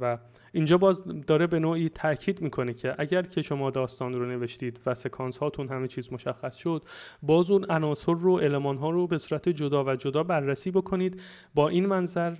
و 0.01 0.17
اینجا 0.51 0.77
باز 0.77 1.03
داره 1.27 1.47
به 1.47 1.59
نوعی 1.59 1.89
تاکید 1.89 2.41
می‌کنه 2.41 2.73
که 2.73 2.95
اگر 2.97 3.21
که 3.21 3.41
شما 3.41 3.69
داستان 3.69 4.13
رو 4.13 4.25
نوشتید 4.25 4.79
و 4.85 4.95
سکانس 4.95 5.37
هاتون 5.37 5.67
همه 5.67 5.87
چیز 5.87 6.13
مشخص 6.13 6.55
شد 6.55 6.83
باز 7.23 7.51
اون 7.51 7.65
عناصر 7.69 8.13
رو 8.13 8.31
المان 8.31 8.77
ها 8.77 8.89
رو 8.89 9.07
به 9.07 9.17
صورت 9.17 9.49
جدا 9.49 9.83
و 9.83 9.95
جدا 9.95 10.23
بررسی 10.23 10.71
بکنید. 10.71 11.21
با 11.53 11.69
این 11.69 11.85
منظر 11.85 12.35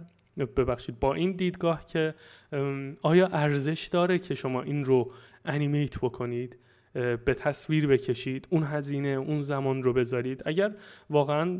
ببخشید 0.58 1.00
با 1.00 1.14
این 1.14 1.32
دیدگاه 1.32 1.86
که 1.86 2.16
آیا 3.02 3.28
ارزش 3.28 3.90
داره 3.92 4.20
که 4.20 4.36
شما 4.36 4.62
این 4.62 4.86
رو 4.86 5.12
انیمیت 5.46 5.98
بکنید 5.98 6.58
به 6.94 7.34
تصویر 7.38 7.88
بکشید 7.88 8.48
اون 8.50 8.64
هزینه 8.64 9.08
اون 9.08 9.42
زمان 9.42 9.84
رو 9.84 9.94
بذارید؟ 9.94 10.44
اگر 10.46 10.76
واقعا 11.10 11.60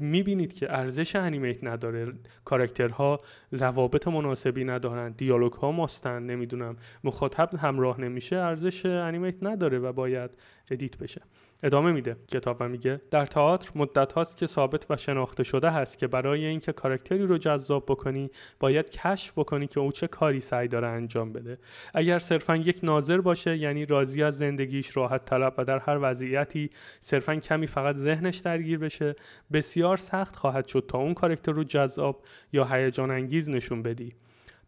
می‌بینید 0.00 0.52
که 0.52 0.72
ارزش 0.72 1.16
انیمیت 1.16 1.64
نداره. 1.64 2.12
کاراکترها 2.44 3.18
روابط 3.52 4.08
مناسبی 4.08 4.64
ندارن 4.64 5.10
دیالوگ 5.10 5.52
ها 5.52 5.72
ماستن 5.72 6.22
نمی‌دونم 6.22 6.76
مخاطب 7.04 7.54
همراه 7.58 8.00
نمیشه 8.00 8.36
ارزش 8.36 8.86
animate 8.86 9.34
نداره 9.42 9.78
و 9.78 9.92
باید 9.92 10.30
edit 10.70 10.98
بشه. 10.98 11.22
ادامه 11.64 11.92
میده. 11.92 12.16
کتاب 12.28 12.56
و 12.60 12.68
میگه 12.68 13.00
در 13.10 13.26
تئاتر 13.26 13.70
مدت 13.74 14.12
هاست 14.12 14.36
که 14.36 14.46
ثابت 14.46 14.86
و 14.90 14.96
شناخته 14.96 15.44
شده 15.44 15.70
هست 15.70 15.98
که 15.98 16.06
برای 16.06 16.46
اینکه 16.46 16.72
کاراکتری 16.72 17.26
رو 17.26 17.38
جذاب 17.38 17.84
بکنی 17.88 18.30
باید 18.60 18.90
کشف 18.90 19.38
بکنی 19.38 19.66
که 19.66 19.80
او 19.80 19.92
چه 19.92 20.06
کاری 20.06 20.40
سعی 20.40 20.68
داره 20.68 20.86
انجام 20.86 21.32
بده. 21.32 21.58
اگر 21.94 22.18
صرفا 22.18 22.56
یک 22.56 22.78
ناظر 22.82 23.20
باشه 23.20 23.56
یعنی 23.56 23.86
راضی 23.86 24.22
از 24.22 24.38
زندگیش 24.38 24.96
راحت 24.96 25.24
طلب 25.24 25.54
و 25.58 25.64
در 25.64 25.78
هر 25.78 25.98
وضعیتی 26.02 26.70
صرفا 27.00 27.36
کمی 27.36 27.66
فقط 27.66 27.96
ذهنش 27.96 28.36
درگیر 28.36 28.78
بشه 28.78 29.14
بسیار 29.52 29.96
سخت 29.96 30.36
خواهد 30.36 30.66
شد 30.66 30.84
تا 30.88 30.98
اون 30.98 31.14
کاراکتر 31.14 31.52
رو 31.52 31.64
جذاب 31.64 32.22
یا 32.52 32.64
هیجان 32.64 33.10
انگیز 33.10 33.48
نشون 33.48 33.82
بدی. 33.82 34.12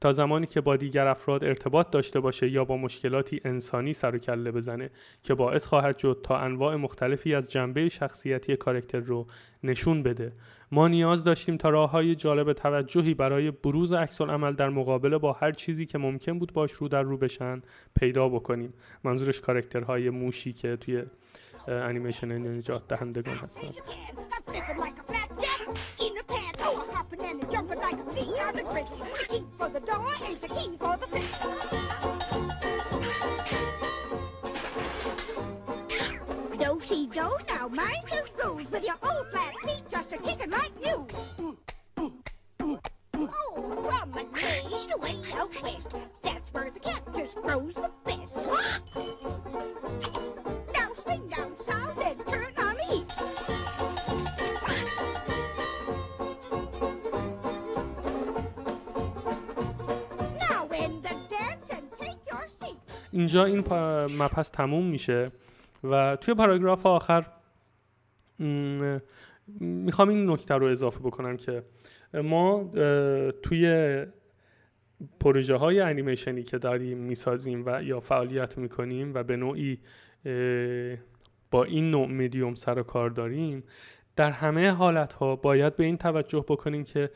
تا 0.00 0.12
زمانی 0.12 0.46
که 0.46 0.60
با 0.60 0.76
دیگر 0.76 1.06
افراد 1.06 1.44
ارتباط 1.44 1.90
داشته 1.90 2.20
باشه 2.20 2.50
یا 2.50 2.64
با 2.64 2.76
مشکلاتی 2.76 3.40
انسانی 3.44 3.92
سر 3.92 4.14
و 4.14 4.18
کله 4.18 4.52
بزنه 4.52 4.90
که 5.22 5.34
باعث 5.34 5.66
خواهد 5.66 5.98
شد 5.98 6.20
تا 6.22 6.38
انواع 6.38 6.76
مختلفی 6.76 7.34
از 7.34 7.48
جنبه 7.48 7.88
شخصیتی 7.88 8.56
کارکتر 8.56 8.98
رو 8.98 9.26
نشون 9.62 10.02
بده. 10.02 10.32
ما 10.72 10.88
نیاز 10.88 11.24
داشتیم 11.24 11.56
تا 11.56 11.70
راه 11.70 11.90
های 11.90 12.14
جالب 12.14 12.52
توجهی 12.52 13.14
برای 13.14 13.50
بروز 13.50 13.92
عکس 13.92 14.20
عمل 14.20 14.52
در 14.52 14.68
مقابله 14.68 15.18
با 15.18 15.32
هر 15.32 15.52
چیزی 15.52 15.86
که 15.86 15.98
ممکن 15.98 16.38
بود 16.38 16.52
باش 16.52 16.72
رو 16.72 16.88
در 16.88 17.02
رو 17.02 17.16
بشن 17.16 17.62
پیدا 18.00 18.28
بکنیم. 18.28 18.74
منظورش 19.04 19.40
کارکترهای 19.40 20.10
موشی 20.10 20.52
که 20.52 20.76
توی 20.76 21.02
انیمیشن 21.68 22.32
نجات 22.32 22.88
دهندگان 22.88 23.36
هستن. 23.36 23.68
hopping 27.06 27.26
and 27.26 27.44
a 27.44 27.46
jumping 27.52 27.78
like 27.78 27.94
a 27.94 28.04
bee 28.14 28.38
out 28.40 28.58
of 28.58 28.64
prison. 28.66 28.98
The 28.98 29.26
key 29.28 29.44
for 29.58 29.68
the 29.68 29.80
door 29.80 30.12
is 30.28 30.38
the 30.40 30.48
key 30.48 30.70
for 30.76 30.96
the 30.96 31.06
prison. 31.06 31.52
do 36.58 36.80
she 36.82 37.06
Joe. 37.08 37.36
now 37.48 37.68
mind 37.68 38.04
those 38.10 38.30
rules 38.44 38.70
with 38.70 38.84
your 38.84 38.96
old 39.02 39.26
flat 39.30 39.52
feet 39.64 39.82
just 39.90 40.12
a 40.12 40.18
kicking 40.18 40.50
like 40.50 40.72
you. 40.84 41.06
Oh, 43.18 43.62
promenade 43.82 44.92
way 44.98 45.16
out 45.34 45.62
west. 45.62 45.88
That's 46.22 46.52
where 46.52 46.70
the 46.70 46.80
cactus 46.80 47.30
grows 47.42 47.74
the 47.74 47.90
best. 48.04 48.34
Now 50.74 50.88
swing 51.02 51.28
down. 51.28 51.65
اینجا 63.16 63.44
این 63.44 63.58
مبحث 64.18 64.50
تموم 64.50 64.86
میشه 64.86 65.28
و 65.84 66.16
توی 66.20 66.34
پاراگراف 66.34 66.86
آخر 66.86 67.26
می‌خوام 69.60 70.08
این 70.08 70.30
نکته 70.30 70.54
رو 70.54 70.66
اضافه 70.66 71.00
بکنم 71.00 71.36
که 71.36 71.62
ما 72.14 72.70
توی 73.42 74.06
پروژه 75.20 75.56
های 75.56 75.80
انیمیشنی 75.80 76.42
که 76.42 76.58
داریم 76.58 76.98
می‌سازیم 76.98 77.62
و 77.66 77.82
یا 77.82 78.00
فعالیت 78.00 78.58
می‌کنیم 78.58 79.14
و 79.14 79.22
به 79.22 79.36
نوعی 79.36 79.78
با 81.50 81.64
این 81.64 81.90
نوع 81.90 82.06
مدیوم 82.08 82.54
سر 82.54 82.78
و 82.78 82.82
کار 82.82 83.10
داریم 83.10 83.64
در 84.16 84.30
همه 84.30 84.70
حالت 84.70 85.12
ها 85.12 85.36
باید 85.36 85.76
به 85.76 85.84
این 85.84 85.96
توجه 85.96 86.44
بکنیم 86.48 86.84
که 86.84 87.10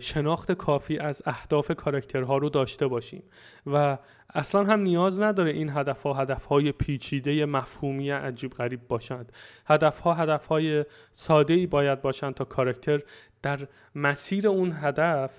شناخت 0.00 0.52
کافی 0.52 0.98
از 0.98 1.22
اهداف 1.26 1.70
کارکترها 1.70 2.36
رو 2.36 2.48
داشته 2.48 2.86
باشیم 2.86 3.22
و 3.66 3.98
اصلا 4.34 4.64
هم 4.64 4.80
نیاز 4.80 5.20
نداره 5.20 5.50
این 5.50 5.70
هدف 5.70 6.02
ها 6.02 6.14
هدف 6.14 6.44
های 6.44 6.72
پیچیده 6.72 7.46
مفهومی 7.46 8.10
عجیب 8.10 8.52
غریب 8.52 8.80
باشند. 8.88 9.32
هدف 9.66 9.98
ها 9.98 10.14
هدف 10.14 10.46
های 10.46 10.84
ساده 11.12 11.54
ای 11.54 11.66
باید 11.66 12.02
باشند 12.02 12.34
تا 12.34 12.44
کارکتر 12.44 13.00
در 13.42 13.68
مسیر 13.94 14.48
اون 14.48 14.72
هدف 14.80 15.30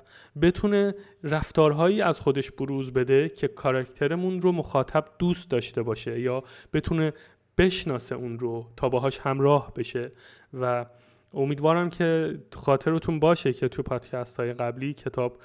بتونه 0.41 0.95
رفتارهایی 1.23 2.01
از 2.01 2.19
خودش 2.19 2.51
بروز 2.51 2.93
بده 2.93 3.29
که 3.29 3.47
کاراکترمون 3.47 4.41
رو 4.41 4.51
مخاطب 4.51 5.05
دوست 5.19 5.49
داشته 5.51 5.81
باشه 5.83 6.19
یا 6.19 6.43
بتونه 6.73 7.13
بشناسه 7.57 8.15
اون 8.15 8.39
رو 8.39 8.65
تا 8.77 8.89
باهاش 8.89 9.19
همراه 9.19 9.73
بشه. 9.73 10.11
و 10.53 10.85
امیدوارم 11.33 11.89
که 11.89 12.39
خاطرتون 12.51 13.19
باشه 13.19 13.53
که 13.53 13.67
تو 13.67 13.83
پادکست 13.83 14.39
های 14.39 14.53
قبلی 14.53 14.93
کتاب 14.93 15.37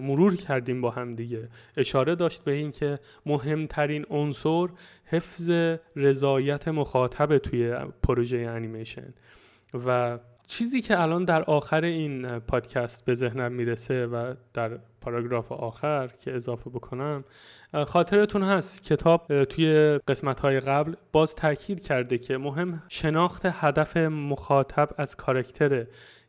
مرور 0.00 0.36
کردیم 0.36 0.80
با 0.80 0.90
هم 0.90 1.14
دیگه. 1.14 1.48
اشاره 1.76 2.14
داشت 2.14 2.44
به 2.44 2.52
این 2.52 2.72
که 2.72 2.98
مهمترین 3.26 4.06
عنصر 4.10 4.68
حفظ 5.04 5.50
رضایت 5.96 6.68
مخاطب 6.68 7.38
توی 7.38 7.76
پروژه 8.02 8.38
انیمیشن. 8.38 9.14
و 9.86 10.18
چیزی 10.46 10.82
که 10.82 11.00
الان 11.00 11.24
در 11.24 11.42
آخر 11.42 11.84
این 11.84 12.38
پادکست 12.38 13.04
به 13.04 13.14
ذهنم 13.14 13.52
می‌رسه 13.52 14.06
و 14.06 14.34
در 14.54 14.78
پاراگراف 15.00 15.52
آخر 15.52 16.10
که 16.20 16.34
اضافه 16.34 16.70
بکنم 16.70 17.24
خاطرتون 17.74 18.42
هست. 18.42 18.84
کتاب 18.84 19.44
توی 19.44 19.98
قسمت 20.08 20.40
های 20.40 20.60
قبل 20.60 20.94
باز 21.12 21.34
تاکید 21.34 21.80
کرده 21.80 22.18
که 22.18 22.38
مهم 22.38 22.82
شناخت 22.88 23.42
هدف 23.46 23.96
مخاطب 23.96 24.88
از 24.96 25.16
کارکتره. 25.16 25.88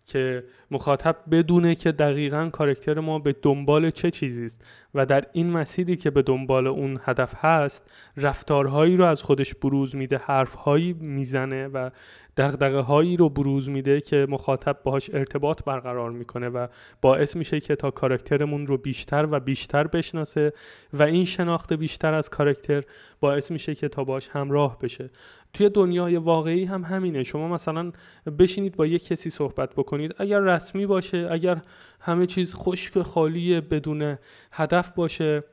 که 0.09 0.43
مخاطب 0.71 1.15
بدونه 1.31 1.75
که 1.75 1.91
دقیقا 1.91 2.49
کارکتر 2.53 2.99
ما 2.99 3.19
به 3.19 3.35
دنبال 3.41 3.89
چه 3.89 4.11
چیزی 4.11 4.45
است 4.45 4.65
و 4.95 5.05
در 5.05 5.25
این 5.33 5.49
مسیری 5.49 5.95
که 5.95 6.09
به 6.09 6.21
دنبال 6.21 6.67
اون 6.67 6.99
هدف 7.03 7.33
هست 7.45 7.91
رفتارهایی 8.17 8.97
رو 8.97 9.05
از 9.05 9.21
خودش 9.21 9.55
بروز 9.55 9.95
میده 9.95 10.17
حرفهایی 10.17 10.93
می‌زنه 10.93 11.67
و 11.67 11.89
دغدغه 12.37 12.79
هایی 12.79 13.17
رو 13.17 13.29
بروز 13.29 13.69
میده 13.69 14.01
که 14.01 14.27
مخاطب 14.29 14.77
باهاش 14.83 15.09
ارتباط 15.13 15.63
برقرار 15.63 16.11
می‌کنه 16.11 16.49
و 16.49 16.67
باعث 17.01 17.35
میشه 17.35 17.59
که 17.59 17.75
تا 17.75 17.91
کاراکترمون 17.91 18.67
رو 18.67 18.77
بیشتر 18.77 19.27
و 19.31 19.39
بیشتر 19.39 19.87
بشناسه 19.87 20.53
و 20.93 21.03
این 21.03 21.25
شناخت 21.25 21.73
بیشتر 21.73 22.13
از 22.13 22.29
کاراکتر 22.29 22.83
باعث 23.19 23.51
میشه 23.51 23.75
که 23.75 23.87
تا 23.87 24.03
باش 24.03 24.29
همراه 24.29 24.79
بشه. 24.79 25.09
توی 25.53 25.69
دنیای 25.69 26.15
واقعی 26.15 26.65
هم 26.65 26.83
همینه. 26.83 27.23
شما 27.23 27.47
مثلا 27.47 27.91
بشینید 28.39 28.75
با 28.75 28.85
یک 28.85 29.07
کسی 29.07 29.29
صحبت 29.29 29.73
بکنید. 29.75 30.15
اگر 30.17 30.39
رسمی 30.39 30.85
باشه 30.85 31.27
اگر 31.31 31.61
همه 31.99 32.25
چیز 32.25 32.53
خشک 32.53 33.01
خالی 33.01 33.61
بدون 33.61 34.17
هدف 34.51 34.89
باشه 34.89 35.43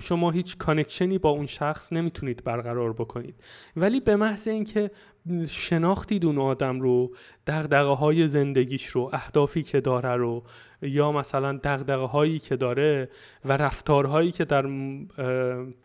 شما 0.00 0.30
هیچ 0.30 0.58
کانکشنی 0.58 1.18
با 1.18 1.30
اون 1.30 1.46
شخص 1.46 1.92
نمی‌تونید 1.92 2.44
برقرار 2.44 2.92
بکنید. 2.92 3.34
ولی 3.76 4.00
به 4.00 4.16
محض 4.16 4.48
اینکه 4.48 4.90
شناختید 5.48 6.26
اون 6.26 6.38
آدم 6.38 6.80
رو 6.80 7.14
دغدغه 7.46 7.94
های 7.94 8.28
زندگیش 8.28 8.86
رو 8.86 9.10
اهدافی 9.12 9.62
که 9.62 9.80
داره 9.80 10.16
رو 10.16 10.42
یا 10.82 11.12
مثلا 11.12 11.60
دغدغه 11.64 12.04
هایی 12.06 12.38
که 12.38 12.56
داره 12.56 13.08
و 13.44 13.56
رفتارهایی 13.56 14.30
که 14.30 14.44
در 14.44 14.66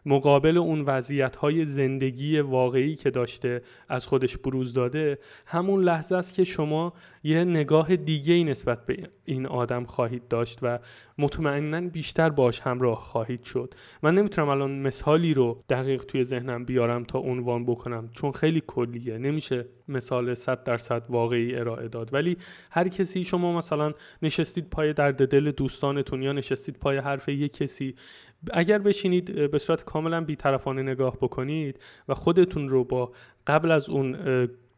مقابل 0.05 0.57
اون 0.57 0.81
وضعیت 0.81 1.35
های 1.35 1.65
زندگی 1.65 2.39
واقعی 2.39 2.95
که 2.95 3.09
داشته 3.11 3.61
از 3.89 4.05
خودش 4.05 4.37
بروز 4.37 4.73
داده 4.73 5.19
همون 5.45 5.83
لحظه 5.83 6.15
است 6.15 6.33
که 6.33 6.43
شما 6.43 6.93
یه 7.23 7.43
نگاه 7.43 7.95
دیگه 7.95 8.43
نسبت 8.43 8.85
به 8.85 9.09
این 9.25 9.45
آدم 9.45 9.83
خواهید 9.83 10.27
داشت 10.27 10.59
و 10.61 10.79
مطمئنا 11.17 11.81
بیشتر 11.81 12.29
باش 12.29 12.61
همراه 12.61 13.01
خواهید 13.01 13.43
شد. 13.43 13.73
من 14.03 14.15
نمی‌تونم 14.15 14.49
الان 14.49 14.79
مثالی 14.79 15.33
رو 15.33 15.57
دقیق 15.69 16.03
توی 16.03 16.23
ذهنم 16.23 16.65
بیارم 16.65 17.03
تا 17.03 17.19
عنوان 17.19 17.65
بکنم 17.65 18.09
چون 18.13 18.31
خیلی 18.31 18.63
کلیه. 18.67 19.17
نمیشه 19.25 19.65
مثال 19.87 20.35
100 20.35 20.63
درصد 20.63 21.03
واقعی 21.09 21.55
ارائه 21.55 21.87
داد. 21.87 22.13
ولی 22.13 22.37
هر 22.71 22.87
کسی 22.87 23.23
شما 23.23 23.57
مثلا 23.57 23.93
نشستید 24.21 24.69
پای 24.69 24.93
درد 24.93 25.27
دل 25.27 25.51
دوستانتون 25.51 26.21
یا 26.21 26.31
نشستید 26.31 26.77
پای 26.77 26.97
حرف 26.97 27.29
یک 27.29 27.53
کسی 27.53 27.95
اگر 28.51 28.77
بشینید 28.77 29.51
به 29.51 29.57
صورت 29.57 29.85
کاملا 29.85 30.21
بیطرفانه 30.21 30.81
نگاه 30.81 31.17
بکنید 31.17 31.79
و 32.07 32.13
خودتون 32.13 32.69
رو 32.69 32.83
با 32.83 33.11
قبل 33.47 33.71
از 33.71 33.89
اون 33.89 34.17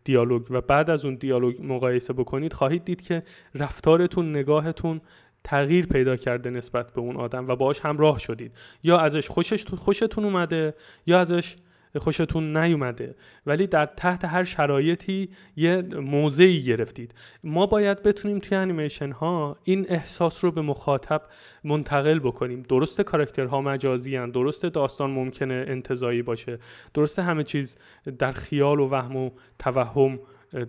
دیالوگ 0.03 0.45
و 0.49 0.61
بعد 0.61 0.89
از 0.89 1.05
اون 1.05 1.15
دیالوگ 1.15 1.55
مقایسه 1.59 2.13
بکنید 2.13 2.53
خواهید 2.53 2.85
دید 2.85 3.01
که 3.01 3.23
رفتارتون 3.55 4.35
نگاهتون 4.35 5.01
تغییر 5.43 5.85
پیدا 5.85 6.15
کرده 6.15 6.49
نسبت 6.49 6.93
به 6.93 7.01
اون 7.01 7.15
آدم 7.15 7.47
و 7.47 7.55
باهاش 7.55 7.79
همراه 7.79 8.19
شدید. 8.19 8.51
یا 8.83 8.97
ازش 8.97 9.27
خوشش 9.27 9.65
خوشتون 9.67 10.23
اومده 10.23 10.75
یا 11.05 11.19
ازش 11.19 11.55
خوشتون 11.99 12.57
نیومده. 12.57 13.15
ولی 13.45 13.67
در 13.67 13.85
تحت 13.85 14.25
هر 14.25 14.43
شرایطی 14.43 15.29
یه 15.55 15.81
موضعی 16.01 16.63
گرفتید. 16.63 17.13
ما 17.43 17.65
باید 17.65 18.03
بتونیم 18.03 18.39
توی 18.39 18.57
انیمیشن 18.57 19.11
ها 19.11 19.57
این 19.63 19.85
احساس 19.89 20.43
رو 20.43 20.51
به 20.51 20.61
مخاطب 20.61 21.21
منتقل 21.63 22.19
بکنیم. 22.19 22.65
درست 22.69 23.01
کاراکترها 23.01 23.61
مجازی 23.61 24.15
هن. 24.15 24.31
درست 24.31 24.65
داستان 24.65 25.11
ممکنه 25.11 25.65
انتظایی 25.67 26.21
باشه 26.21 26.59
درست 26.93 27.19
همه 27.19 27.43
چیز 27.43 27.77
در 28.19 28.31
خیال 28.31 28.79
و 28.79 28.89
وهم 28.89 29.15
و 29.15 29.29
توهم 29.59 30.19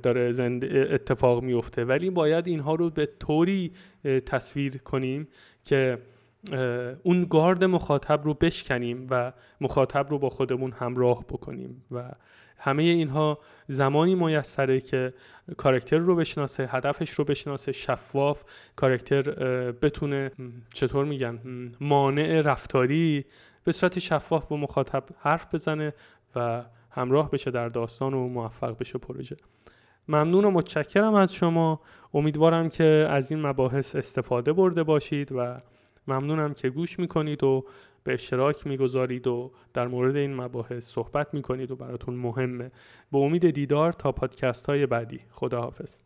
داره 0.02 0.34
اتفاق 0.90 1.42
میفته 1.42 1.84
ولی 1.84 2.10
باید 2.10 2.46
اینها 2.46 2.74
رو 2.74 2.90
به 2.90 3.08
طوری 3.20 3.72
تصویر 4.26 4.78
کنیم 4.78 5.28
که 5.64 5.98
اون 7.02 7.26
گارد 7.30 7.64
مخاطب 7.64 8.24
رو 8.24 8.34
بشکنیم 8.34 9.06
و 9.10 9.32
مخاطب 9.60 10.10
رو 10.10 10.18
با 10.18 10.30
خودمون 10.30 10.72
همراه 10.72 11.24
بکنیم 11.24 11.84
و 11.90 12.10
همه 12.58 12.82
اینها 12.82 13.38
زمانی 13.68 14.14
میسره 14.14 14.80
که 14.80 15.12
کارکتر 15.56 15.98
رو 15.98 16.16
بشناسه 16.16 16.66
هدفش 16.66 17.10
رو 17.10 17.24
بشناسه 17.24 17.72
شفاف 17.72 18.44
کارکتر 18.76 19.22
بتونه 19.72 20.30
چطور 20.74 21.04
میگن 21.04 21.40
مانع 21.80 22.40
رفتاری 22.40 23.24
به 23.64 23.72
صورت 23.72 23.98
شفاف 23.98 24.46
با 24.46 24.56
مخاطب 24.56 25.04
حرف 25.18 25.54
بزنه 25.54 25.92
و 26.36 26.64
همراه 26.90 27.30
بشه 27.30 27.50
در 27.50 27.68
داستان 27.68 28.14
و 28.14 28.28
موفق 28.28 28.78
بشه 28.78 28.98
پروژه. 28.98 29.36
ممنون 30.08 30.44
و 30.44 30.50
متشکرم 30.50 31.14
از 31.14 31.34
شما. 31.34 31.80
امیدوارم 32.14 32.68
که 32.68 33.06
از 33.10 33.30
این 33.30 33.46
مباحث 33.46 33.96
استفاده 33.96 34.52
برده 34.52 34.82
باشید 34.82 35.32
و 35.32 35.58
ممنونم 36.08 36.54
که 36.54 36.70
گوش 36.70 36.98
می‌کنید 36.98 37.44
و 37.44 37.64
به 38.04 38.14
اشتراک 38.14 38.66
می‌گذارید 38.66 39.26
و 39.26 39.52
در 39.74 39.88
مورد 39.88 40.16
این 40.16 40.34
مباحث 40.34 40.84
صحبت 40.84 41.34
می‌کنید 41.34 41.70
و 41.70 41.76
براتون 41.76 42.14
مهمه. 42.14 42.70
به 43.12 43.18
امید 43.18 43.50
دیدار 43.50 43.92
تا 43.92 44.12
پادکست 44.12 44.66
های 44.66 44.86
بعدی. 44.86 45.18
خداحافظ. 45.30 45.98